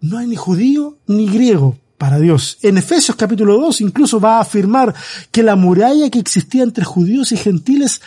No 0.00 0.18
hay 0.18 0.26
ni 0.26 0.36
judío 0.36 0.98
ni 1.06 1.26
griego 1.26 1.76
para 2.00 2.18
Dios. 2.18 2.56
En 2.62 2.78
Efesios 2.78 3.14
capítulo 3.14 3.58
2 3.58 3.82
incluso 3.82 4.18
va 4.18 4.38
a 4.38 4.40
afirmar 4.40 4.94
que 5.30 5.42
la 5.42 5.54
muralla 5.54 6.08
que 6.08 6.18
existía 6.18 6.62
entre 6.62 6.82
judíos 6.82 7.30
y 7.30 7.36
gentiles 7.36 8.00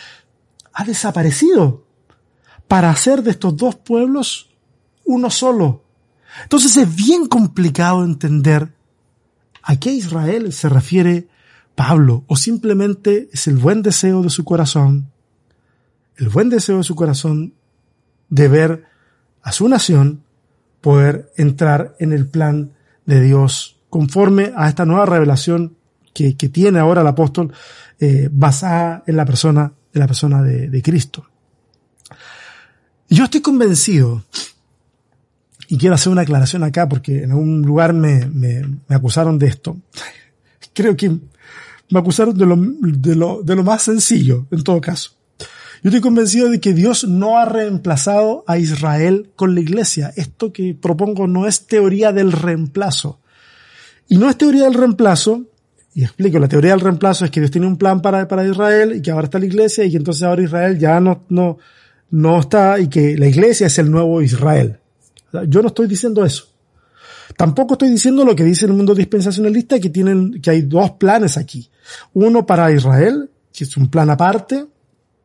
ha 0.72 0.84
desaparecido 0.84 1.86
para 2.66 2.90
hacer 2.90 3.22
de 3.22 3.30
estos 3.30 3.56
dos 3.56 3.76
pueblos 3.76 4.50
uno 5.04 5.30
solo. 5.30 5.84
Entonces 6.42 6.76
es 6.76 6.92
bien 6.92 7.28
complicado 7.28 8.02
entender 8.02 8.74
a 9.62 9.76
qué 9.76 9.92
Israel 9.92 10.52
se 10.52 10.68
refiere 10.68 11.28
Pablo, 11.76 12.24
o 12.26 12.34
simplemente 12.34 13.28
es 13.32 13.46
el 13.46 13.58
buen 13.58 13.82
deseo 13.82 14.22
de 14.22 14.30
su 14.30 14.42
corazón, 14.42 15.12
el 16.16 16.30
buen 16.30 16.48
deseo 16.48 16.78
de 16.78 16.82
su 16.82 16.96
corazón 16.96 17.54
de 18.28 18.48
ver 18.48 18.86
a 19.40 19.52
su 19.52 19.68
nación 19.68 20.24
poder 20.80 21.32
entrar 21.36 21.94
en 22.00 22.12
el 22.12 22.26
plan 22.26 22.72
de 23.06 23.20
Dios 23.20 23.73
conforme 23.94 24.50
a 24.56 24.68
esta 24.68 24.84
nueva 24.84 25.06
revelación 25.06 25.76
que, 26.12 26.32
tiene 26.32 26.80
ahora 26.80 27.02
el 27.02 27.06
apóstol 27.06 27.52
eh, 28.00 28.28
basada 28.28 29.04
en 29.06 29.16
la 29.16 29.24
persona, 29.24 29.72
en 29.92 30.00
la 30.00 30.08
persona 30.08 30.42
de, 30.42 30.82
Cristo. 30.82 31.24
Yo 33.08 33.22
estoy 33.22 33.40
convencido, 33.40 34.24
y 35.68 35.78
quiero 35.78 35.94
hacer 35.94 36.10
una 36.10 36.22
aclaración 36.22 36.64
acá 36.64 36.88
porque 36.88 37.22
en 37.22 37.30
algún 37.30 37.62
lugar 37.62 37.92
me, 37.92 38.26
me 38.26 38.96
acusaron 38.96 39.38
de 39.38 39.46
esto. 39.46 39.76
Creo 40.74 40.96
que 40.96 41.10
me 41.10 41.98
acusaron 42.00 42.36
de 42.36 42.46
lo, 42.46 42.56
de 42.56 43.14
lo, 43.14 43.42
de 43.44 43.54
lo 43.54 43.62
más 43.62 43.82
sencillo, 43.82 44.48
en 44.50 44.64
todo 44.64 44.80
caso. 44.80 45.12
Yo 45.84 45.90
estoy 45.90 46.00
convencido 46.00 46.48
de 46.48 46.58
que 46.58 46.72
Dios 46.72 47.06
no 47.06 47.38
ha 47.38 47.44
reemplazado 47.44 48.42
a 48.48 48.58
Israel 48.58 49.30
con 49.36 49.54
la 49.54 49.60
iglesia. 49.60 50.12
Esto 50.16 50.52
que 50.52 50.74
propongo 50.74 51.28
no 51.28 51.46
es 51.46 51.68
teoría 51.68 52.10
del 52.10 52.32
reemplazo. 52.32 53.20
Y 54.08 54.18
no 54.18 54.28
es 54.28 54.36
teoría 54.36 54.64
del 54.64 54.74
reemplazo, 54.74 55.44
y 55.94 56.02
explico, 56.02 56.38
la 56.38 56.48
teoría 56.48 56.72
del 56.72 56.80
reemplazo 56.80 57.24
es 57.24 57.30
que 57.30 57.40
Dios 57.40 57.52
tiene 57.52 57.66
un 57.66 57.76
plan 57.76 58.02
para, 58.02 58.26
para 58.26 58.46
Israel 58.46 58.96
y 58.96 59.02
que 59.02 59.12
ahora 59.12 59.26
está 59.26 59.38
la 59.38 59.46
iglesia 59.46 59.84
y 59.84 59.92
que 59.92 59.96
entonces 59.96 60.24
ahora 60.24 60.42
Israel 60.42 60.78
ya 60.78 60.98
no, 60.98 61.24
no, 61.28 61.58
no 62.10 62.40
está 62.40 62.80
y 62.80 62.88
que 62.88 63.16
la 63.16 63.26
iglesia 63.26 63.68
es 63.68 63.78
el 63.78 63.90
nuevo 63.90 64.20
Israel. 64.20 64.78
Yo 65.48 65.62
no 65.62 65.68
estoy 65.68 65.86
diciendo 65.86 66.24
eso. 66.24 66.48
Tampoco 67.36 67.74
estoy 67.74 67.90
diciendo 67.90 68.24
lo 68.24 68.34
que 68.34 68.44
dice 68.44 68.66
el 68.66 68.72
mundo 68.72 68.94
dispensacionalista, 68.94 69.80
que 69.80 69.90
tienen, 69.90 70.40
que 70.40 70.50
hay 70.50 70.62
dos 70.62 70.92
planes 70.92 71.36
aquí. 71.36 71.68
Uno 72.12 72.46
para 72.46 72.70
Israel, 72.72 73.30
que 73.52 73.64
es 73.64 73.76
un 73.76 73.88
plan 73.88 74.10
aparte, 74.10 74.66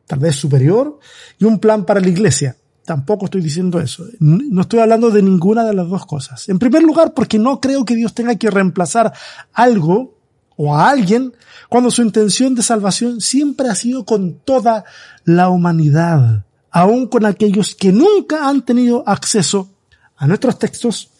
tal 0.06 0.18
vez 0.18 0.36
superior, 0.36 0.98
y 1.38 1.44
un 1.44 1.58
plan 1.58 1.84
para 1.84 2.00
la 2.00 2.08
iglesia. 2.08 2.56
Tampoco 2.90 3.26
estoy 3.26 3.40
diciendo 3.40 3.78
eso. 3.78 4.04
No 4.18 4.62
estoy 4.62 4.80
hablando 4.80 5.12
de 5.12 5.22
ninguna 5.22 5.62
de 5.62 5.72
las 5.72 5.88
dos 5.88 6.06
cosas. 6.06 6.48
En 6.48 6.58
primer 6.58 6.82
lugar, 6.82 7.14
porque 7.14 7.38
no 7.38 7.60
creo 7.60 7.84
que 7.84 7.94
Dios 7.94 8.14
tenga 8.14 8.34
que 8.34 8.50
reemplazar 8.50 9.12
algo 9.52 10.18
o 10.56 10.74
a 10.74 10.90
alguien 10.90 11.32
cuando 11.68 11.92
su 11.92 12.02
intención 12.02 12.56
de 12.56 12.64
salvación 12.64 13.20
siempre 13.20 13.68
ha 13.68 13.76
sido 13.76 14.04
con 14.04 14.40
toda 14.40 14.84
la 15.24 15.50
humanidad, 15.50 16.44
aun 16.72 17.06
con 17.06 17.26
aquellos 17.26 17.76
que 17.76 17.92
nunca 17.92 18.48
han 18.48 18.64
tenido 18.64 19.04
acceso 19.06 19.70
a 20.16 20.26
nuestros 20.26 20.58
textos 20.58 21.10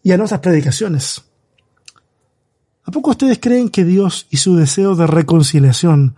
y 0.00 0.12
a 0.12 0.16
nuestras 0.16 0.42
predicaciones. 0.42 1.24
¿A 2.84 2.92
poco 2.92 3.10
ustedes 3.10 3.40
creen 3.40 3.68
que 3.68 3.84
Dios 3.84 4.28
y 4.30 4.36
su 4.36 4.54
deseo 4.54 4.94
de 4.94 5.08
reconciliación 5.08 6.14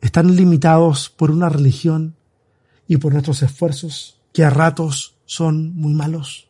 están 0.00 0.36
limitados 0.36 1.10
por 1.10 1.32
una 1.32 1.48
religión 1.48 2.14
y 2.86 2.96
por 2.96 3.12
nuestros 3.12 3.42
esfuerzos 3.42 4.20
que 4.32 4.44
a 4.44 4.50
ratos 4.50 5.16
son 5.26 5.74
muy 5.74 5.94
malos? 5.94 6.48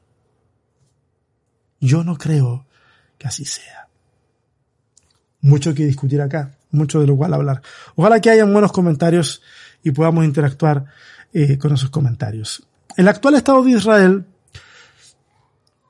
Yo 1.80 2.03
no 2.03 2.16
creo 2.16 2.66
que 3.18 3.28
así 3.28 3.45
sea. 3.45 3.89
Mucho 5.41 5.74
que 5.74 5.85
discutir 5.85 6.20
acá, 6.22 6.57
mucho 6.70 7.01
de 7.01 7.07
lo 7.07 7.16
cual 7.16 7.35
hablar. 7.35 7.62
Ojalá 7.95 8.20
que 8.20 8.30
hayan 8.30 8.53
buenos 8.53 8.72
comentarios 8.72 9.43
y 9.82 9.91
podamos 9.91 10.24
interactuar 10.24 10.87
eh, 11.32 11.59
con 11.59 11.74
esos 11.74 11.91
comentarios. 11.91 12.66
El 12.97 13.09
actual 13.09 13.35
Estado 13.35 13.62
de 13.62 13.72
Israel 13.72 14.24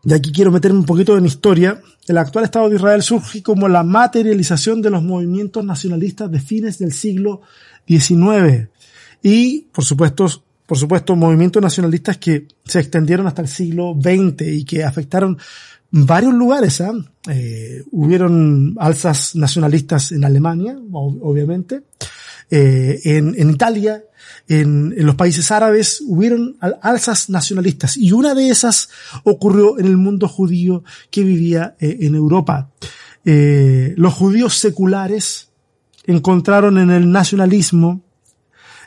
y 0.06 0.12
aquí 0.12 0.32
quiero 0.32 0.50
meterme 0.50 0.80
un 0.80 0.84
poquito 0.84 1.16
en 1.16 1.24
historia, 1.24 1.80
el 2.06 2.18
actual 2.18 2.44
Estado 2.44 2.68
de 2.68 2.76
Israel 2.76 3.02
surge 3.02 3.42
como 3.42 3.68
la 3.68 3.82
materialización 3.82 4.82
de 4.82 4.90
los 4.90 5.02
movimientos 5.02 5.64
nacionalistas 5.64 6.30
de 6.30 6.40
fines 6.40 6.78
del 6.78 6.92
siglo 6.92 7.40
XIX. 7.88 8.68
Y, 9.24 9.62
por 9.72 9.84
supuesto, 9.84 10.26
por 10.66 10.76
supuesto, 10.76 11.16
movimientos 11.16 11.62
nacionalistas 11.62 12.18
que 12.18 12.46
se 12.62 12.78
extendieron 12.78 13.26
hasta 13.26 13.40
el 13.40 13.48
siglo 13.48 13.96
XX 13.98 14.42
y 14.42 14.64
que 14.66 14.84
afectaron 14.84 15.38
varios 15.90 16.34
lugares. 16.34 16.78
¿eh? 16.80 16.90
Eh, 17.30 17.82
hubieron 17.90 18.76
alzas 18.78 19.34
nacionalistas 19.34 20.12
en 20.12 20.24
Alemania, 20.24 20.76
obviamente, 20.92 21.84
eh, 22.50 23.00
en, 23.04 23.34
en, 23.38 23.48
Italia, 23.48 24.04
en, 24.46 24.92
en, 24.94 25.06
los 25.06 25.14
países 25.14 25.50
árabes, 25.50 26.02
hubieron 26.06 26.58
alzas 26.82 27.30
nacionalistas 27.30 27.96
y 27.96 28.12
una 28.12 28.34
de 28.34 28.50
esas 28.50 28.90
ocurrió 29.22 29.78
en 29.78 29.86
el 29.86 29.96
mundo 29.96 30.28
judío 30.28 30.84
que 31.10 31.24
vivía 31.24 31.76
eh, 31.80 31.96
en 32.00 32.14
Europa. 32.14 32.70
Los 33.24 34.12
judíos 34.12 34.58
seculares 34.58 35.48
encontraron 36.06 36.76
en 36.76 36.90
el 36.90 37.10
nacionalismo 37.10 38.02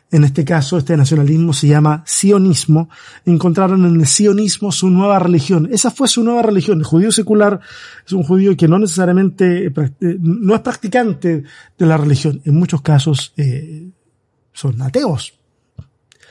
en 0.10 0.24
este 0.24 0.46
caso 0.46 0.78
este 0.78 0.96
nacionalismo 0.96 1.52
se 1.52 1.68
llama 1.68 2.04
sionismo, 2.06 2.90
encontraron 3.26 3.86
en 3.86 4.00
el 4.00 4.08
sionismo 4.08 4.72
su 4.72 4.90
nueva 4.90 5.20
religión. 5.20 5.68
Esa 5.72 5.92
fue 5.92 6.08
su 6.08 6.24
nueva 6.24 6.42
religión. 6.42 6.80
El 6.80 6.86
judío 6.86 7.12
secular 7.12 7.60
es 8.06 8.14
un 8.14 8.24
judío 8.24 8.56
que 8.56 8.68
no 8.68 8.80
necesariamente, 8.80 9.66
eh, 9.66 9.74
eh, 9.76 10.18
no 10.20 10.56
es 10.56 10.62
practicante 10.62 11.44
de 11.78 11.86
la 11.86 11.98
religión. 11.98 12.42
En 12.46 12.56
muchos 12.56 12.82
casos 12.82 13.34
eh, 13.36 13.90
son 14.54 14.82
ateos. 14.82 15.34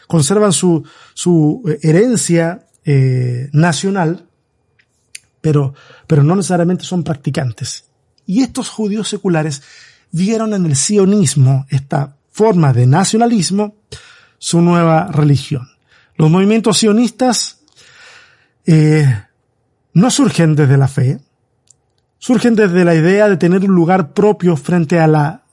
Conservan 0.06 0.52
su, 0.52 0.84
su 1.14 1.62
herencia 1.82 2.62
nacional, 3.52 4.28
pero, 5.40 5.74
pero 6.06 6.22
no 6.22 6.36
necesariamente 6.36 6.84
son 6.84 7.02
practicantes. 7.02 7.86
Y 8.24 8.42
estos 8.42 8.68
judíos 8.68 9.08
seculares 9.08 9.62
vieron 10.12 10.54
en 10.54 10.66
el 10.66 10.76
sionismo 10.76 11.66
esta 11.68 12.15
forma 12.36 12.74
de 12.74 12.86
nacionalismo 12.86 13.76
su 14.36 14.60
nueva 14.60 15.10
religión. 15.10 15.66
Los 16.16 16.30
movimientos 16.30 16.76
sionistas 16.76 17.62
eh, 18.66 19.22
no 19.94 20.10
surgen 20.10 20.54
desde 20.54 20.76
la 20.76 20.86
fe, 20.86 21.18
surgen 22.18 22.54
desde 22.54 22.84
la 22.84 22.94
idea 22.94 23.30
de 23.30 23.38
tener 23.38 23.64
un 23.64 23.74
lugar 23.74 24.12
propio 24.12 24.54
frente 24.54 25.00
a 25.00 25.06
la, 25.06 25.44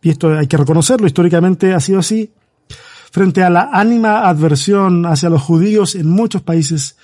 y 0.00 0.08
esto 0.08 0.38
hay 0.38 0.46
que 0.46 0.56
reconocerlo, 0.56 1.06
históricamente 1.06 1.74
ha 1.74 1.80
sido 1.80 1.98
así, 1.98 2.32
frente 3.10 3.42
a 3.42 3.50
la 3.50 3.68
ánima 3.70 4.26
adversión 4.26 5.04
hacia 5.04 5.28
los 5.28 5.42
judíos 5.42 5.94
en 5.94 6.08
muchos 6.08 6.40
países 6.40 6.96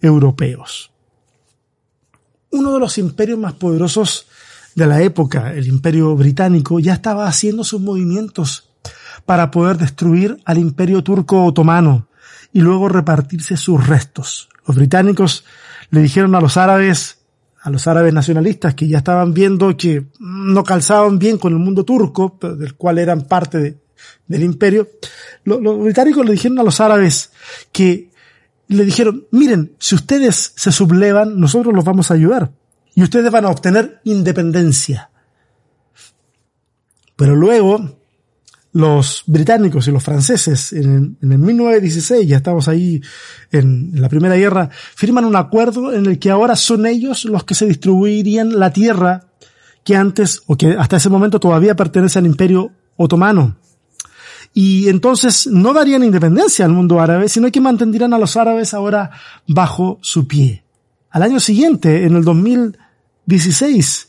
europeos. 0.00 0.90
Uno 2.50 2.72
de 2.72 2.80
los 2.80 2.98
imperios 2.98 3.38
más 3.38 3.52
poderosos 3.52 4.26
de 4.74 4.86
la 4.88 5.00
época, 5.02 5.54
el 5.54 5.68
imperio 5.68 6.16
británico, 6.16 6.80
ya 6.80 6.94
estaba 6.94 7.28
haciendo 7.28 7.62
sus 7.62 7.80
movimientos 7.80 8.71
para 9.24 9.50
poder 9.50 9.78
destruir 9.78 10.38
al 10.44 10.58
imperio 10.58 11.02
turco 11.02 11.44
otomano 11.44 12.08
y 12.52 12.60
luego 12.60 12.88
repartirse 12.88 13.56
sus 13.56 13.86
restos. 13.86 14.48
Los 14.66 14.76
británicos 14.76 15.44
le 15.90 16.02
dijeron 16.02 16.34
a 16.34 16.40
los 16.40 16.56
árabes, 16.56 17.18
a 17.60 17.70
los 17.70 17.86
árabes 17.86 18.12
nacionalistas 18.12 18.74
que 18.74 18.88
ya 18.88 18.98
estaban 18.98 19.32
viendo 19.34 19.76
que 19.76 20.06
no 20.18 20.64
calzaban 20.64 21.18
bien 21.18 21.38
con 21.38 21.52
el 21.52 21.58
mundo 21.58 21.84
turco, 21.84 22.38
del 22.40 22.74
cual 22.74 22.98
eran 22.98 23.22
parte 23.22 23.82
del 24.26 24.42
imperio, 24.42 24.88
los, 25.44 25.60
británicos 25.78 26.24
le 26.24 26.32
dijeron 26.32 26.58
a 26.58 26.62
los 26.62 26.80
árabes 26.80 27.32
que 27.70 28.10
le 28.68 28.84
dijeron, 28.84 29.26
miren, 29.30 29.76
si 29.78 29.94
ustedes 29.94 30.52
se 30.56 30.72
sublevan, 30.72 31.38
nosotros 31.38 31.74
los 31.74 31.84
vamos 31.84 32.10
a 32.10 32.14
ayudar 32.14 32.52
y 32.94 33.02
ustedes 33.02 33.30
van 33.30 33.44
a 33.44 33.50
obtener 33.50 34.00
independencia. 34.04 35.10
Pero 37.16 37.36
luego 37.36 38.01
los 38.72 39.24
británicos 39.26 39.86
y 39.86 39.90
los 39.90 40.02
franceses 40.02 40.72
en, 40.72 41.18
el 41.20 41.38
1916, 41.38 42.26
ya 42.26 42.38
estamos 42.38 42.68
ahí 42.68 43.02
en, 43.50 44.00
la 44.00 44.08
Primera 44.08 44.34
Guerra, 44.34 44.70
firman 44.94 45.26
un 45.26 45.36
acuerdo 45.36 45.92
en 45.92 46.06
el 46.06 46.18
que 46.18 46.30
ahora 46.30 46.56
son 46.56 46.86
ellos 46.86 47.26
los 47.26 47.44
que 47.44 47.54
se 47.54 47.66
distribuirían 47.66 48.58
la 48.58 48.72
tierra 48.72 49.26
que 49.84 49.96
antes, 49.96 50.42
o 50.46 50.56
que 50.56 50.76
hasta 50.78 50.96
ese 50.96 51.10
momento 51.10 51.38
todavía 51.38 51.76
pertenece 51.76 52.18
al 52.18 52.26
Imperio 52.26 52.72
Otomano. 52.96 53.56
Y 54.54 54.88
entonces 54.88 55.46
no 55.46 55.72
darían 55.72 56.04
independencia 56.04 56.64
al 56.64 56.72
mundo 56.72 57.00
árabe, 57.00 57.28
sino 57.28 57.50
que 57.50 57.60
mantendrían 57.60 58.12
a 58.12 58.18
los 58.18 58.36
árabes 58.36 58.74
ahora 58.74 59.10
bajo 59.46 59.98
su 60.02 60.26
pie. 60.28 60.64
Al 61.10 61.22
año 61.22 61.40
siguiente, 61.40 62.04
en 62.04 62.16
el 62.16 62.24
2016, 62.24 64.08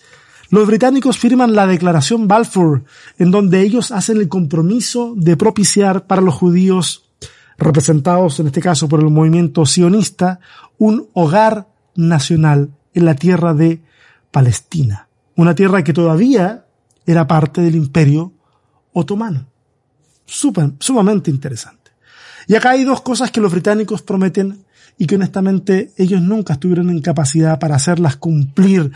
los 0.54 0.68
británicos 0.68 1.18
firman 1.18 1.56
la 1.56 1.66
Declaración 1.66 2.28
Balfour, 2.28 2.84
en 3.18 3.32
donde 3.32 3.62
ellos 3.62 3.92
hacen 3.92 4.18
el 4.18 4.30
compromiso 4.30 5.16
de 5.18 5.36
propiciar 5.36 6.06
para 6.06 6.22
los 6.22 6.36
judíos, 6.36 7.10
representados 7.58 8.40
en 8.40 8.46
este 8.46 8.62
caso 8.62 8.88
por 8.88 9.00
el 9.00 9.10
movimiento 9.10 9.66
sionista, 9.66 10.40
un 10.78 11.10
hogar 11.14 11.70
nacional 11.96 12.70
en 12.94 13.06
la 13.06 13.16
tierra 13.16 13.56
de 13.56 13.82
Palestina, 14.30 15.08
una 15.36 15.56
tierra 15.56 15.84
que 15.84 15.92
todavía 15.92 16.68
era 17.08 17.26
parte 17.26 17.62
del 17.62 17.74
imperio 17.74 18.32
otomano. 18.94 19.48
sumamente 20.28 21.32
interesante. 21.32 21.94
Y 22.48 22.54
acá 22.54 22.70
hay 22.70 22.84
dos 22.84 23.02
cosas 23.02 23.32
que 23.32 23.42
los 23.42 23.52
británicos 23.52 24.04
prometen 24.04 24.64
y 25.00 25.08
que 25.08 25.16
honestamente 25.16 25.94
ellos 25.98 26.22
nunca 26.22 26.54
estuvieron 26.54 26.92
en 26.92 27.02
capacidad 27.02 27.58
para 27.58 27.74
hacerlas 27.74 28.18
cumplir 28.18 28.92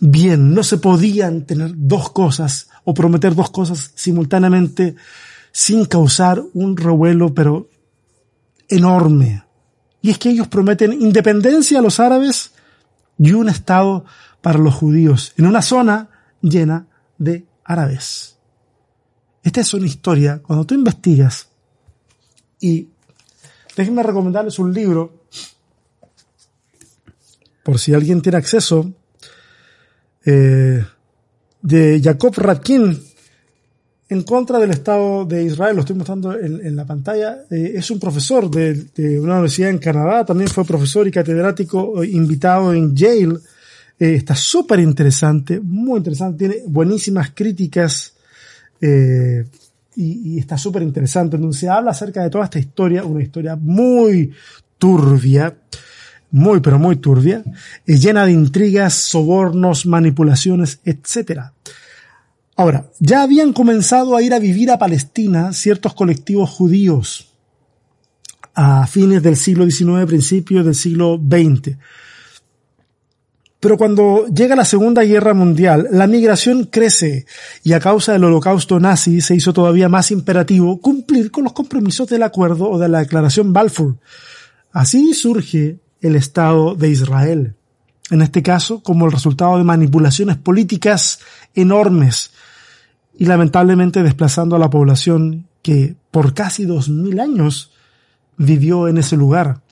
bien. 0.00 0.54
No 0.54 0.62
se 0.62 0.78
podían 0.78 1.44
tener 1.44 1.72
dos 1.74 2.10
cosas 2.10 2.68
o 2.84 2.94
prometer 2.94 3.34
dos 3.34 3.50
cosas 3.50 3.92
simultáneamente 3.94 4.96
sin 5.52 5.84
causar 5.84 6.42
un 6.52 6.76
revuelo, 6.76 7.32
pero 7.32 7.68
enorme. 8.68 9.44
Y 10.02 10.10
es 10.10 10.18
que 10.18 10.30
ellos 10.30 10.48
prometen 10.48 10.92
independencia 10.92 11.78
a 11.78 11.82
los 11.82 12.00
árabes 12.00 12.52
y 13.18 13.32
un 13.32 13.48
Estado 13.48 14.04
para 14.42 14.58
los 14.58 14.74
judíos 14.74 15.32
en 15.36 15.46
una 15.46 15.62
zona 15.62 16.10
llena 16.42 16.86
de 17.16 17.46
árabes. 17.64 18.36
Esta 19.42 19.60
es 19.60 19.74
una 19.74 19.86
historia, 19.86 20.42
cuando 20.42 20.64
tú 20.64 20.74
investigas, 20.74 21.48
y 22.60 22.88
déjenme 23.76 24.02
recomendarles 24.02 24.58
un 24.58 24.72
libro, 24.72 25.24
por 27.62 27.78
si 27.78 27.94
alguien 27.94 28.22
tiene 28.22 28.38
acceso, 28.38 28.92
eh, 30.24 30.84
de 31.62 32.00
Jacob 32.02 32.34
Ratkin 32.36 32.98
en 34.08 34.22
contra 34.22 34.58
del 34.58 34.70
Estado 34.70 35.24
de 35.24 35.44
Israel, 35.44 35.76
lo 35.76 35.80
estoy 35.80 35.96
mostrando 35.96 36.38
en, 36.38 36.76
la 36.76 36.84
pantalla, 36.84 37.44
eh, 37.50 37.72
es 37.74 37.90
un 37.90 37.98
profesor 37.98 38.50
de, 38.50 39.18
una 39.18 39.34
universidad 39.34 39.70
en 39.70 39.78
Canadá, 39.78 40.24
también 40.24 40.48
fue 40.50 40.64
profesor 40.64 41.08
y 41.08 41.10
catedrático 41.10 42.02
eh, 42.02 42.10
invitado 42.10 42.72
en 42.74 42.94
Yale, 42.94 43.38
está 43.98 44.34
súper 44.34 44.80
interesante, 44.80 45.58
muy 45.60 45.98
interesante, 45.98 46.38
tiene 46.38 46.64
buenísimas 46.66 47.30
críticas 47.30 48.14
y, 48.80 50.38
está 50.38 50.58
súper 50.58 50.82
interesante, 50.82 51.38
se 51.52 51.68
habla 51.68 51.92
acerca 51.92 52.22
de 52.22 52.30
toda 52.30 52.44
esta 52.44 52.58
historia, 52.58 53.04
una 53.04 53.22
historia 53.22 53.56
muy 53.56 54.32
turbia, 54.78 55.56
muy 56.34 56.58
pero 56.58 56.80
muy 56.80 56.96
turbia, 56.96 57.44
es 57.86 58.02
llena 58.02 58.26
de 58.26 58.32
intrigas, 58.32 58.94
sobornos, 58.94 59.86
manipulaciones, 59.86 60.80
etc. 60.84 61.42
Ahora, 62.56 62.90
ya 62.98 63.22
habían 63.22 63.52
comenzado 63.52 64.16
a 64.16 64.22
ir 64.22 64.34
a 64.34 64.40
vivir 64.40 64.72
a 64.72 64.78
Palestina 64.78 65.52
ciertos 65.52 65.94
colectivos 65.94 66.50
judíos 66.50 67.30
a 68.52 68.84
fines 68.88 69.22
del 69.22 69.36
siglo 69.36 69.64
XIX, 69.64 70.06
principios 70.06 70.64
del 70.64 70.74
siglo 70.74 71.20
XX. 71.24 71.76
Pero 73.60 73.78
cuando 73.78 74.26
llega 74.26 74.56
la 74.56 74.64
Segunda 74.64 75.04
Guerra 75.04 75.34
Mundial, 75.34 75.86
la 75.92 76.08
migración 76.08 76.64
crece 76.64 77.26
y 77.62 77.74
a 77.74 77.80
causa 77.80 78.12
del 78.12 78.24
holocausto 78.24 78.80
nazi 78.80 79.20
se 79.20 79.36
hizo 79.36 79.52
todavía 79.52 79.88
más 79.88 80.10
imperativo 80.10 80.80
cumplir 80.80 81.30
con 81.30 81.44
los 81.44 81.52
compromisos 81.52 82.08
del 82.08 82.24
acuerdo 82.24 82.68
o 82.68 82.78
de 82.80 82.88
la 82.88 82.98
declaración 82.98 83.52
Balfour. 83.52 83.98
Así 84.72 85.14
surge 85.14 85.78
el 86.04 86.16
Estado 86.16 86.74
de 86.74 86.90
Israel. 86.90 87.54
En 88.10 88.20
este 88.20 88.42
caso, 88.42 88.82
como 88.82 89.06
el 89.06 89.12
resultado 89.12 89.56
de 89.56 89.64
manipulaciones 89.64 90.36
políticas 90.36 91.20
enormes 91.54 92.30
y 93.18 93.24
lamentablemente 93.24 94.02
desplazando 94.02 94.54
a 94.54 94.58
la 94.58 94.68
población 94.68 95.46
que 95.62 95.96
por 96.10 96.34
casi 96.34 96.66
dos 96.66 96.90
mil 96.90 97.18
años 97.20 97.72
vivió 98.36 98.86
en 98.86 98.98
ese 98.98 99.16
lugar. 99.16 99.62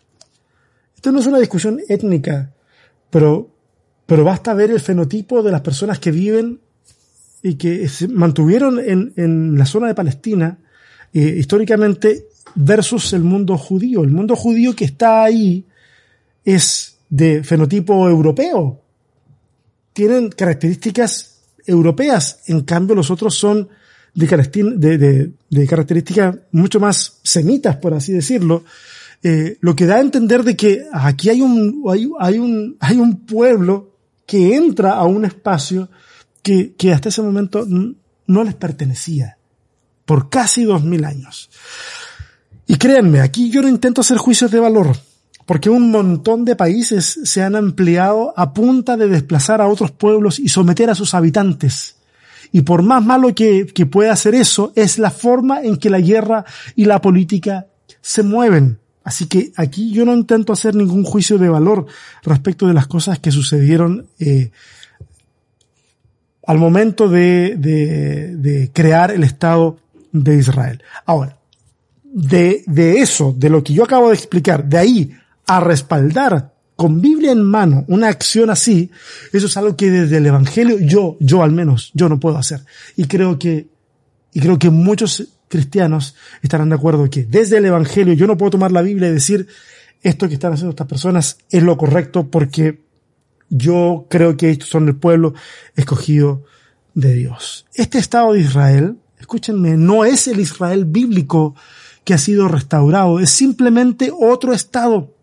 Esto 0.97 1.13
no 1.13 1.21
es 1.21 1.27
una 1.27 1.39
discusión 1.39 1.81
étnica, 1.87 2.51
pero, 3.11 3.51
pero 4.07 4.25
basta 4.25 4.55
ver 4.55 4.71
el 4.71 4.81
fenotipo 4.81 5.43
de 5.43 5.53
las 5.53 5.61
personas 5.61 5.99
que 5.99 6.13
viven 6.13 6.61
y 7.43 7.57
que 7.57 7.87
se 7.91 8.09
mantuvieron 8.09 8.81
en, 8.81 9.13
en 9.17 9.59
la 9.59 9.67
zona 9.67 9.89
de 9.89 9.95
Palestina 9.95 10.59
eh, 11.13 11.35
históricamente 11.39 12.29
versus 12.55 13.13
el 13.13 13.23
mundo 13.23 13.59
judío. 13.59 14.03
El 14.03 14.13
mundo 14.13 14.35
judío 14.35 14.75
que 14.75 14.87
está 14.87 15.25
ahí 15.25 15.67
es 16.45 16.99
de 17.09 17.45
fenotipo 17.45 18.09
europeo. 18.09 18.81
Tienen 19.93 20.31
características 20.31 21.41
europeas, 21.67 22.41
en 22.47 22.63
cambio 22.63 22.97
los 22.97 23.11
otros 23.11 23.35
son 23.35 23.69
de, 24.15 25.33
de, 25.49 25.67
características 25.67 26.37
mucho 26.53 26.81
más 26.81 27.21
semitas, 27.23 27.77
por 27.77 27.95
así 27.95 28.13
decirlo, 28.13 28.65
eh, 29.23 29.57
lo 29.61 29.77
que 29.77 29.87
da 29.87 29.97
a 29.97 30.01
entender 30.01 30.43
de 30.43 30.57
que 30.57 30.85
aquí 30.93 31.31
hay 31.31 31.41
un, 31.41 31.85
hay, 31.89 32.11
hay, 32.19 32.39
un, 32.39 32.77
hay 32.81 32.97
un 32.97 33.25
pueblo 33.25 33.97
que 34.27 34.57
entra 34.57 34.95
a 34.95 35.05
un 35.05 35.25
espacio 35.25 35.89
que, 36.43 36.75
que 36.75 36.93
hasta 36.93 37.09
ese 37.09 37.23
momento 37.23 37.67
no 38.27 38.45
les 38.45 38.55
pertenecía 38.55 39.39
por 40.05 40.29
casi 40.29 40.65
dos 40.65 40.83
mil 40.83 41.05
años. 41.05 41.51
Y 42.67 42.77
créanme, 42.77 43.21
aquí 43.21 43.51
yo 43.51 43.63
no 43.63 43.69
intento 43.69 44.01
hacer 44.01 44.19
juicios 44.19 44.51
de 44.51 44.61
valor, 44.61 44.97
porque 45.53 45.69
un 45.69 45.91
montón 45.91 46.47
de 46.47 46.57
países 46.57 47.21
se 47.25 47.43
han 47.43 47.57
ampliado 47.57 48.33
a 48.39 48.55
punta 48.55 48.97
de 48.97 49.07
desplazar 49.07 49.61
a 49.61 49.69
otros 49.69 49.91
pueblos 49.91 50.39
y 50.39 50.49
someter 50.49 50.89
a 50.89 50.95
sus 50.95 51.13
habitantes. 51.13 51.97
Y 52.53 52.63
por 52.63 52.83
más 52.83 53.05
malo 53.05 53.35
que, 53.35 53.67
que 53.67 53.85
pueda 53.85 54.15
hacer 54.15 54.35
eso, 54.35 54.73
es 54.77 54.99
la 54.99 55.11
forma 55.11 55.61
en 55.61 55.77
que 55.77 55.91
la 55.91 56.01
guerra 56.01 56.47
y 56.75 56.87
la 56.87 57.03
política 57.03 57.67
se 58.01 58.23
mueven. 58.23 58.79
Así 59.05 59.27
que 59.27 59.53
aquí 59.55 59.93
yo 59.93 60.07
no 60.07 60.15
intento 60.15 60.55
hacer 60.55 60.75
ningún 60.75 61.05
juicio 61.05 61.37
de 61.37 61.51
valor 61.51 61.85
respecto 62.23 62.67
de 62.67 62.73
las 62.73 62.87
cosas 62.87 63.19
que 63.19 63.31
sucedieron 63.31 64.07
eh, 64.19 64.53
al 66.47 66.57
momento 66.57 67.11
de, 67.11 67.57
de, 67.59 68.37
de, 68.39 68.71
crear 68.73 69.11
el 69.11 69.23
Estado 69.23 69.77
de 70.13 70.35
Israel. 70.35 70.83
Ahora, 71.05 71.37
de, 72.05 72.65
de 72.67 73.01
eso, 73.01 73.35
de 73.37 73.51
lo 73.51 73.63
que 73.63 73.75
yo 73.75 73.85
acabo 73.85 74.09
de 74.09 74.15
explicar, 74.15 74.65
de 74.65 74.79
ahí 74.79 75.19
a 75.47 75.61
respaldar 75.61 76.53
con 76.77 77.01
Biblia 77.01 77.33
en 77.33 77.43
mano 77.43 77.85
una 77.89 78.09
acción 78.09 78.51
así, 78.51 78.91
eso 79.33 79.47
es 79.47 79.57
algo 79.57 79.77
que 79.77 79.91
desde 79.91 80.17
el 80.17 80.27
Evangelio 80.27 80.79
yo, 80.81 81.17
yo 81.21 81.43
al 81.43 81.53
menos, 81.53 81.91
yo 81.95 82.09
no 82.09 82.19
puedo 82.19 82.39
hacer. 82.39 82.61
Y 82.97 83.05
creo 83.05 83.39
que, 83.39 83.69
y 84.33 84.41
creo 84.41 84.59
que 84.59 84.71
muchos 84.71 85.29
cristianos 85.49 86.17
estarán 86.41 86.71
de 86.71 86.77
acuerdo 86.77 87.09
que 87.11 87.25
desde 87.25 87.59
el 87.59 87.67
Evangelio 87.67 88.15
yo 88.15 88.27
no 88.27 88.37
puedo 88.37 88.53
tomar 88.53 88.73
la 88.73 88.83
Biblia 88.83 89.09
y 89.09 89.13
decir 89.13 89.47
esto 90.03 90.27
que 90.27 90.35
están 90.35 90.55
haciendo 90.55 90.71
estas 90.71 90.89
personas 90.89 91.39
es 91.51 91.63
lo 91.63 91.77
correcto 91.77 92.29
porque 92.29 92.81
yo 93.49 94.07
creo 94.09 94.37
que 94.37 94.51
estos 94.51 94.71
son 94.71 94.89
el 94.89 94.97
pueblo 94.97 95.35
escogido 95.77 96.45
de 96.95 97.13
Dios. 97.15 97.67
Este 97.75 97.99
Estado 97.99 98.33
de 98.33 98.41
Israel, 98.41 98.97
escúchenme, 99.19 99.77
no 99.77 100.05
es 100.05 100.27
el 100.27 100.41
Israel 100.41 100.87
bíblico 100.87 101.55
que 102.03 102.15
ha 102.15 102.19
sido 102.19 102.49
restaurado, 102.49 103.21
es 103.21 103.31
simplemente 103.31 104.11
otro 104.11 104.53
Estado, 104.53 105.15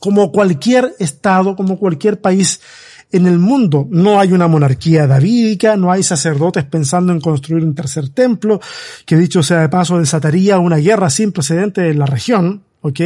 como 0.00 0.32
cualquier 0.32 0.96
Estado, 0.98 1.54
como 1.54 1.78
cualquier 1.78 2.20
país 2.20 2.60
en 3.12 3.26
el 3.26 3.38
mundo. 3.38 3.86
No 3.90 4.18
hay 4.18 4.32
una 4.32 4.48
monarquía 4.48 5.06
davídica, 5.06 5.76
no 5.76 5.92
hay 5.92 6.02
sacerdotes 6.02 6.64
pensando 6.64 7.12
en 7.12 7.20
construir 7.20 7.62
un 7.64 7.74
tercer 7.74 8.08
templo, 8.08 8.60
que 9.06 9.16
dicho 9.16 9.42
sea 9.42 9.60
de 9.60 9.68
paso 9.68 9.98
desataría 9.98 10.58
una 10.58 10.76
guerra 10.76 11.10
sin 11.10 11.30
precedente 11.30 11.88
en 11.88 11.98
la 11.98 12.06
región. 12.06 12.64
¿ok? 12.82 13.00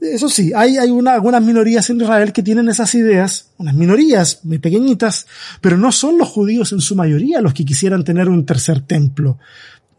Eso 0.00 0.28
sí, 0.28 0.52
hay, 0.54 0.76
hay 0.76 0.90
una, 0.90 1.14
algunas 1.14 1.42
minorías 1.42 1.88
en 1.90 2.00
Israel 2.00 2.32
que 2.32 2.42
tienen 2.42 2.68
esas 2.68 2.94
ideas, 2.94 3.50
unas 3.58 3.74
minorías 3.74 4.40
muy 4.44 4.58
pequeñitas, 4.58 5.26
pero 5.60 5.76
no 5.76 5.92
son 5.92 6.18
los 6.18 6.28
judíos 6.28 6.72
en 6.72 6.80
su 6.80 6.96
mayoría 6.96 7.40
los 7.40 7.54
que 7.54 7.64
quisieran 7.64 8.04
tener 8.04 8.28
un 8.28 8.44
tercer 8.44 8.80
templo. 8.80 9.38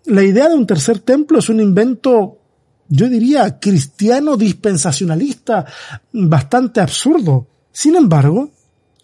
La 0.05 0.23
idea 0.23 0.49
de 0.49 0.55
un 0.55 0.67
tercer 0.67 0.99
templo 0.99 1.39
es 1.39 1.49
un 1.49 1.59
invento, 1.59 2.39
yo 2.87 3.09
diría, 3.09 3.59
cristiano 3.59 4.37
dispensacionalista, 4.37 5.65
bastante 6.11 6.81
absurdo. 6.81 7.47
Sin 7.71 7.95
embargo, 7.95 8.51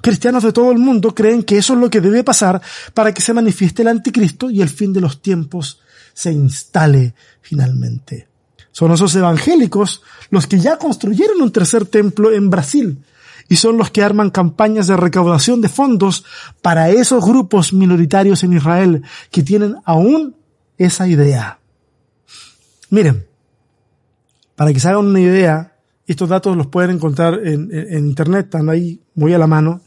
cristianos 0.01 0.43
de 0.43 0.53
todo 0.53 0.71
el 0.71 0.79
mundo 0.79 1.13
creen 1.13 1.43
que 1.43 1.57
eso 1.57 1.73
es 1.73 1.79
lo 1.79 1.89
que 1.89 2.01
debe 2.01 2.23
pasar 2.23 2.61
para 2.93 3.13
que 3.13 3.21
se 3.21 3.33
manifieste 3.33 3.81
el 3.81 3.87
anticristo 3.87 4.49
y 4.49 4.61
el 4.61 4.69
fin 4.69 4.93
de 4.93 5.01
los 5.01 5.21
tiempos 5.21 5.79
se 6.13 6.31
instale 6.31 7.13
finalmente. 7.41 8.27
Son 8.71 8.91
esos 8.91 9.15
evangélicos 9.15 10.01
los 10.29 10.47
que 10.47 10.59
ya 10.59 10.77
construyeron 10.77 11.41
un 11.41 11.51
tercer 11.51 11.85
templo 11.85 12.31
en 12.31 12.49
Brasil 12.49 13.03
y 13.49 13.57
son 13.57 13.77
los 13.77 13.91
que 13.91 14.03
arman 14.03 14.29
campañas 14.29 14.87
de 14.87 14.95
recaudación 14.95 15.59
de 15.59 15.67
fondos 15.67 16.23
para 16.61 16.89
esos 16.89 17.25
grupos 17.25 17.73
minoritarios 17.73 18.43
en 18.43 18.53
Israel 18.53 19.03
que 19.29 19.43
tienen 19.43 19.75
aún 19.83 20.35
esa 20.77 21.07
idea. 21.07 21.59
Miren, 22.89 23.25
para 24.61 24.73
que 24.73 24.79
se 24.79 24.89
hagan 24.89 25.07
una 25.07 25.19
idea, 25.19 25.75
estos 26.05 26.29
datos 26.29 26.55
los 26.55 26.67
pueden 26.67 26.91
encontrar 26.91 27.39
en, 27.43 27.97
internet, 27.97 28.45
están 28.45 28.69
ahí 28.69 29.01
muy 29.15 29.33
a 29.33 29.39
la 29.39 29.47
mano. 29.47 29.81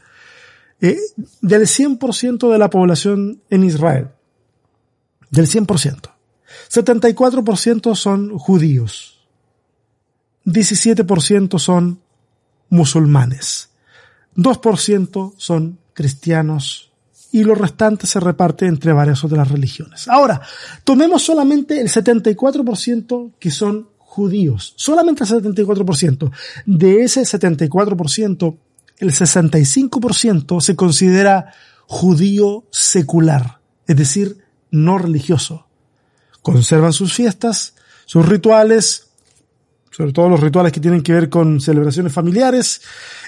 Eh, 0.81 0.99
del 1.41 1.63
100% 1.63 2.51
de 2.51 2.59
la 2.59 2.71
población 2.71 3.41
en 3.51 3.63
Israel, 3.63 4.09
del 5.31 5.47
100%, 5.47 6.11
74% 6.73 7.95
son 7.95 8.37
judíos, 8.37 9.25
17% 10.45 11.61
son 11.61 12.01
musulmanes, 12.69 13.71
2% 14.35 15.35
son 15.37 15.79
cristianos 15.93 16.91
y 17.31 17.45
lo 17.45 17.55
restante 17.55 18.09
se 18.09 18.19
reparte 18.19 18.67
entre 18.67 18.93
varias 18.93 19.23
otras 19.23 19.49
religiones. 19.49 20.09
Ahora, 20.09 20.41
tomemos 20.83 21.23
solamente 21.23 21.81
el 21.81 21.89
74% 21.89 23.35
que 23.39 23.53
son 23.53 23.94
judíos, 24.15 24.75
solamente 24.77 25.25
el 25.25 25.31
74%. 25.31 26.31
De 26.67 27.03
ese 27.03 27.23
74%, 27.23 28.57
el 28.99 29.11
65% 29.11 30.61
se 30.61 30.77
considera 30.77 31.53
judío 31.87 32.65
secular, 32.71 33.59
es 33.89 33.97
decir, 33.97 34.39
no 34.71 34.99
religioso. 34.99 35.67
Conservan 36.43 36.93
sus 36.93 37.13
fiestas, 37.13 37.75
sus 38.07 38.25
rituales, 38.25 39.09
sobre 39.91 40.13
todo 40.13 40.29
los 40.29 40.41
rituales 40.41 40.73
que 40.73 40.81
tienen 40.81 41.03
que 41.03 41.13
ver 41.13 41.29
con 41.29 41.61
celebraciones 41.61 42.13
familiares, 42.13 42.83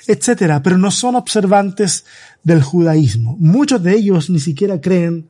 etcétera, 0.06 0.62
pero 0.62 0.78
no 0.78 0.92
son 0.92 1.16
observantes 1.16 2.04
del 2.44 2.62
judaísmo. 2.62 3.36
Muchos 3.40 3.82
de 3.82 3.96
ellos 3.96 4.30
ni 4.30 4.38
siquiera 4.38 4.80
creen 4.80 5.28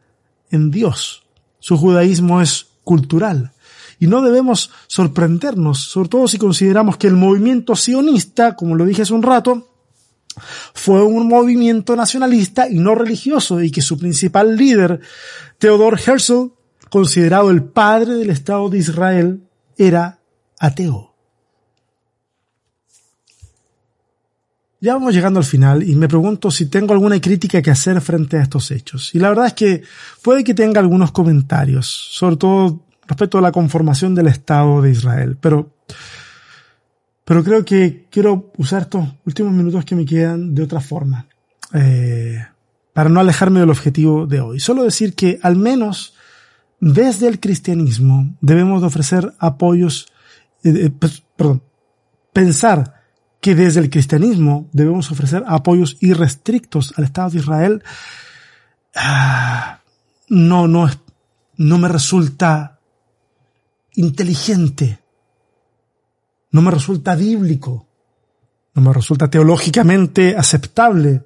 en 0.50 0.70
Dios. 0.70 1.24
Su 1.61 1.78
judaísmo 1.78 2.42
es 2.42 2.66
cultural. 2.84 3.52
Y 3.99 4.07
no 4.07 4.22
debemos 4.22 4.70
sorprendernos, 4.86 5.84
sobre 5.84 6.09
todo 6.09 6.28
si 6.28 6.38
consideramos 6.38 6.97
que 6.97 7.07
el 7.07 7.14
movimiento 7.14 7.74
sionista, 7.74 8.55
como 8.55 8.74
lo 8.74 8.84
dije 8.84 9.03
hace 9.03 9.14
un 9.14 9.22
rato, 9.22 9.70
fue 10.74 11.03
un 11.03 11.28
movimiento 11.28 11.97
nacionalista 11.97 12.68
y 12.68 12.78
no 12.78 12.94
religioso 12.94 13.62
y 13.62 13.70
que 13.70 13.80
su 13.80 13.99
principal 13.99 14.57
líder, 14.57 15.01
Theodor 15.59 15.99
Herzl, 15.99 16.53
considerado 16.90 17.51
el 17.51 17.64
padre 17.64 18.14
del 18.14 18.30
Estado 18.30 18.68
de 18.68 18.78
Israel, 18.78 19.42
era 19.78 20.20
ateo. 20.59 21.14
Ya 24.78 24.92
vamos 24.92 25.14
llegando 25.14 25.40
al 25.40 25.44
final 25.44 25.82
y 25.82 25.94
me 25.94 26.07
pregunto 26.07 26.51
si 26.51 26.66
tengo 26.66 26.92
alguna 26.92 27.18
crítica 27.20 27.62
que 27.62 27.70
hacer 27.70 28.01
frente 28.03 28.36
a 28.36 28.42
estos 28.42 28.70
hechos. 28.70 29.14
Y 29.14 29.18
la 29.18 29.30
verdad 29.30 29.47
es 29.47 29.55
que 29.55 29.82
puede 30.22 30.44
que 30.44 30.55
tenga 30.55 30.80
algunos 30.80 31.12
comentarios, 31.12 31.86
sobre 31.86 32.36
todo 32.36 32.86
respecto 33.07 33.38
a 33.38 33.40
la 33.40 33.52
conformación 33.52 34.14
del 34.14 34.28
Estado 34.28 34.82
de 34.82 34.90
Israel, 34.90 35.36
pero 35.40 35.76
pero 37.26 37.42
creo 37.42 37.64
que 37.64 38.07
quiero 38.09 38.52
usar 38.57 38.82
estos 38.82 39.04
últimos 39.26 39.52
minutos 39.52 39.84
que 39.84 39.96
me 39.96 40.07
quedan 40.07 40.54
de 40.54 40.62
otra 40.62 40.80
forma, 40.80 41.26
eh, 41.74 42.46
para 42.92 43.11
no 43.11 43.18
alejarme 43.18 43.59
del 43.59 43.70
objetivo 43.70 44.28
de 44.28 44.40
hoy. 44.40 44.61
Solo 44.61 44.84
decir 44.84 45.16
que 45.16 45.40
al 45.42 45.57
menos 45.57 46.14
desde 46.78 47.26
el 47.26 47.40
cristianismo 47.40 48.36
debemos 48.40 48.80
de 48.80 48.86
ofrecer 48.86 49.34
apoyos, 49.40 50.07
eh, 50.62 50.86
eh, 50.86 51.09
perdón, 51.36 51.64
pensar 52.32 53.02
que 53.40 53.57
desde 53.57 53.80
el 53.80 53.90
cristianismo 53.90 54.68
debemos 54.72 55.11
ofrecer 55.11 55.42
apoyos 55.48 55.96
irrestrictos 56.00 56.94
al 56.96 57.04
Estado 57.04 57.30
de 57.30 57.38
Israel, 57.38 57.82
ah, 58.94 59.80
no, 60.28 60.68
no, 60.68 60.88
no 61.57 61.78
me 61.78 61.88
resulta 61.88 62.76
inteligente 63.97 65.01
no 66.53 66.62
me 66.62 66.70
resulta 66.70 67.14
bíblico, 67.14 67.86
no 68.74 68.82
me 68.82 68.92
resulta 68.92 69.28
teológicamente 69.28 70.36
aceptable 70.36 71.22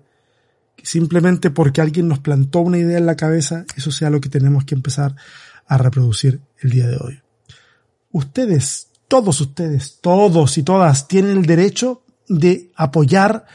simplemente 0.82 1.50
porque 1.50 1.80
alguien 1.80 2.08
nos 2.08 2.20
plantó 2.20 2.60
una 2.60 2.78
idea 2.78 2.98
en 2.98 3.06
la 3.06 3.16
cabeza, 3.16 3.64
eso 3.76 3.90
sea 3.90 4.10
lo 4.10 4.20
que 4.20 4.28
tenemos 4.28 4.64
que 4.64 4.74
empezar 4.74 5.14
a 5.66 5.78
reproducir 5.78 6.40
el 6.60 6.70
día 6.70 6.88
de 6.88 6.96
hoy. 6.96 7.20
Ustedes, 8.12 8.88
todos 9.06 9.40
ustedes, 9.40 9.98
todos 10.00 10.58
y 10.58 10.62
todas 10.62 11.06
tienen 11.06 11.38
el 11.38 11.46
derecho 11.46 12.02
de 12.28 12.72
apoyar 12.74 13.46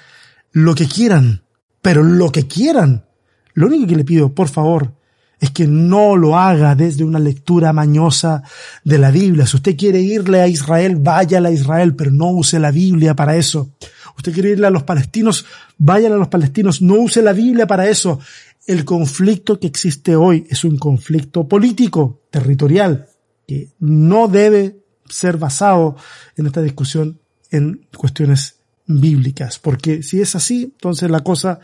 lo 0.51 0.75
que 0.75 0.87
quieran, 0.87 1.43
pero 1.81 2.03
lo 2.03 2.31
que 2.31 2.47
quieran. 2.47 3.05
Lo 3.53 3.67
único 3.67 3.87
que 3.87 3.95
le 3.95 4.05
pido, 4.05 4.33
por 4.33 4.47
favor, 4.47 4.93
es 5.39 5.51
que 5.51 5.67
no 5.67 6.15
lo 6.15 6.37
haga 6.37 6.75
desde 6.75 7.03
una 7.03 7.19
lectura 7.19 7.73
mañosa 7.73 8.43
de 8.83 8.97
la 8.97 9.11
Biblia. 9.11 9.45
Si 9.45 9.57
usted 9.57 9.75
quiere 9.77 10.01
irle 10.01 10.41
a 10.41 10.47
Israel, 10.47 10.95
vaya 10.97 11.39
a 11.39 11.51
Israel, 11.51 11.95
pero 11.95 12.11
no 12.11 12.31
use 12.31 12.59
la 12.59 12.71
Biblia 12.71 13.15
para 13.15 13.35
eso. 13.35 13.71
Usted 14.17 14.33
quiere 14.33 14.51
irle 14.51 14.67
a 14.67 14.71
los 14.71 14.83
palestinos, 14.83 15.45
vaya 15.77 16.07
a 16.07 16.17
los 16.17 16.29
palestinos, 16.29 16.81
no 16.81 16.95
use 16.95 17.21
la 17.21 17.33
Biblia 17.33 17.67
para 17.67 17.87
eso. 17.87 18.19
El 18.65 18.85
conflicto 18.85 19.59
que 19.59 19.67
existe 19.67 20.15
hoy 20.15 20.47
es 20.49 20.63
un 20.63 20.77
conflicto 20.77 21.47
político, 21.47 22.21
territorial, 22.31 23.07
que 23.47 23.69
no 23.79 24.27
debe 24.27 24.79
ser 25.07 25.37
basado 25.37 25.95
en 26.35 26.47
esta 26.47 26.61
discusión 26.61 27.19
en 27.51 27.87
cuestiones 27.95 28.55
bíblicas, 28.87 29.59
porque 29.59 30.03
si 30.03 30.21
es 30.21 30.35
así, 30.35 30.63
entonces 30.63 31.09
la 31.09 31.21
cosa 31.21 31.59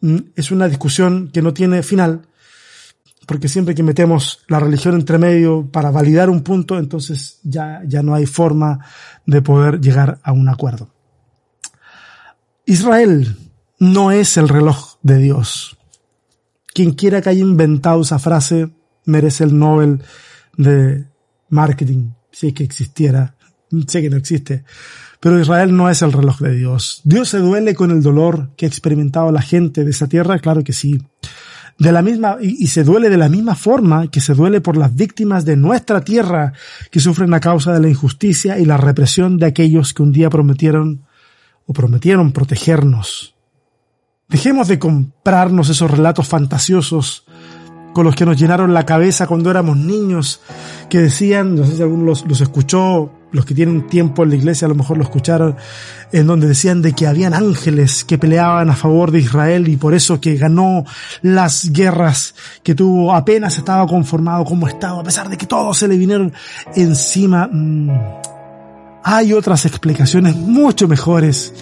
mm, 0.00 0.16
es 0.36 0.50
una 0.50 0.68
discusión 0.68 1.30
que 1.32 1.42
no 1.42 1.52
tiene 1.52 1.82
final, 1.82 2.22
porque 3.26 3.48
siempre 3.48 3.74
que 3.74 3.82
metemos 3.82 4.40
la 4.48 4.58
religión 4.58 4.94
entre 4.94 5.18
medio 5.18 5.68
para 5.70 5.90
validar 5.90 6.28
un 6.30 6.42
punto, 6.42 6.78
entonces 6.78 7.38
ya, 7.42 7.82
ya 7.86 8.02
no 8.02 8.14
hay 8.14 8.26
forma 8.26 8.80
de 9.26 9.42
poder 9.42 9.80
llegar 9.80 10.20
a 10.22 10.32
un 10.32 10.48
acuerdo. 10.48 10.90
Israel 12.66 13.36
no 13.78 14.10
es 14.10 14.36
el 14.36 14.48
reloj 14.48 14.96
de 15.02 15.18
Dios. 15.18 15.76
Quien 16.72 16.92
quiera 16.92 17.20
que 17.20 17.30
haya 17.30 17.40
inventado 17.40 18.02
esa 18.02 18.18
frase 18.18 18.70
merece 19.04 19.44
el 19.44 19.58
Nobel 19.58 20.02
de 20.56 21.06
marketing, 21.48 22.10
si 22.30 22.48
es 22.48 22.54
que 22.54 22.64
existiera. 22.64 23.36
Sé 23.86 24.02
que 24.02 24.10
no 24.10 24.16
existe. 24.16 24.64
Pero 25.20 25.40
Israel 25.40 25.74
no 25.76 25.88
es 25.88 26.02
el 26.02 26.12
reloj 26.12 26.40
de 26.40 26.54
Dios. 26.54 27.00
¿Dios 27.04 27.28
se 27.28 27.38
duele 27.38 27.74
con 27.74 27.90
el 27.90 28.02
dolor 28.02 28.50
que 28.56 28.66
ha 28.66 28.68
experimentado 28.68 29.30
la 29.32 29.42
gente 29.42 29.84
de 29.84 29.90
esa 29.90 30.08
tierra? 30.08 30.38
Claro 30.40 30.64
que 30.64 30.72
sí. 30.72 31.00
De 31.78 31.90
la 31.90 32.02
misma, 32.02 32.36
y, 32.40 32.66
se 32.68 32.84
duele 32.84 33.08
de 33.08 33.16
la 33.16 33.28
misma 33.28 33.54
forma 33.54 34.08
que 34.08 34.20
se 34.20 34.34
duele 34.34 34.60
por 34.60 34.76
las 34.76 34.94
víctimas 34.94 35.44
de 35.44 35.56
nuestra 35.56 36.02
tierra 36.02 36.52
que 36.90 37.00
sufren 37.00 37.32
a 37.34 37.40
causa 37.40 37.72
de 37.72 37.80
la 37.80 37.88
injusticia 37.88 38.58
y 38.58 38.64
la 38.64 38.76
represión 38.76 39.38
de 39.38 39.46
aquellos 39.46 39.94
que 39.94 40.02
un 40.02 40.12
día 40.12 40.30
prometieron 40.30 41.02
o 41.66 41.72
prometieron 41.72 42.32
protegernos. 42.32 43.34
Dejemos 44.28 44.68
de 44.68 44.78
comprarnos 44.78 45.68
esos 45.68 45.90
relatos 45.90 46.28
fantasiosos 46.28 47.26
con 47.92 48.04
los 48.04 48.14
que 48.14 48.24
nos 48.24 48.38
llenaron 48.38 48.72
la 48.72 48.86
cabeza 48.86 49.26
cuando 49.26 49.50
éramos 49.50 49.76
niños, 49.76 50.40
que 50.88 50.98
decían, 50.98 51.56
no 51.56 51.66
sé 51.66 51.76
si 51.76 51.82
alguno 51.82 52.04
los, 52.04 52.26
los 52.26 52.40
escuchó, 52.40 53.12
los 53.32 53.44
que 53.44 53.54
tienen 53.54 53.86
tiempo 53.86 54.22
en 54.22 54.30
la 54.30 54.36
iglesia 54.36 54.66
a 54.66 54.68
lo 54.68 54.74
mejor 54.74 54.98
lo 54.98 55.04
escucharon, 55.04 55.56
en 56.12 56.26
donde 56.26 56.46
decían 56.46 56.82
de 56.82 56.92
que 56.92 57.06
habían 57.06 57.34
ángeles 57.34 58.04
que 58.04 58.18
peleaban 58.18 58.70
a 58.70 58.76
favor 58.76 59.10
de 59.10 59.20
Israel 59.20 59.68
y 59.68 59.76
por 59.76 59.94
eso 59.94 60.20
que 60.20 60.36
ganó 60.36 60.84
las 61.22 61.72
guerras 61.72 62.34
que 62.62 62.74
tuvo, 62.74 63.12
apenas 63.12 63.56
estaba 63.56 63.86
conformado 63.86 64.44
como 64.44 64.68
Estado, 64.68 65.00
a 65.00 65.04
pesar 65.04 65.28
de 65.28 65.36
que 65.36 65.46
todos 65.46 65.78
se 65.78 65.88
le 65.88 65.96
vinieron 65.96 66.32
encima. 66.76 67.48
Mm, 67.50 67.90
hay 69.04 69.32
otras 69.32 69.66
explicaciones 69.66 70.36
mucho 70.36 70.86
mejores 70.86 71.52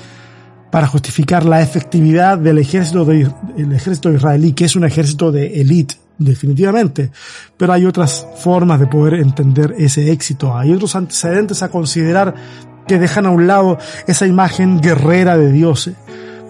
para 0.71 0.87
justificar 0.87 1.45
la 1.45 1.62
efectividad 1.62 2.39
del 2.39 2.59
ejército, 2.59 3.05
de, 3.05 3.29
ejército 3.57 4.12
israelí, 4.12 4.53
que 4.53 4.66
es 4.66 4.77
un 4.77 4.85
ejército 4.85 5.33
de 5.33 5.61
élite 5.61 5.97
definitivamente, 6.21 7.11
pero 7.57 7.73
hay 7.73 7.87
otras 7.87 8.27
formas 8.37 8.79
de 8.79 8.87
poder 8.87 9.14
entender 9.14 9.75
ese 9.79 10.12
éxito. 10.12 10.57
Hay 10.57 10.73
otros 10.73 10.95
antecedentes 10.95 11.62
a 11.62 11.71
considerar 11.71 12.35
que 12.87 12.99
dejan 12.99 13.27
a 13.27 13.31
un 13.31 13.47
lado 13.47 13.79
esa 14.07 14.27
imagen 14.27 14.81
guerrera 14.81 15.37
de 15.37 15.51
Dios, 15.51 15.91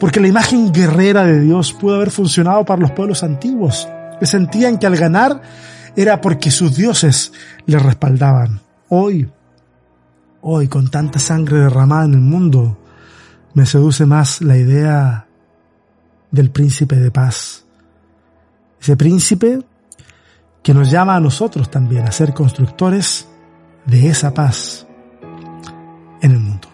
porque 0.00 0.20
la 0.20 0.26
imagen 0.26 0.72
guerrera 0.72 1.24
de 1.24 1.40
Dios 1.40 1.72
pudo 1.72 1.94
haber 1.94 2.10
funcionado 2.10 2.64
para 2.64 2.82
los 2.82 2.90
pueblos 2.90 3.22
antiguos, 3.22 3.88
que 4.18 4.26
sentían 4.26 4.76
que 4.76 4.86
al 4.86 4.96
ganar 4.96 5.40
era 5.96 6.20
porque 6.20 6.50
sus 6.50 6.76
dioses 6.76 7.32
le 7.66 7.78
respaldaban. 7.78 8.60
Hoy, 8.88 9.30
hoy 10.40 10.66
con 10.66 10.90
tanta 10.90 11.20
sangre 11.20 11.58
derramada 11.58 12.06
en 12.06 12.14
el 12.14 12.20
mundo, 12.20 12.76
me 13.54 13.66
seduce 13.66 14.04
más 14.04 14.40
la 14.40 14.56
idea 14.56 15.26
del 16.32 16.50
príncipe 16.50 16.96
de 16.96 17.10
paz 17.10 17.59
ese 18.80 18.96
príncipe 18.96 19.60
que 20.62 20.74
nos 20.74 20.90
llama 20.90 21.16
a 21.16 21.20
nosotros 21.20 21.70
también 21.70 22.06
a 22.06 22.12
ser 22.12 22.32
constructores 22.34 23.28
de 23.86 24.08
esa 24.08 24.32
paz 24.32 24.86
en 26.20 26.32
el 26.32 26.38
mundo. 26.38 26.68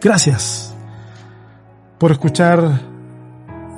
Gracias 0.00 0.74
por 1.98 2.12
escuchar 2.12 2.80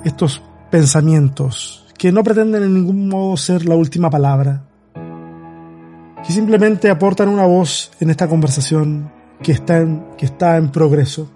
estos 0.03 0.41
pensamientos 0.69 1.85
que 1.97 2.11
no 2.11 2.23
pretenden 2.23 2.63
en 2.63 2.73
ningún 2.73 3.09
modo 3.09 3.35
ser 3.35 3.65
la 3.65 3.75
última 3.75 4.09
palabra, 4.09 4.63
que 6.25 6.31
simplemente 6.31 6.89
aportan 6.89 7.29
una 7.29 7.45
voz 7.45 7.91
en 7.99 8.09
esta 8.09 8.27
conversación 8.27 9.11
que 9.41 9.53
está 9.53 9.77
en, 9.77 10.05
que 10.17 10.25
está 10.25 10.57
en 10.57 10.69
progreso, 10.69 11.31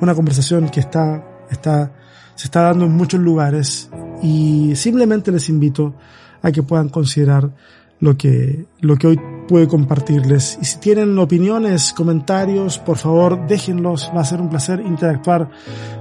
una 0.00 0.14
conversación 0.14 0.68
que 0.68 0.80
está, 0.80 1.22
está, 1.50 1.92
se 2.40 2.46
está 2.46 2.62
dando 2.62 2.86
en 2.86 2.92
muchos 2.92 3.20
lugares 3.20 3.90
y 4.22 4.72
simplemente 4.74 5.30
les 5.30 5.50
invito 5.50 5.92
a 6.40 6.50
que 6.50 6.62
puedan 6.62 6.88
considerar 6.88 7.50
lo 7.98 8.16
que, 8.16 8.64
lo 8.80 8.96
que 8.96 9.08
hoy 9.08 9.20
puede 9.46 9.68
compartirles. 9.68 10.56
Y 10.62 10.64
si 10.64 10.78
tienen 10.78 11.18
opiniones, 11.18 11.92
comentarios, 11.92 12.78
por 12.78 12.96
favor 12.96 13.46
déjenlos. 13.46 14.10
Va 14.16 14.22
a 14.22 14.24
ser 14.24 14.40
un 14.40 14.48
placer 14.48 14.80
interactuar 14.80 15.50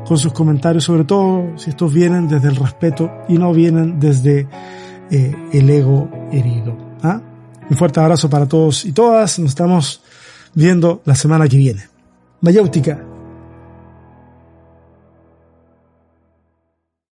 con 0.07 0.17
sus 0.17 0.31
comentarios, 0.31 0.85
sobre 0.85 1.03
todo 1.03 1.57
si 1.57 1.71
estos 1.71 1.93
vienen 1.93 2.29
desde 2.29 2.47
el 2.47 2.55
respeto 2.55 3.11
y 3.27 3.37
no 3.37 3.51
vienen 3.51 3.99
desde 3.99 4.47
eh, 5.11 5.35
el 5.51 5.69
ego 5.69 6.09
herido. 6.31 6.77
¿ah? 7.03 7.21
Un 7.69 7.75
fuerte 7.75 7.99
abrazo 7.99 8.29
para 8.29 8.45
todos 8.45 8.85
y 8.85 8.93
todas. 8.93 9.39
Nos 9.39 9.49
estamos 9.49 10.01
viendo 10.53 11.01
la 11.03 11.15
semana 11.15 11.49
que 11.49 11.57
viene. 11.57 11.81
Mayáutica. 12.39 13.08